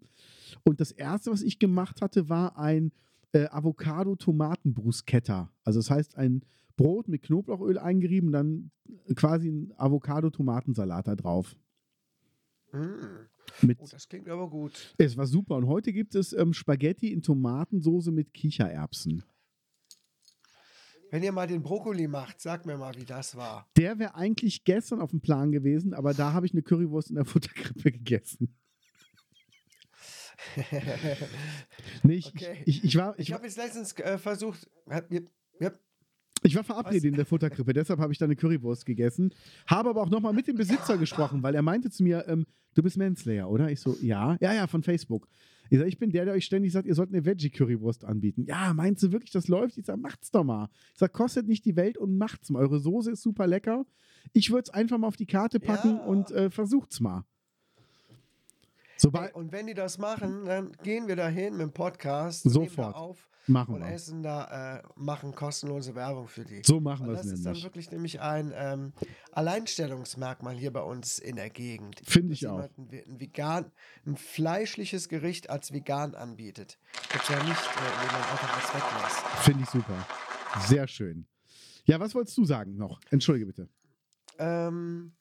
Und 0.63 0.79
das 0.79 0.91
erste, 0.91 1.31
was 1.31 1.41
ich 1.41 1.59
gemacht 1.59 2.01
hatte, 2.01 2.29
war 2.29 2.57
ein 2.57 2.91
äh, 3.33 3.47
Avocado-Tomaten-Bruschetta. 3.49 5.51
Also 5.63 5.79
das 5.79 5.89
heißt 5.89 6.17
ein 6.17 6.41
Brot 6.77 7.07
mit 7.07 7.23
Knoblauchöl 7.23 7.77
eingerieben, 7.77 8.31
dann 8.31 8.71
quasi 9.15 9.49
ein 9.49 9.73
Avocado-Tomatensalat 9.77 11.07
da 11.07 11.15
drauf. 11.15 11.57
Mm. 12.71 13.27
Mit 13.61 13.79
Oh, 13.79 13.87
das 13.89 14.07
klingt 14.07 14.27
aber 14.29 14.49
gut. 14.49 14.93
es 14.97 15.15
war 15.17 15.25
super. 15.25 15.55
Und 15.55 15.67
heute 15.67 15.93
gibt 15.93 16.15
es 16.15 16.33
ähm, 16.33 16.53
Spaghetti 16.53 17.11
in 17.13 17.21
Tomatensoße 17.21 18.11
mit 18.11 18.33
Kichererbsen. 18.33 19.23
Wenn 21.09 21.23
ihr 21.23 21.31
mal 21.31 21.47
den 21.47 21.63
Brokkoli 21.63 22.07
macht, 22.07 22.41
sag 22.41 22.65
mir 22.65 22.77
mal, 22.77 22.93
wie 22.95 23.05
das 23.05 23.35
war. 23.37 23.69
Der 23.77 23.97
wäre 23.97 24.15
eigentlich 24.15 24.65
gestern 24.65 24.99
auf 24.99 25.11
dem 25.11 25.21
Plan 25.21 25.53
gewesen, 25.53 25.93
aber 25.93 26.13
da 26.13 26.33
habe 26.33 26.45
ich 26.45 26.51
eine 26.51 26.61
Currywurst 26.61 27.09
in 27.09 27.15
der 27.15 27.25
Futterkrippe 27.25 27.91
gegessen. 27.93 28.53
Nee, 32.03 32.15
ich, 32.15 32.27
Okay. 32.27 32.61
ich, 32.65 32.83
ich, 32.83 32.95
war, 32.95 33.13
ich, 33.17 33.29
Ich 33.29 33.33
habe 33.33 33.45
jetzt 33.45 33.57
letztens 33.57 33.93
äh, 33.99 34.17
versucht. 34.17 34.69
Hab, 34.89 35.11
ja, 35.11 35.71
ich 36.43 36.55
war 36.55 36.63
verabredet 36.63 37.05
in 37.05 37.15
der 37.15 37.25
Futterkrippe, 37.25 37.73
deshalb 37.73 37.99
habe 37.99 38.11
ich 38.13 38.19
da 38.19 38.25
eine 38.25 38.35
Currywurst 38.35 38.85
gegessen. 38.85 39.33
Habe 39.67 39.89
aber 39.89 40.01
auch 40.01 40.09
nochmal 40.09 40.33
mit 40.33 40.47
dem 40.47 40.55
Besitzer 40.57 40.97
gesprochen, 40.97 41.43
weil 41.43 41.55
er 41.55 41.61
meinte 41.61 41.89
zu 41.89 42.03
mir, 42.03 42.25
ähm, 42.27 42.45
du 42.75 42.83
bist 42.83 42.97
Manslayer, 42.97 43.49
oder? 43.49 43.69
Ich 43.71 43.79
so, 43.79 43.95
ja, 44.01 44.37
ja, 44.39 44.53
ja, 44.53 44.67
von 44.67 44.83
Facebook. 44.83 45.27
Ich 45.69 45.77
sage, 45.77 45.89
ich 45.89 45.99
bin 45.99 46.11
der, 46.11 46.23
der 46.25 46.33
euch 46.33 46.45
ständig 46.45 46.71
sagt, 46.71 46.87
ihr 46.87 46.95
sollt 46.95 47.09
eine 47.13 47.25
Veggie-Currywurst 47.25 48.05
anbieten. 48.05 48.45
Ja, 48.47 48.73
meinst 48.73 49.03
du 49.03 49.11
wirklich, 49.11 49.31
das 49.31 49.49
läuft? 49.49 49.77
Ich 49.77 49.85
sage, 49.85 49.99
macht's 49.99 50.31
doch 50.31 50.45
mal. 50.45 50.69
Ich 50.93 50.99
sage, 50.99 51.11
kostet 51.11 51.47
nicht 51.47 51.65
die 51.65 51.75
Welt 51.75 51.97
und 51.97 52.17
macht's 52.17 52.49
mal. 52.49 52.59
Eure 52.59 52.79
Soße 52.79 53.11
ist 53.11 53.21
super 53.21 53.47
lecker. 53.47 53.85
Ich 54.31 54.49
würde 54.49 54.63
es 54.63 54.69
einfach 54.69 54.97
mal 54.97 55.07
auf 55.07 55.17
die 55.17 55.25
Karte 55.25 55.59
packen 55.59 55.97
Ja. 55.97 56.03
und 56.05 56.31
äh, 56.31 56.49
versucht's 56.49 57.01
mal. 57.01 57.25
Sobald, 58.97 59.31
Ey, 59.35 59.39
und 59.39 59.51
wenn 59.51 59.67
die 59.67 59.73
das 59.73 59.97
machen, 59.97 60.45
dann 60.45 60.71
gehen 60.83 61.07
wir 61.07 61.15
dahin 61.15 61.53
mit 61.53 61.61
dem 61.61 61.71
Podcast, 61.73 62.43
Sofort. 62.43 62.95
auf 62.95 63.29
machen 63.47 63.75
und 63.75 63.81
wir. 63.81 63.91
essen 63.91 64.23
da, 64.23 64.77
äh, 64.77 64.83
machen 64.95 65.33
kostenlose 65.35 65.95
Werbung 65.95 66.27
für 66.27 66.45
die. 66.45 66.61
So 66.65 66.79
machen 66.79 67.07
wir 67.07 67.13
es 67.15 67.21
das 67.23 67.31
ist 67.31 67.45
dann 67.45 67.53
nämlich. 67.53 67.63
wirklich 67.63 67.91
nämlich 67.91 68.21
ein 68.21 68.53
ähm, 68.55 68.93
Alleinstellungsmerkmal 69.31 70.55
hier 70.55 70.71
bei 70.71 70.81
uns 70.81 71.19
in 71.19 71.35
der 71.35 71.49
Gegend. 71.49 72.01
Finde 72.05 72.33
ich 72.33 72.45
auch. 72.47 72.53
jemand 72.53 72.77
Ein, 72.77 72.89
ein 73.07 73.19
vegan, 73.19 73.71
ein 74.05 74.15
fleischliches 74.17 75.09
Gericht 75.09 75.49
als 75.49 75.71
vegan 75.73 76.15
anbietet. 76.15 76.77
Gibt 77.11 77.29
ja 77.29 77.37
nicht 77.43 77.49
äh, 77.49 78.05
jemand 78.05 78.31
einfach 78.31 78.57
was 78.57 78.73
weglässt. 78.75 79.25
Finde 79.43 79.63
ich 79.63 79.69
super. 79.69 80.07
Sehr 80.67 80.87
schön. 80.87 81.27
Ja, 81.85 81.99
was 81.99 82.13
wolltest 82.15 82.37
du 82.37 82.45
sagen 82.45 82.75
noch? 82.75 82.99
Entschuldige 83.09 83.45
bitte. 83.45 83.69
Ähm, 84.39 85.13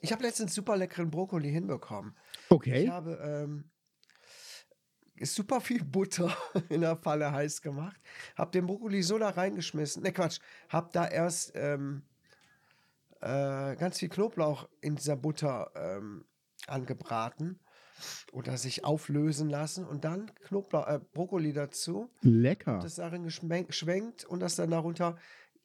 ich 0.00 0.12
habe 0.12 0.22
letztens 0.22 0.54
super 0.54 0.76
leckeren 0.76 1.10
Brokkoli 1.10 1.50
hinbekommen. 1.50 2.16
Ich 2.44 2.50
Okay. 2.50 2.88
habe 2.88 3.18
ähm, 3.22 3.70
super 5.24 5.60
viel 5.60 5.84
Butter 5.84 6.36
in 6.68 6.82
der 6.82 6.96
Pfanne 6.96 7.32
heiß 7.32 7.62
gemacht. 7.62 8.00
Hab 8.36 8.52
den 8.52 8.66
Brokkoli 8.66 9.02
so 9.02 9.18
da 9.18 9.30
reingeschmissen. 9.30 10.02
Ne, 10.02 10.12
Quatsch. 10.12 10.38
Hab 10.68 10.92
da 10.92 11.06
erst 11.06 11.52
ähm, 11.54 12.02
äh, 13.20 13.76
ganz 13.76 13.98
viel 13.98 14.08
Knoblauch 14.08 14.68
in 14.80 14.96
dieser 14.96 15.16
Butter 15.16 15.70
ähm, 15.74 16.24
angebraten 16.66 17.58
oder 18.32 18.58
sich 18.58 18.84
auflösen 18.84 19.48
lassen 19.48 19.86
und 19.86 20.04
dann 20.04 20.30
Knoblauch, 20.46 20.86
äh, 20.86 21.00
Brokkoli 21.14 21.52
dazu. 21.52 22.10
Lecker. 22.20 22.80
Das 22.82 22.96
darin 22.96 23.24
geschwenkt 23.24 24.24
und 24.24 24.40
das 24.40 24.56
dann 24.56 24.70
darunter 24.70 25.16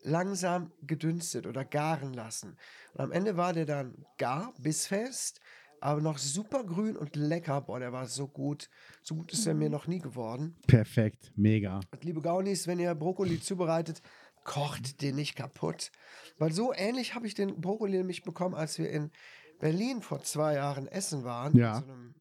langsam 0.03 0.71
gedünstet 0.81 1.45
oder 1.45 1.65
garen 1.65 2.13
lassen. 2.13 2.57
Und 2.93 3.01
am 3.01 3.11
Ende 3.11 3.37
war 3.37 3.53
der 3.53 3.65
dann 3.65 4.05
gar, 4.17 4.53
bissfest, 4.57 5.41
aber 5.81 5.99
noch 5.99 6.17
super 6.17 6.63
grün 6.63 6.95
und 6.95 7.15
lecker. 7.15 7.59
Boah, 7.61 7.79
der 7.79 7.91
war 7.91 8.05
so 8.05 8.27
gut. 8.27 8.69
So 9.01 9.15
gut 9.15 9.33
ist 9.33 9.45
er 9.47 9.53
mir 9.53 9.69
noch 9.69 9.87
nie 9.87 9.99
geworden. 9.99 10.55
Perfekt. 10.67 11.31
Mega. 11.35 11.81
Und 11.91 12.03
liebe 12.03 12.21
Gaunis, 12.21 12.67
wenn 12.67 12.79
ihr 12.79 12.93
Brokkoli 12.95 13.41
zubereitet, 13.41 14.01
kocht 14.43 15.01
den 15.01 15.15
nicht 15.15 15.35
kaputt. 15.35 15.91
Weil 16.37 16.51
so 16.51 16.73
ähnlich 16.73 17.15
habe 17.15 17.27
ich 17.27 17.33
den 17.33 17.59
Brokkoli 17.59 17.97
nämlich 17.97 18.23
bekommen, 18.23 18.55
als 18.55 18.77
wir 18.77 18.89
in 18.89 19.11
Berlin 19.59 20.01
vor 20.01 20.21
zwei 20.21 20.55
Jahren 20.55 20.87
essen 20.87 21.23
waren. 21.23 21.57
Ja. 21.57 21.79
In 21.79 21.83
so 21.83 21.91
einem 21.91 22.15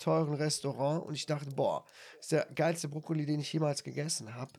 teuren 0.00 0.34
Restaurant. 0.34 1.06
Und 1.06 1.14
ich 1.14 1.26
dachte, 1.26 1.50
boah, 1.54 1.84
das 2.16 2.26
ist 2.26 2.32
der 2.32 2.48
geilste 2.54 2.88
Brokkoli, 2.88 3.24
den 3.24 3.40
ich 3.40 3.52
jemals 3.52 3.84
gegessen 3.84 4.34
habe. 4.34 4.52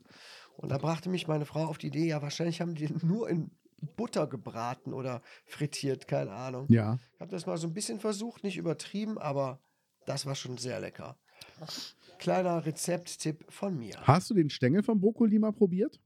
Und 0.56 0.70
da 0.70 0.78
brachte 0.78 1.10
mich 1.10 1.28
meine 1.28 1.44
Frau 1.44 1.66
auf 1.66 1.78
die 1.78 1.88
Idee, 1.88 2.08
ja, 2.08 2.20
wahrscheinlich 2.20 2.60
haben 2.60 2.74
die 2.74 2.86
den 2.86 3.00
nur 3.06 3.28
in 3.28 3.50
Butter 3.96 4.26
gebraten 4.26 4.92
oder 4.92 5.22
frittiert, 5.46 6.08
keine 6.08 6.32
Ahnung. 6.32 6.66
Ja. 6.68 6.98
Ich 7.14 7.20
habe 7.20 7.30
das 7.30 7.46
mal 7.46 7.56
so 7.56 7.66
ein 7.66 7.74
bisschen 7.74 8.00
versucht, 8.00 8.42
nicht 8.44 8.56
übertrieben, 8.56 9.18
aber 9.18 9.60
das 10.06 10.26
war 10.26 10.34
schon 10.34 10.58
sehr 10.58 10.80
lecker. 10.80 11.16
Kleiner 12.18 12.64
Rezepttipp 12.66 13.44
von 13.48 13.78
mir. 13.78 13.94
Hast 14.02 14.30
du 14.30 14.34
den 14.34 14.50
Stängel 14.50 14.82
vom 14.82 15.00
Brokkoli 15.00 15.38
mal 15.38 15.52
probiert? 15.52 16.00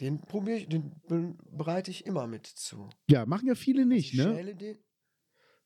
Den 0.00 0.20
probiere 0.20 0.58
ich, 0.58 0.68
den 0.68 0.90
be- 1.06 1.34
bereite 1.50 1.90
ich 1.90 2.06
immer 2.06 2.26
mit 2.26 2.46
zu. 2.46 2.88
Ja, 3.08 3.26
machen 3.26 3.46
ja 3.48 3.54
viele 3.54 3.86
nicht, 3.86 4.12
ich 4.14 4.18
ne? 4.18 4.34
schäle 4.34 4.54
den. 4.54 4.78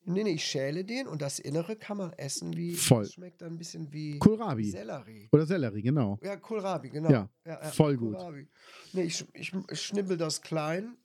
Nee, 0.09 0.23
nee, 0.23 0.35
ich 0.35 0.45
schäle 0.45 0.85
den 0.85 1.09
und 1.09 1.21
das 1.21 1.41
Innere 1.41 1.75
kann 1.75 1.97
man 1.97 2.13
essen 2.13 2.57
wie. 2.57 2.75
Voll. 2.75 3.03
Das 3.03 3.15
schmeckt 3.15 3.43
dann 3.43 3.55
ein 3.55 3.59
bisschen 3.59 3.93
wie 3.93 4.21
Kohlrabi. 4.21 4.71
Sellerie. 4.71 5.29
Oder 5.33 5.47
Sellerie, 5.47 5.83
genau. 5.83 6.17
Ja, 6.23 6.37
Kohlrabi, 6.37 6.91
genau. 6.91 7.11
Ja, 7.11 7.29
voll 7.73 7.97
gut. 7.97 8.15
Kohlrabi. 8.15 8.47
Nee, 8.93 9.03
ich, 9.03 9.27
ich, 9.35 9.53
ich 9.69 9.83
schnibbel 9.83 10.17
das 10.17 10.43
klein, 10.43 10.97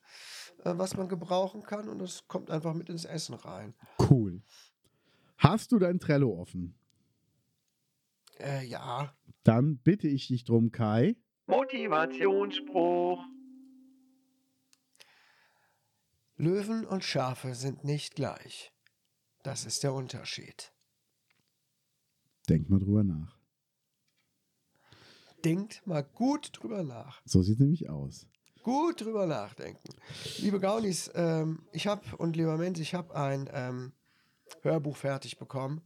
äh, 0.63 0.73
was 0.75 0.95
man 0.95 1.09
gebrauchen 1.09 1.63
kann 1.63 1.89
und 1.89 1.97
das 1.97 2.27
kommt 2.27 2.51
einfach 2.51 2.75
mit 2.75 2.89
ins 2.89 3.05
Essen 3.05 3.33
rein. 3.33 3.73
Cool. 4.07 4.43
Hast 5.37 5.71
du 5.71 5.79
dein 5.79 5.99
Trello 5.99 6.39
offen? 6.39 6.75
Äh, 8.39 8.65
ja. 8.67 9.15
Dann 9.43 9.77
bitte 9.79 10.07
ich 10.07 10.27
dich 10.27 10.43
drum, 10.43 10.71
Kai. 10.71 11.15
Motivationsspruch. 11.47 13.19
Löwen 16.37 16.85
und 16.85 17.03
Schafe 17.03 17.55
sind 17.55 17.83
nicht 17.83 18.13
gleich. 18.13 18.71
Das 19.43 19.65
ist 19.65 19.83
der 19.83 19.93
Unterschied. 19.93 20.71
Denk 22.47 22.69
mal 22.69 22.79
drüber 22.79 23.03
nach. 23.03 23.37
Denkt 25.43 25.85
mal 25.87 26.03
gut 26.03 26.51
drüber 26.53 26.83
nach. 26.83 27.21
So 27.25 27.41
sieht 27.41 27.55
es 27.55 27.59
nämlich 27.59 27.89
aus. 27.89 28.27
Gut 28.61 29.01
drüber 29.01 29.25
nachdenken. 29.25 29.95
Liebe 30.37 30.59
Gaunis, 30.59 31.09
ähm, 31.15 31.65
ich 31.71 31.87
habe, 31.87 32.15
und 32.17 32.35
lieber 32.35 32.57
Mensch, 32.57 32.79
ich 32.79 32.93
habe 32.93 33.15
ein 33.15 33.49
ähm, 33.51 33.93
Hörbuch 34.61 34.97
fertig 34.97 35.39
bekommen. 35.39 35.81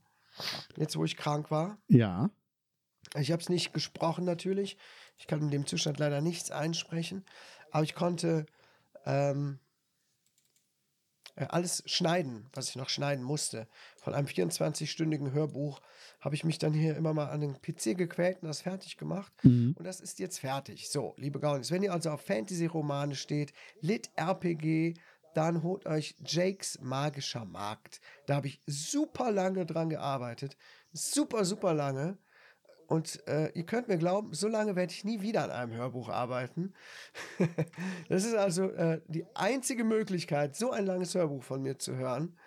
Jetzt, 0.76 0.98
wo 0.98 1.06
ich 1.06 1.16
krank 1.16 1.52
war. 1.52 1.78
Ja. 1.88 2.30
Ich 3.18 3.32
habe 3.32 3.42
es 3.42 3.48
nicht 3.48 3.72
gesprochen 3.72 4.26
natürlich. 4.26 4.78
Ich 5.18 5.28
kann 5.28 5.42
in 5.42 5.52
dem 5.52 5.66
Zustand 5.66 6.00
leider 6.00 6.20
nichts 6.20 6.52
einsprechen. 6.52 7.24
Aber 7.72 7.84
ich 7.84 7.96
konnte 7.96 8.46
ähm, 9.06 9.60
äh, 9.60 9.65
alles 11.36 11.84
schneiden, 11.86 12.48
was 12.54 12.70
ich 12.70 12.76
noch 12.76 12.90
schneiden 12.90 13.24
musste. 13.24 13.68
Von 13.98 14.14
einem 14.14 14.28
24-stündigen 14.28 15.32
Hörbuch 15.32 15.82
habe 16.22 16.36
ich 16.36 16.44
mich 16.44 16.60
dann 16.60 16.74
hier 16.74 16.96
immer 16.96 17.14
mal 17.14 17.30
an 17.30 17.42
den 17.42 17.62
PC 17.62 17.98
gequält 17.98 18.42
und 18.42 18.48
das 18.48 18.62
fertig 18.62 18.98
gemacht. 18.98 19.32
Mhm. 19.44 19.76
Und 19.78 19.86
das 19.86 20.00
ist 20.00 20.20
jetzt 20.20 20.40
fertig. 20.40 20.90
So, 20.90 21.14
liebe 21.18 21.40
Gaunis, 21.40 21.72
wenn 21.72 21.84
ihr 21.84 21.94
also 21.94 22.12
auf 22.12 22.22
Fantasy-Romane 22.22 23.16
steht, 23.16 23.54
Lit-RPG, 23.82 24.96
dann 25.34 25.64
holt 25.64 25.86
euch 25.86 26.16
Jakes 26.26 26.80
Magischer 26.82 27.46
Markt. 27.46 28.00
Da 28.26 28.36
habe 28.36 28.48
ich 28.48 28.62
super 28.66 29.32
lange 29.32 29.66
dran 29.66 29.90
gearbeitet. 29.90 30.56
Super, 30.94 31.44
super 31.44 31.74
lange. 31.74 32.18
Und 32.88 33.28
äh, 33.28 33.50
ihr 33.54 33.66
könnt 33.66 33.88
mir 33.88 33.98
glauben, 33.98 34.34
so 34.34 34.48
lange 34.48 34.76
werde 34.76 34.94
ich 34.94 35.04
nie 35.04 35.22
wieder 35.22 35.44
an 35.44 35.52
einem 35.52 35.74
Hörbuch 35.74 36.10
arbeiten. 36.10 36.74
das 38.10 38.24
ist 38.26 38.36
also 38.36 38.70
äh, 38.72 39.02
die 39.08 39.26
einzige 39.36 39.84
Möglichkeit, 39.84 40.56
so 40.56 40.72
ein 40.72 40.86
langes 40.86 41.16
Hörbuch 41.16 41.44
von 41.44 41.62
mir 41.62 41.80
zu 41.80 41.96
hören. 41.96 42.38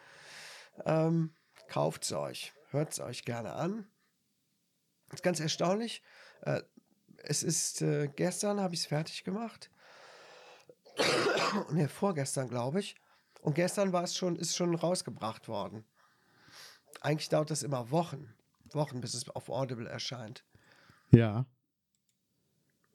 Ähm, 0.85 1.35
Kauft 1.69 2.05
es 2.05 2.13
euch. 2.13 2.55
Hört 2.71 2.93
es 2.93 3.01
euch 3.01 3.25
gerne 3.25 3.53
an. 3.53 3.87
ist 5.13 5.23
ganz 5.23 5.39
erstaunlich. 5.39 6.03
Äh, 6.43 6.63
es 7.19 7.43
ist 7.43 7.83
äh, 7.83 8.09
gestern 8.09 8.61
habe 8.61 8.75
ich 8.75 8.81
es 8.81 8.87
fertig 8.87 9.25
gemacht. 9.25 9.71
ne, 11.71 11.89
vorgestern, 11.89 12.49
glaube 12.49 12.81
ich. 12.81 12.97
Und 13.43 13.55
gestern 13.55 13.93
war 13.93 14.05
es 14.05 14.17
schon, 14.17 14.37
ist 14.37 14.57
schon 14.57 14.75
rausgebracht 14.75 15.49
worden. 15.49 15.85
Eigentlich 17.01 17.29
dauert 17.29 17.51
das 17.51 17.63
immer 17.63 17.91
Wochen. 17.91 18.35
Wochen, 18.75 19.01
bis 19.01 19.15
es 19.15 19.29
auf 19.29 19.49
Audible 19.49 19.89
erscheint. 19.89 20.45
Ja. 21.11 21.47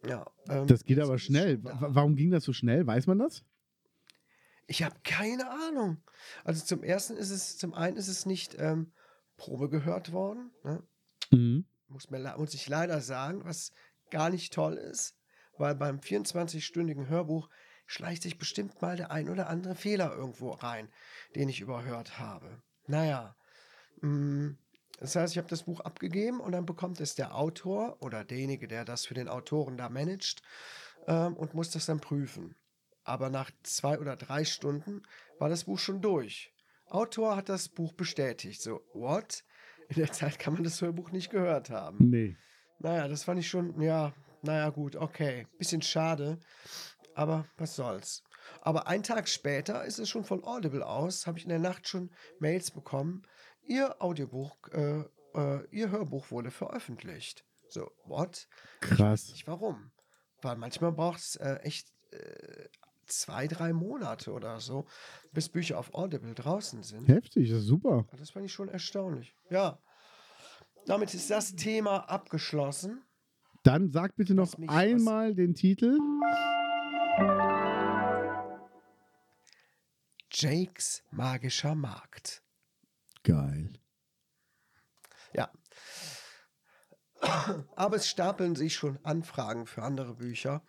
Ja. 0.05 0.25
ähm, 0.49 0.67
Das 0.67 0.83
geht 0.83 0.99
aber 0.99 1.17
schnell. 1.17 1.59
Warum 1.63 2.15
ging 2.15 2.31
das 2.31 2.43
so 2.43 2.53
schnell? 2.53 2.85
Weiß 2.85 3.07
man 3.07 3.19
das? 3.19 3.43
Ich 4.67 4.83
habe 4.83 4.95
keine 5.03 5.49
Ahnung. 5.49 6.01
Also 6.43 6.63
zum 6.63 6.83
ersten 6.83 7.17
ist 7.17 7.29
es, 7.29 7.57
zum 7.57 7.73
einen 7.73 7.97
ist 7.97 8.07
es 8.07 8.25
nicht 8.25 8.55
ähm, 8.59 8.91
Probe 9.37 9.69
gehört 9.69 10.11
worden. 10.11 10.51
Ne? 10.63 10.83
Mhm. 11.31 11.65
Muss, 11.87 12.09
mir, 12.09 12.35
muss 12.37 12.53
ich 12.53 12.67
leider 12.67 13.01
sagen, 13.01 13.43
was 13.45 13.71
gar 14.09 14.29
nicht 14.29 14.53
toll 14.53 14.75
ist, 14.75 15.15
weil 15.57 15.75
beim 15.75 15.99
24-stündigen 15.99 17.07
Hörbuch 17.07 17.49
schleicht 17.85 18.23
sich 18.23 18.37
bestimmt 18.37 18.81
mal 18.81 18.95
der 18.95 19.11
ein 19.11 19.29
oder 19.29 19.49
andere 19.49 19.75
Fehler 19.75 20.15
irgendwo 20.15 20.51
rein, 20.51 20.89
den 21.35 21.49
ich 21.49 21.61
überhört 21.61 22.19
habe. 22.19 22.61
Naja, 22.87 23.35
mm, 24.01 24.51
das 25.03 25.17
heißt, 25.17 25.33
ich 25.33 25.37
habe 25.37 25.49
das 25.49 25.63
Buch 25.63 25.81
abgegeben 25.81 26.39
und 26.39 26.53
dann 26.53 26.65
bekommt 26.65 27.01
es 27.01 27.13
der 27.13 27.35
Autor 27.35 27.97
oder 27.99 28.23
derjenige, 28.23 28.69
der 28.69 28.85
das 28.85 29.05
für 29.05 29.13
den 29.13 29.27
Autoren 29.27 29.75
da 29.75 29.89
managt 29.89 30.41
ähm, 31.07 31.35
und 31.35 31.53
muss 31.53 31.71
das 31.71 31.87
dann 31.87 31.99
prüfen. 31.99 32.55
Aber 33.03 33.29
nach 33.29 33.51
zwei 33.63 33.99
oder 33.99 34.15
drei 34.15 34.45
Stunden 34.45 35.01
war 35.39 35.49
das 35.49 35.65
Buch 35.65 35.77
schon 35.77 36.01
durch. 36.01 36.53
Autor 36.85 37.35
hat 37.35 37.49
das 37.49 37.67
Buch 37.67 37.91
bestätigt. 37.91 38.61
So, 38.61 38.79
what? 38.93 39.43
In 39.89 39.97
der 39.97 40.13
Zeit 40.13 40.39
kann 40.39 40.53
man 40.53 40.63
das 40.63 40.81
Hörbuch 40.81 41.11
nicht 41.11 41.31
gehört 41.31 41.69
haben. 41.69 41.97
Nee. 42.09 42.37
Naja, 42.79 43.09
das 43.09 43.25
fand 43.25 43.41
ich 43.41 43.49
schon, 43.49 43.81
ja, 43.81 44.13
naja, 44.41 44.69
gut, 44.69 44.95
okay. 44.95 45.47
Bisschen 45.57 45.81
schade, 45.81 46.39
aber 47.13 47.45
was 47.57 47.75
soll's. 47.75 48.23
Aber 48.61 48.87
einen 48.87 49.03
Tag 49.03 49.27
später 49.27 49.83
ist 49.83 49.99
es 49.99 50.07
schon 50.07 50.23
von 50.23 50.45
Audible 50.45 50.85
aus, 50.85 51.27
habe 51.27 51.39
ich 51.39 51.43
in 51.43 51.49
der 51.49 51.59
Nacht 51.59 51.89
schon 51.89 52.09
Mails 52.39 52.71
bekommen. 52.71 53.23
Ihr 53.65 54.01
Audiobuch, 54.01 54.57
äh, 54.71 55.03
äh, 55.35 55.67
ihr 55.71 55.89
Hörbuch 55.89 56.31
wurde 56.31 56.51
veröffentlicht. 56.51 57.45
So, 57.69 57.91
what? 58.05 58.47
Krass. 58.81 59.29
Nicht 59.29 59.47
warum. 59.47 59.91
Weil 60.41 60.57
manchmal 60.57 60.91
braucht 60.91 61.19
es 61.19 61.35
äh, 61.37 61.55
echt 61.63 61.91
äh, 62.11 62.67
zwei, 63.07 63.47
drei 63.47 63.73
Monate 63.73 64.31
oder 64.31 64.59
so, 64.59 64.85
bis 65.31 65.49
Bücher 65.49 65.79
auf 65.79 65.93
Audible 65.93 66.33
draußen 66.33 66.83
sind. 66.83 67.07
Heftig, 67.07 67.49
das 67.49 67.59
ist 67.59 67.65
super. 67.65 68.05
Das 68.17 68.31
fand 68.31 68.45
ich 68.45 68.53
schon 68.53 68.69
erstaunlich. 68.69 69.35
Ja. 69.49 69.79
Damit 70.85 71.13
ist 71.13 71.29
das 71.29 71.55
Thema 71.55 72.09
abgeschlossen. 72.09 73.03
Dann 73.63 73.89
sag 73.89 74.15
bitte 74.17 74.33
noch 74.33 74.53
Was 74.57 74.69
einmal 74.69 75.33
den 75.33 75.55
Titel. 75.55 75.97
Jakes 80.31 81.03
magischer 81.11 81.75
Markt. 81.75 82.43
Geil. 83.23 83.73
Ja. 85.33 85.51
Aber 87.75 87.95
es 87.95 88.07
stapeln 88.07 88.55
sich 88.55 88.75
schon 88.75 88.99
Anfragen 89.03 89.65
für 89.65 89.81
andere 89.81 90.13
Bücher. 90.15 90.61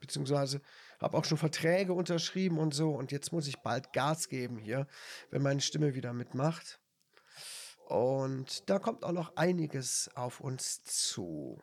Beziehungsweise 0.00 0.60
habe 1.00 1.16
auch 1.16 1.24
schon 1.24 1.38
Verträge 1.38 1.94
unterschrieben 1.94 2.58
und 2.58 2.74
so. 2.74 2.90
Und 2.90 3.10
jetzt 3.10 3.32
muss 3.32 3.46
ich 3.46 3.58
bald 3.58 3.92
Gas 3.92 4.28
geben 4.28 4.58
hier, 4.58 4.86
wenn 5.30 5.42
meine 5.42 5.60
Stimme 5.60 5.94
wieder 5.94 6.12
mitmacht. 6.12 6.78
Und 7.86 8.68
da 8.68 8.78
kommt 8.78 9.04
auch 9.04 9.12
noch 9.12 9.36
einiges 9.36 10.10
auf 10.14 10.40
uns 10.40 10.84
zu. 10.84 11.60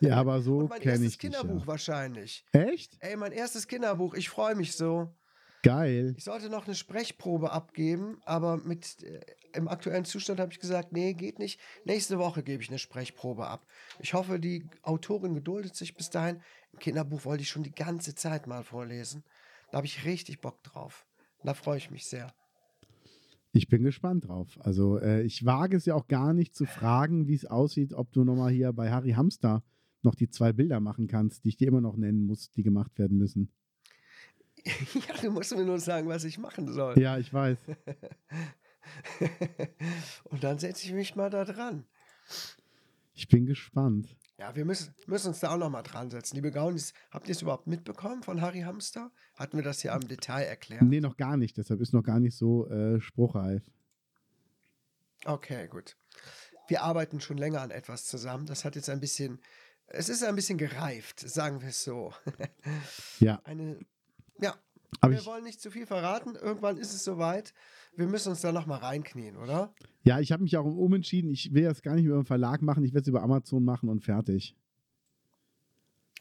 Ja, 0.00 0.16
aber 0.16 0.40
so 0.42 0.68
kenne 0.68 0.84
erstes 0.84 1.02
ich 1.02 1.12
dich 1.12 1.18
Kinderbuch 1.18 1.60
ja. 1.62 1.66
wahrscheinlich. 1.66 2.44
Echt? 2.52 2.96
Ey, 3.00 3.16
mein 3.16 3.32
erstes 3.32 3.66
Kinderbuch. 3.66 4.14
Ich 4.14 4.28
freue 4.28 4.54
mich 4.54 4.76
so. 4.76 5.14
Geil. 5.64 6.14
Ich 6.18 6.24
sollte 6.24 6.50
noch 6.50 6.66
eine 6.66 6.74
Sprechprobe 6.74 7.50
abgeben, 7.50 8.18
aber 8.26 8.58
mit 8.58 9.02
äh, 9.02 9.20
im 9.54 9.66
aktuellen 9.66 10.04
Zustand 10.04 10.38
habe 10.38 10.52
ich 10.52 10.60
gesagt, 10.60 10.92
nee, 10.92 11.14
geht 11.14 11.38
nicht. 11.38 11.58
Nächste 11.86 12.18
Woche 12.18 12.42
gebe 12.42 12.62
ich 12.62 12.68
eine 12.68 12.78
Sprechprobe 12.78 13.46
ab. 13.46 13.66
Ich 13.98 14.12
hoffe, 14.12 14.38
die 14.38 14.66
Autorin 14.82 15.32
geduldet 15.32 15.74
sich 15.74 15.94
bis 15.94 16.10
dahin. 16.10 16.42
Ein 16.74 16.78
Kinderbuch 16.80 17.24
wollte 17.24 17.42
ich 17.42 17.48
schon 17.48 17.62
die 17.62 17.74
ganze 17.74 18.14
Zeit 18.14 18.46
mal 18.46 18.62
vorlesen. 18.62 19.24
Da 19.70 19.78
habe 19.78 19.86
ich 19.86 20.04
richtig 20.04 20.42
Bock 20.42 20.62
drauf. 20.62 21.06
Da 21.42 21.54
freue 21.54 21.78
ich 21.78 21.90
mich 21.90 22.06
sehr. 22.06 22.32
Ich 23.52 23.68
bin 23.68 23.84
gespannt 23.84 24.28
drauf. 24.28 24.58
Also 24.60 24.98
äh, 24.98 25.22
ich 25.22 25.46
wage 25.46 25.78
es 25.78 25.86
ja 25.86 25.94
auch 25.94 26.08
gar 26.08 26.34
nicht 26.34 26.54
zu 26.54 26.66
fragen, 26.66 27.26
wie 27.26 27.34
es 27.34 27.46
aussieht, 27.46 27.94
ob 27.94 28.12
du 28.12 28.24
nochmal 28.24 28.52
hier 28.52 28.72
bei 28.74 28.90
Harry 28.90 29.12
Hamster 29.12 29.62
noch 30.02 30.14
die 30.14 30.28
zwei 30.28 30.52
Bilder 30.52 30.80
machen 30.80 31.06
kannst, 31.06 31.44
die 31.44 31.48
ich 31.48 31.56
dir 31.56 31.68
immer 31.68 31.80
noch 31.80 31.96
nennen 31.96 32.26
muss, 32.26 32.50
die 32.50 32.62
gemacht 32.62 32.98
werden 32.98 33.16
müssen. 33.16 33.50
ja, 35.08 35.14
du 35.20 35.30
musst 35.30 35.54
mir 35.54 35.64
nur 35.64 35.78
sagen, 35.78 36.08
was 36.08 36.24
ich 36.24 36.38
machen 36.38 36.72
soll. 36.72 36.98
Ja, 36.98 37.18
ich 37.18 37.32
weiß. 37.32 37.58
Und 40.24 40.44
dann 40.44 40.58
setze 40.58 40.86
ich 40.86 40.92
mich 40.92 41.16
mal 41.16 41.30
da 41.30 41.44
dran. 41.44 41.84
Ich 43.14 43.28
bin 43.28 43.46
gespannt. 43.46 44.16
Ja, 44.38 44.56
wir 44.56 44.64
müssen, 44.64 44.92
müssen 45.06 45.28
uns 45.28 45.40
da 45.40 45.52
auch 45.52 45.58
noch 45.58 45.70
mal 45.70 45.82
dran 45.82 46.10
setzen. 46.10 46.34
Liebe 46.34 46.50
Gaunis, 46.50 46.92
habt 47.10 47.28
ihr 47.28 47.32
es 47.32 47.42
überhaupt 47.42 47.68
mitbekommen 47.68 48.22
von 48.22 48.40
Harry 48.40 48.62
Hamster? 48.62 49.12
Hatten 49.34 49.56
wir 49.56 49.62
das 49.62 49.80
hier 49.80 49.94
am 49.94 50.06
Detail 50.08 50.42
erklärt? 50.42 50.82
Nee, 50.82 51.00
noch 51.00 51.16
gar 51.16 51.36
nicht. 51.36 51.56
Deshalb 51.56 51.80
ist 51.80 51.92
noch 51.92 52.02
gar 52.02 52.18
nicht 52.18 52.36
so 52.36 52.68
äh, 52.68 53.00
spruchreif. 53.00 53.62
Okay, 55.24 55.68
gut. 55.68 55.96
Wir 56.66 56.82
arbeiten 56.82 57.20
schon 57.20 57.38
länger 57.38 57.60
an 57.60 57.70
etwas 57.70 58.06
zusammen. 58.06 58.46
Das 58.46 58.64
hat 58.64 58.74
jetzt 58.74 58.90
ein 58.90 59.00
bisschen, 59.00 59.40
es 59.86 60.08
ist 60.08 60.24
ein 60.24 60.34
bisschen 60.34 60.58
gereift, 60.58 61.20
sagen 61.20 61.60
wir 61.60 61.68
es 61.68 61.84
so. 61.84 62.12
Ja, 63.20 63.40
Eine, 63.44 63.78
ja, 64.40 64.54
aber 65.00 65.12
wir 65.12 65.20
ich, 65.20 65.26
wollen 65.26 65.44
nicht 65.44 65.60
zu 65.60 65.70
viel 65.70 65.86
verraten. 65.86 66.34
Irgendwann 66.36 66.76
ist 66.76 66.94
es 66.94 67.04
soweit. 67.04 67.52
Wir 67.96 68.06
müssen 68.06 68.30
uns 68.30 68.40
da 68.40 68.52
noch 68.52 68.66
mal 68.66 68.78
reinknien, 68.78 69.36
oder? 69.36 69.72
ja, 70.02 70.20
ich 70.20 70.32
habe 70.32 70.42
mich 70.42 70.56
auch 70.56 70.64
umentschieden. 70.64 71.30
Ich 71.30 71.52
will 71.54 71.64
das 71.64 71.82
gar 71.82 71.94
nicht 71.94 72.04
über 72.04 72.16
den 72.16 72.24
Verlag 72.24 72.62
machen. 72.62 72.84
Ich 72.84 72.92
werde 72.92 73.02
es 73.02 73.08
über 73.08 73.22
Amazon 73.22 73.64
machen 73.64 73.88
und 73.88 74.00
fertig. 74.02 74.56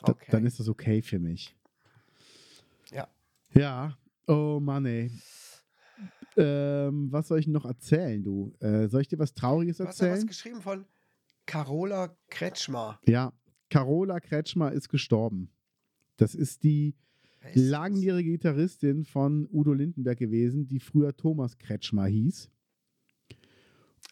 Da, 0.01 0.11
Okay. 0.11 0.31
Dann 0.31 0.45
ist 0.45 0.59
das 0.59 0.67
okay 0.67 1.01
für 1.01 1.19
mich. 1.19 1.55
Ja. 2.91 3.07
Ja. 3.53 3.97
Oh 4.27 4.59
Mann, 4.61 4.85
ey. 4.85 5.11
Ähm, 6.35 7.11
was 7.11 7.27
soll 7.27 7.39
ich 7.39 7.47
noch 7.47 7.65
erzählen, 7.65 8.23
du? 8.23 8.53
Äh, 8.59 8.87
soll 8.87 9.01
ich 9.01 9.07
dir 9.07 9.19
was 9.19 9.33
Trauriges 9.33 9.77
Du 9.77 9.85
hast 9.85 9.99
ja 9.99 10.07
was 10.07 10.11
erzählen? 10.11 10.27
geschrieben 10.27 10.61
von 10.61 10.85
Carola 11.45 12.15
Kretschmer. 12.29 12.99
Ja, 13.05 13.33
Carola 13.69 14.19
Kretschmer 14.19 14.71
ist 14.71 14.89
gestorben. 14.89 15.51
Das 16.17 16.33
ist 16.35 16.63
die? 16.63 16.95
Langjährige 17.53 18.31
Gitarristin 18.31 19.05
von 19.05 19.47
Udo 19.51 19.73
Lindenberg 19.73 20.17
gewesen, 20.17 20.67
die 20.67 20.79
früher 20.79 21.15
Thomas 21.15 21.57
Kretschmer 21.57 22.05
hieß. 22.05 22.49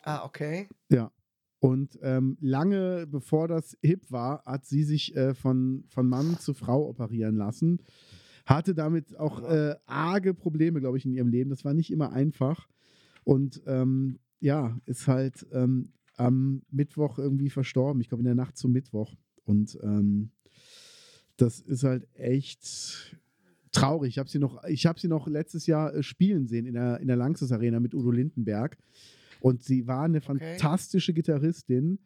Ah, 0.04 0.26
okay. 0.26 0.68
Ja. 0.90 1.12
Und 1.60 2.00
ähm, 2.02 2.38
lange 2.42 3.06
bevor 3.06 3.48
das 3.48 3.78
hip 3.82 4.10
war, 4.10 4.44
hat 4.46 4.66
sie 4.66 4.84
sich 4.84 5.16
äh, 5.16 5.36
von, 5.36 5.84
von 5.88 6.08
Mann 6.08 6.40
zu 6.40 6.56
Frau 6.56 6.90
operieren 6.90 7.36
lassen. 7.36 7.80
Hatte 8.48 8.74
damit 8.74 9.16
auch 9.18 9.44
äh, 9.44 9.76
arge 9.86 10.34
Probleme, 10.34 10.80
glaube 10.80 10.98
ich, 10.98 11.06
in 11.06 11.14
ihrem 11.14 11.28
Leben. 11.28 11.52
Das 11.52 11.64
war 11.64 11.76
nicht 11.76 11.92
immer 11.92 12.14
einfach. 12.14 12.68
Und 13.24 13.62
ähm, 13.68 14.18
ja, 14.40 14.76
ist 14.88 15.08
halt 15.08 15.46
ähm, 15.52 15.94
am 16.18 16.64
Mittwoch 16.72 17.20
irgendwie 17.20 17.52
verstorben. 17.52 18.02
Ich 18.02 18.10
glaube, 18.10 18.22
in 18.22 18.26
der 18.26 18.36
Nacht 18.36 18.58
zum 18.58 18.72
Mittwoch. 18.72 19.16
Und 19.44 19.78
ähm, 19.84 20.32
das 21.38 21.60
ist 21.60 21.84
halt 21.84 22.08
echt 22.16 23.16
traurig. 23.72 24.10
Ich 24.12 24.20
habe 24.20 24.30
sie, 24.30 24.40
noch- 24.40 24.64
ich 24.66 24.86
hab 24.86 25.00
sie 25.00 25.08
noch 25.08 25.28
letztes 25.28 25.66
Jahr 25.68 25.94
äh, 25.94 26.04
spielen 26.04 26.48
sehen 26.48 26.66
in 26.66 26.74
der, 26.74 27.00
in 27.00 27.08
der 27.08 27.16
Lanxess 27.18 27.52
Arena 27.52 27.80
mit 27.80 27.94
Udo 27.96 28.12
Lindenberg. 28.12 28.78
Und 29.40 29.64
sie 29.64 29.88
war 29.88 30.04
eine 30.04 30.20
Okay. 30.20 30.38
fantastische 30.58 31.14
Gitarristin 31.14 32.00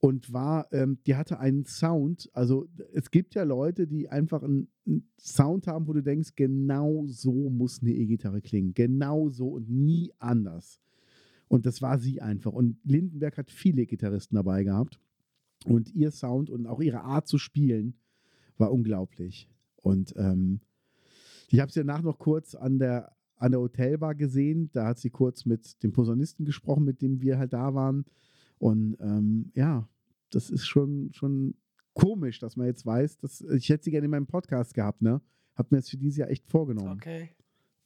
und 0.00 0.32
war, 0.32 0.72
ähm, 0.72 0.98
die 1.06 1.16
hatte 1.16 1.40
einen 1.40 1.64
Sound. 1.64 2.30
Also 2.32 2.68
es 2.92 3.10
gibt 3.10 3.34
ja 3.34 3.42
Leute, 3.42 3.86
die 3.88 4.08
einfach 4.08 4.42
einen, 4.44 4.68
einen 4.86 5.08
Sound 5.18 5.66
haben, 5.66 5.88
wo 5.88 5.92
du 5.92 6.02
denkst, 6.02 6.34
genau 6.36 7.04
so 7.08 7.50
muss 7.50 7.80
eine 7.82 7.90
E-Gitarre 7.92 8.40
klingen. 8.40 8.74
Genau 8.74 9.28
so 9.28 9.48
und 9.48 9.68
nie 9.68 10.12
anders. 10.20 10.80
Und 11.48 11.66
das 11.66 11.82
war 11.82 11.98
sie 11.98 12.20
einfach. 12.20 12.52
Und 12.52 12.76
Lindenberg 12.84 13.38
hat 13.38 13.50
viele 13.50 13.86
Gitarristen 13.86 14.36
dabei 14.36 14.62
gehabt. 14.62 15.00
Und 15.64 15.92
ihr 15.94 16.12
Sound 16.12 16.50
und 16.50 16.66
auch 16.68 16.80
ihre 16.80 17.00
Art 17.00 17.26
zu 17.26 17.38
spielen 17.38 17.94
war 18.58 18.70
unglaublich. 18.70 19.48
Und 19.82 20.14
ähm, 20.16 20.60
ich 21.50 21.60
habe 21.60 21.72
sie 21.72 21.80
danach 21.80 22.02
noch 22.02 22.18
kurz 22.18 22.54
an 22.54 22.78
der, 22.78 23.12
an 23.36 23.52
der 23.52 23.60
Hotelbar 23.60 24.14
gesehen. 24.14 24.70
Da 24.72 24.86
hat 24.86 24.98
sie 24.98 25.10
kurz 25.10 25.46
mit 25.46 25.82
dem 25.82 25.92
Posaunisten 25.92 26.44
gesprochen, 26.44 26.84
mit 26.84 27.00
dem 27.00 27.20
wir 27.20 27.38
halt 27.38 27.52
da 27.52 27.74
waren. 27.74 28.04
Und 28.58 28.96
ähm, 29.00 29.50
ja, 29.54 29.88
das 30.30 30.50
ist 30.50 30.66
schon, 30.66 31.10
schon 31.12 31.54
komisch, 31.94 32.38
dass 32.38 32.56
man 32.56 32.66
jetzt 32.66 32.84
weiß, 32.84 33.18
dass 33.18 33.40
ich 33.40 33.68
hätte 33.68 33.84
sie 33.84 33.90
gerne 33.90 34.04
in 34.04 34.10
meinem 34.10 34.26
Podcast 34.26 34.74
gehabt, 34.74 35.02
ne? 35.02 35.20
Hab 35.54 35.72
mir 35.72 35.78
das 35.78 35.88
für 35.88 35.96
dieses 35.96 36.18
Jahr 36.18 36.30
echt 36.30 36.46
vorgenommen. 36.46 36.92
Okay. 36.92 37.30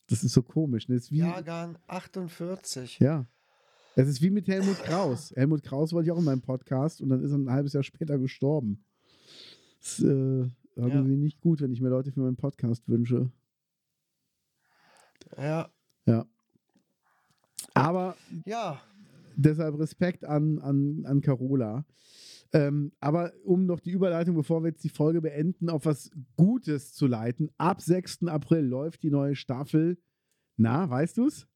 Das 0.08 0.22
ist 0.22 0.32
so 0.32 0.42
komisch. 0.42 0.88
Ne? 0.88 0.96
Das 0.96 1.04
ist 1.04 1.12
wie, 1.12 1.18
Jahrgang 1.18 1.78
48. 1.86 2.98
ja. 2.98 3.26
Es 3.94 4.08
ist 4.08 4.22
wie 4.22 4.30
mit 4.30 4.48
Helmut 4.48 4.78
Kraus. 4.78 5.32
Helmut 5.36 5.62
Kraus 5.62 5.92
wollte 5.92 6.06
ich 6.06 6.12
auch 6.12 6.18
in 6.18 6.24
meinem 6.24 6.40
Podcast 6.40 7.00
und 7.00 7.10
dann 7.10 7.22
ist 7.22 7.30
er 7.30 7.38
ein 7.38 7.50
halbes 7.50 7.74
Jahr 7.74 7.82
später 7.82 8.18
gestorben. 8.18 8.84
Das 9.80 9.98
ist 9.98 10.04
äh, 10.04 10.48
irgendwie 10.76 11.16
nicht 11.16 11.40
gut, 11.40 11.60
wenn 11.60 11.72
ich 11.72 11.80
mir 11.80 11.90
Leute 11.90 12.10
für 12.12 12.20
meinen 12.20 12.36
Podcast 12.36 12.88
wünsche. 12.88 13.30
Ja. 15.37 15.70
Ja. 16.07 16.27
Aber 17.75 18.16
Ja. 18.45 18.81
deshalb 19.37 19.79
Respekt 19.79 20.25
an, 20.25 20.59
an, 20.59 21.05
an 21.07 21.20
Carola. 21.20 21.85
Ähm, 22.55 22.93
aber 23.01 23.33
um 23.45 23.64
noch 23.64 23.81
die 23.81 23.93
Überleitung, 23.93 24.35
bevor 24.35 24.62
wir 24.62 24.68
jetzt 24.70 24.85
die 24.85 24.91
Folge 24.91 25.23
beenden, 25.23 25.70
auf 25.70 25.87
was 25.87 26.11
Gutes 26.37 26.93
zu 26.93 27.07
leiten, 27.07 27.51
ab 27.57 27.81
6. 27.81 28.25
April 28.27 28.64
läuft 28.66 29.03
die 29.03 29.11
neue 29.11 29.35
Staffel. 29.37 29.97
Na, 30.59 30.89
weißt 30.91 31.16
du's? 31.16 31.47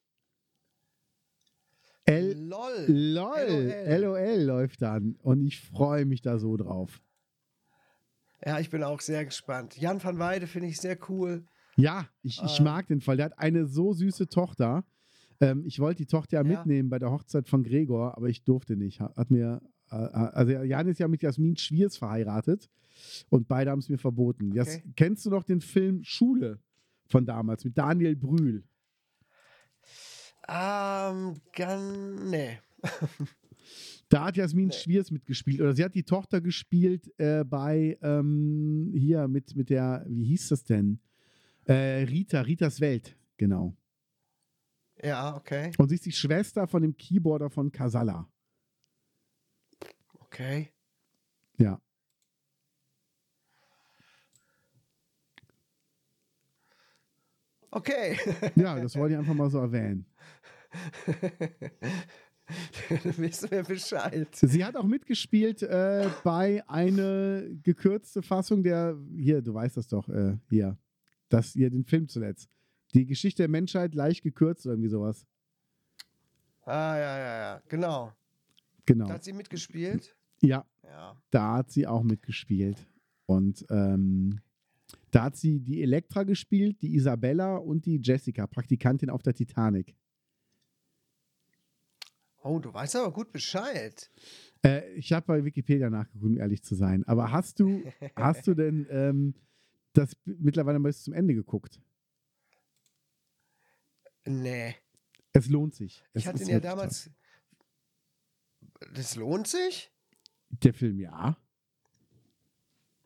L 2.07 2.35
LOL. 2.39 2.85
LOL, 2.87 3.75
LOL. 3.89 4.01
LOL 4.01 4.43
läuft 4.43 4.81
dann 4.81 5.17
und 5.23 5.45
ich 5.45 5.61
freue 5.61 6.07
mich 6.07 6.23
da 6.23 6.39
so 6.39 6.57
drauf. 6.57 7.03
Ja, 8.45 8.61
ich 8.61 8.71
bin 8.71 8.83
auch 8.83 9.01
sehr 9.01 9.25
gespannt. 9.25 9.77
Jan 9.77 10.03
van 10.03 10.19
Weide 10.19 10.47
finde 10.47 10.69
ich 10.69 10.81
sehr 10.81 10.97
cool. 11.11 11.45
Ja, 11.77 12.09
ich, 12.23 12.43
ich 12.43 12.61
Ah. 12.61 12.63
mag 12.65 12.87
den 12.89 13.01
Fall. 13.01 13.17
Der 13.17 13.27
hat 13.27 13.39
eine 13.39 13.67
so 13.67 13.93
süße 13.93 14.29
Tochter. 14.29 14.85
Ähm, 15.41 15.65
ich 15.67 15.79
wollte 15.79 15.99
die 15.99 16.07
Tochter 16.07 16.39
ja, 16.39 16.43
mitnehmen 16.45 16.89
bei 16.89 16.99
der 16.99 17.11
Hochzeit 17.11 17.49
von 17.49 17.63
Gregor, 17.63 18.17
aber 18.17 18.29
ich 18.29 18.43
durfte 18.45 18.77
nicht. 18.77 19.01
Hat 19.01 19.31
mir, 19.31 19.61
äh, 19.91 19.95
also 19.97 20.53
Jan 20.53 20.89
ist 20.89 20.99
ja 20.99 21.09
mit 21.09 21.23
Jasmin 21.23 21.57
Schwiers 21.57 21.97
verheiratet 21.99 22.71
und 23.29 23.47
beide 23.47 23.71
haben 23.71 23.81
es 23.81 23.89
mir 23.91 23.99
verboten. 23.99 24.53
Jas, 24.53 24.77
Okay. 24.77 24.93
kennst 24.97 25.27
du 25.27 25.31
noch 25.31 25.45
den 25.45 25.61
Film 25.61 26.03
Schule 26.03 26.59
von 27.09 27.27
damals 27.27 27.65
mit 27.65 27.77
Daniel 27.77 28.17
Brühl? 28.17 28.65
Ähm, 30.49 31.35
gan, 31.53 32.31
nee. 32.31 32.59
Da 34.09 34.27
hat 34.27 34.37
Jasmin 34.37 34.69
Nee. 34.69 34.73
Schwiers 34.75 35.11
mitgespielt. 35.11 35.61
Oder 35.61 35.75
sie 35.75 35.83
hat 35.85 35.97
die 35.97 36.05
Tochter 36.05 36.41
gespielt 36.41 37.13
äh, 37.19 37.43
bei 37.45 37.99
ähm, 38.03 38.93
hier 38.95 39.27
mit, 39.27 39.57
mit 39.57 39.69
der, 39.69 40.07
wie 40.09 40.25
hieß 40.27 40.49
das 40.51 40.63
denn? 40.63 41.01
Äh, 41.67 42.05
Rita, 42.05 42.41
Ritas 42.43 42.81
Welt, 42.81 43.17
genau. 43.37 43.77
Ja, 45.03 45.37
okay. 45.37 45.73
Und 45.79 45.89
sie 45.89 45.97
ist 45.97 46.07
die 46.07 46.13
Schwester 46.13 46.67
von 46.67 46.83
dem 46.83 46.97
Keyboarder 46.97 47.51
von 47.51 47.71
Casalla. 47.71 48.29
Okay. 50.15 50.73
Ja. 51.59 51.81
Okay. 57.71 58.17
Ja, 58.57 58.81
das 58.81 58.97
wollte 58.97 59.15
ich 59.15 59.19
einfach 59.19 59.35
mal 59.35 59.51
so 59.51 59.59
erwähnen. 59.59 60.07
Dann 62.89 63.19
wissen 63.19 63.51
wir 63.51 63.65
Bescheid. 63.65 64.29
Sie 64.35 64.65
hat 64.65 64.77
auch 64.77 64.85
mitgespielt 64.85 65.63
äh, 65.63 66.09
bei 66.23 66.63
eine 66.69 67.51
gekürzte 67.63 68.23
Fassung 68.23 68.63
der, 68.63 68.97
hier, 69.17 69.43
du 69.43 69.53
weißt 69.53 69.77
das 69.77 69.89
doch, 69.89 70.09
äh, 70.09 70.37
hier, 70.49 70.79
das 71.29 71.53
hier, 71.53 71.71
den 71.71 71.85
Film 71.85 72.09
zuletzt. 72.09 72.49
Die 72.95 73.07
Geschichte 73.07 73.43
der 73.43 73.49
Menschheit 73.49 73.95
leicht 73.95 74.23
gekürzt, 74.23 74.65
oder 74.67 74.75
irgendwie 74.75 74.89
sowas. 74.91 75.27
Ah, 76.63 76.97
ja, 76.97 77.19
ja, 77.19 77.39
ja. 77.39 77.63
Genau. 77.69 78.13
Genau. 78.87 79.07
Da 79.09 79.15
hat 79.15 79.25
sie 79.25 79.33
mitgespielt. 79.33 80.17
Ja, 80.41 80.65
Ja. 80.85 81.17
da 81.31 81.55
hat 81.57 81.71
sie 81.71 81.87
auch 81.87 82.03
mitgespielt. 82.03 82.87
Und 83.27 83.65
ähm, 83.71 84.41
da 85.11 85.25
hat 85.25 85.37
sie 85.37 85.59
die 85.61 85.83
Elektra 85.83 86.23
gespielt, 86.23 86.81
die 86.83 86.95
Isabella 86.95 87.57
und 87.57 87.87
die 87.87 88.01
Jessica, 88.03 88.47
Praktikantin 88.47 89.11
auf 89.11 89.23
der 89.23 89.35
Titanic. 89.35 89.97
Oh, 92.43 92.61
du 92.61 92.73
weißt 92.73 92.95
aber 92.97 93.13
gut 93.13 93.33
Bescheid. 93.33 94.09
Äh, 94.65 94.93
ich 94.95 95.13
habe 95.13 95.27
bei 95.27 95.45
Wikipedia 95.45 95.91
nachgeguckt, 95.91 96.25
um 96.25 96.39
ehrlich 96.39 96.63
zu 96.63 96.77
sein. 96.77 97.03
Aber 97.05 97.33
hast 97.33 97.59
du, 97.59 97.83
hast 98.17 98.47
du 98.47 98.55
denn 98.55 98.87
ähm, 98.91 99.35
das 99.97 100.17
mittlerweile 100.25 100.79
mal 100.79 100.89
bis 100.89 101.05
zum 101.05 101.15
Ende 101.15 101.35
geguckt? 101.35 101.81
Nee. 104.25 104.75
Es 105.33 105.49
lohnt 105.49 105.75
sich. 105.75 106.05
Es 106.13 106.23
Ich 106.23 106.27
hatte 106.29 106.43
ihn 106.43 106.49
ja 106.49 106.61
damals. 106.61 107.11
Das 108.95 109.17
lohnt 109.17 109.47
sich? 109.47 109.91
Der 110.49 110.75
Film, 110.75 110.99
ja. 111.01 111.37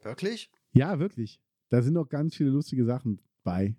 Wirklich? 0.03 0.51
Ja, 0.73 0.99
wirklich. 0.99 1.41
Da 1.69 1.83
sind 1.83 1.95
noch 1.95 2.09
ganz 2.09 2.35
viele 2.37 2.51
lustige 2.51 2.85
Sachen 2.85 3.21
bei. 3.45 3.77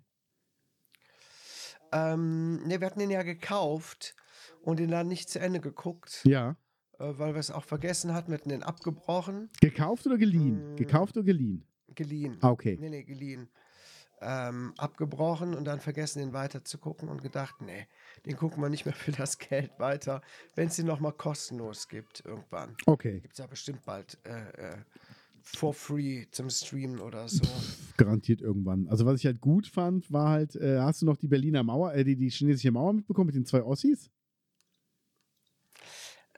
Ähm, 1.92 2.66
ne, 2.66 2.80
wir 2.80 2.86
hatten 2.86 3.00
den 3.00 3.10
ja 3.10 3.22
gekauft 3.22 4.14
und 4.62 4.78
den 4.78 4.90
dann 4.90 5.08
nicht 5.08 5.28
zu 5.28 5.38
Ende 5.40 5.60
geguckt, 5.60 6.22
Ja. 6.24 6.56
äh, 6.98 7.12
weil 7.18 7.34
wir 7.34 7.40
es 7.40 7.50
auch 7.50 7.64
vergessen 7.64 8.14
hatten. 8.14 8.30
Wir 8.32 8.38
hatten 8.38 8.48
den 8.48 8.62
abgebrochen, 8.62 9.50
Gekauft 9.60 10.06
oder 10.06 10.16
geliehen? 10.16 10.72
Mm. 10.72 10.76
Gekauft 10.76 11.16
oder 11.16 11.24
geliehen? 11.26 11.66
Geliehen. 11.94 12.38
Ah, 12.40 12.50
okay. 12.50 12.76
Nee, 12.80 12.90
nee, 12.90 13.02
geliehen. 13.04 13.48
Ähm, 14.20 14.72
abgebrochen 14.76 15.54
und 15.54 15.64
dann 15.64 15.80
vergessen, 15.80 16.20
den 16.20 16.32
weiter 16.32 16.64
zu 16.64 16.78
gucken 16.78 17.08
und 17.08 17.22
gedacht, 17.22 17.56
nee, 17.60 17.88
den 18.24 18.36
gucken 18.36 18.62
wir 18.62 18.68
nicht 18.68 18.84
mehr 18.84 18.94
für 18.94 19.10
das 19.10 19.38
Geld 19.38 19.72
weiter, 19.78 20.22
wenn 20.54 20.68
es 20.68 20.76
den 20.76 20.86
nochmal 20.86 21.12
kostenlos 21.12 21.88
gibt 21.88 22.24
irgendwann. 22.24 22.76
Okay. 22.86 23.18
Gibt 23.20 23.32
es 23.32 23.38
ja 23.38 23.46
bestimmt 23.48 23.84
bald 23.84 24.18
äh, 24.24 24.74
äh, 24.74 24.76
for 25.42 25.74
free 25.74 26.26
zum 26.30 26.48
Streamen 26.50 27.00
oder 27.00 27.28
so. 27.28 27.42
Garantiert 27.96 28.40
irgendwann. 28.40 28.86
Also, 28.88 29.04
was 29.06 29.18
ich 29.18 29.26
halt 29.26 29.40
gut 29.40 29.66
fand, 29.66 30.10
war 30.12 30.30
halt, 30.30 30.54
äh, 30.56 30.78
hast 30.78 31.02
du 31.02 31.06
noch 31.06 31.16
die 31.16 31.28
Berliner 31.28 31.62
Mauer, 31.62 31.92
äh, 31.92 32.04
die, 32.04 32.16
die 32.16 32.30
chinesische 32.30 32.70
Mauer 32.70 32.92
mitbekommen 32.92 33.26
mit 33.26 33.34
den 33.34 33.44
zwei 33.44 33.62
Ossis? 33.62 34.10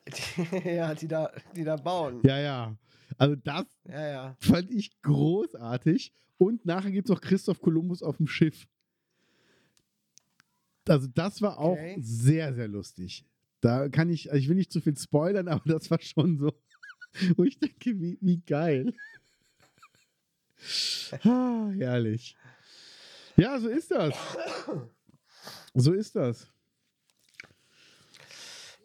Die, 0.09 0.59
ja, 0.75 0.95
die 0.95 1.09
da, 1.09 1.31
die 1.55 1.65
da 1.65 1.77
bauen. 1.77 2.21
Ja, 2.25 2.39
ja. 2.39 2.77
Also, 3.19 3.37
das 3.37 3.67
Ja, 3.89 4.07
ja. 4.09 4.37
fand 4.41 4.71
ich 4.71 5.01
großartig. 5.03 6.13
Und 6.39 6.65
nachher 6.67 6.91
gibt 6.91 7.09
es 7.09 7.11
noch 7.15 7.21
Christoph 7.21 7.61
Kolumbus 7.61 8.03
auf 8.03 8.17
dem 8.17 8.27
Schiff. 8.27 8.67
Also, 10.89 11.09
das 11.15 11.41
war 11.43 11.59
auch 11.59 11.73
Okay. 11.73 11.97
sehr, 12.01 12.55
sehr 12.55 12.69
lustig. 12.69 13.25
Da 13.61 13.89
kann 13.89 14.11
ich, 14.11 14.31
also 14.31 14.39
ich 14.43 14.49
will 14.49 14.57
nicht 14.57 14.73
zu 14.73 14.81
viel 14.81 14.97
spoilern, 14.97 15.49
aber 15.49 15.63
das 15.65 15.91
war 15.91 16.01
schon 16.01 16.39
so, 16.39 16.53
wo 17.37 17.45
ich 17.45 17.59
denke, 17.59 17.99
wie, 18.01 18.19
wie 18.21 18.41
geil. 18.41 18.93
ah, 21.25 21.71
herrlich. 21.77 22.37
Ja, 23.37 23.59
so 23.59 23.69
ist 23.69 23.91
das. 23.91 24.15
So 25.75 25.93
ist 25.93 26.15
das. 26.15 26.47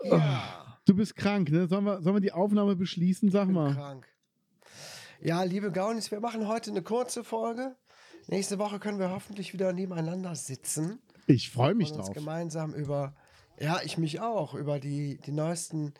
Ja, 0.03 0.55
Du 0.86 0.95
bist 0.95 1.15
krank, 1.15 1.51
ne? 1.51 1.67
Sollen 1.67 1.84
wir, 1.86 2.01
sollen 2.01 2.15
wir 2.15 2.19
die 2.21 2.32
Aufnahme 2.32 2.75
beschließen? 2.75 3.30
Sag 3.30 3.45
bin 3.45 3.53
mal. 3.55 3.73
krank. 3.75 4.07
Ja, 5.22 5.43
liebe 5.43 5.72
Gaunis, 5.72 6.11
wir 6.11 6.20
machen 6.20 6.47
heute 6.47 6.72
eine 6.72 6.82
kurze 6.82 7.24
Folge. 7.24 7.76
Nächste 8.28 8.57
Woche 8.59 8.80
können 8.80 8.99
wir 8.99 9.09
hoffentlich 9.11 9.53
wieder 9.53 9.74
nebeneinander 9.74 10.36
sitzen 10.36 10.99
Ich 11.28 11.49
freue 11.49 11.74
mich 11.76 11.91
und 11.91 11.97
uns 11.97 12.07
drauf. 12.07 12.15
gemeinsam 12.15 12.74
über, 12.74 13.15
ja, 13.59 13.82
ich 13.84 13.97
mich 13.97 14.22
auch, 14.22 14.53
über 14.53 14.80
die, 14.80 15.17
die 15.20 15.32
neuesten 15.32 15.93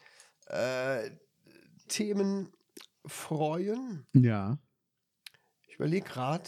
äh, 0.48 1.10
Themen 1.88 2.52
freuen. 3.06 4.06
Ja. 4.14 4.60
Ich 5.68 5.76
überlege 5.76 6.08
gerade, 6.08 6.48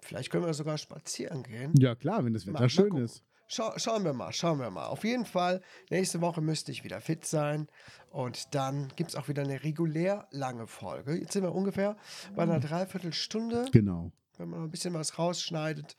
vielleicht 0.00 0.30
können 0.30 0.44
wir 0.44 0.54
sogar 0.54 0.76
spazieren 0.76 1.42
gehen. 1.44 1.72
Ja, 1.78 1.94
klar, 1.94 2.24
wenn 2.24 2.32
das 2.34 2.44
Mal- 2.46 2.54
Wetter 2.54 2.62
mal 2.64 2.68
schön 2.68 2.88
gucken. 2.90 3.04
ist. 3.04 3.22
Schau, 3.50 3.72
schauen 3.78 4.04
wir 4.04 4.12
mal, 4.12 4.30
schauen 4.32 4.60
wir 4.60 4.70
mal. 4.70 4.86
Auf 4.86 5.04
jeden 5.04 5.24
Fall, 5.24 5.62
nächste 5.88 6.20
Woche 6.20 6.42
müsste 6.42 6.70
ich 6.70 6.84
wieder 6.84 7.00
fit 7.00 7.24
sein. 7.24 7.66
Und 8.10 8.54
dann 8.54 8.92
gibt 8.94 9.10
es 9.10 9.16
auch 9.16 9.28
wieder 9.28 9.42
eine 9.42 9.64
regulär 9.64 10.28
lange 10.30 10.66
Folge. 10.66 11.18
Jetzt 11.18 11.32
sind 11.32 11.44
wir 11.44 11.54
ungefähr 11.54 11.96
bei 12.36 12.42
einer 12.42 12.60
Dreiviertelstunde. 12.60 13.66
Genau. 13.72 14.12
Wenn 14.36 14.50
man 14.50 14.64
ein 14.64 14.70
bisschen 14.70 14.92
was 14.92 15.18
rausschneidet, 15.18 15.96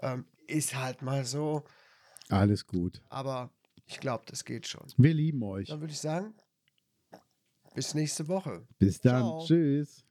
ähm, 0.00 0.24
ist 0.46 0.74
halt 0.74 1.02
mal 1.02 1.26
so. 1.26 1.64
Alles 2.30 2.66
gut. 2.66 3.02
Aber 3.10 3.50
ich 3.84 4.00
glaube, 4.00 4.24
das 4.26 4.46
geht 4.46 4.66
schon. 4.66 4.86
Wir 4.96 5.12
lieben 5.12 5.42
euch. 5.42 5.68
Dann 5.68 5.80
würde 5.80 5.92
ich 5.92 6.00
sagen, 6.00 6.34
bis 7.74 7.92
nächste 7.92 8.26
Woche. 8.26 8.66
Bis 8.78 9.02
dann. 9.02 9.20
Ciao. 9.20 9.44
Tschüss. 9.46 10.02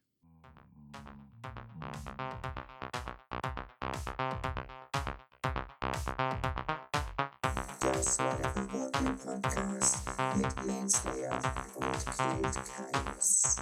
Podcast 10.46 10.58
mit 10.58 10.66
Lance 10.66 11.02
Leer 11.16 11.40
und 11.76 12.06
Kate 12.06 12.62
Keines. 12.94 13.56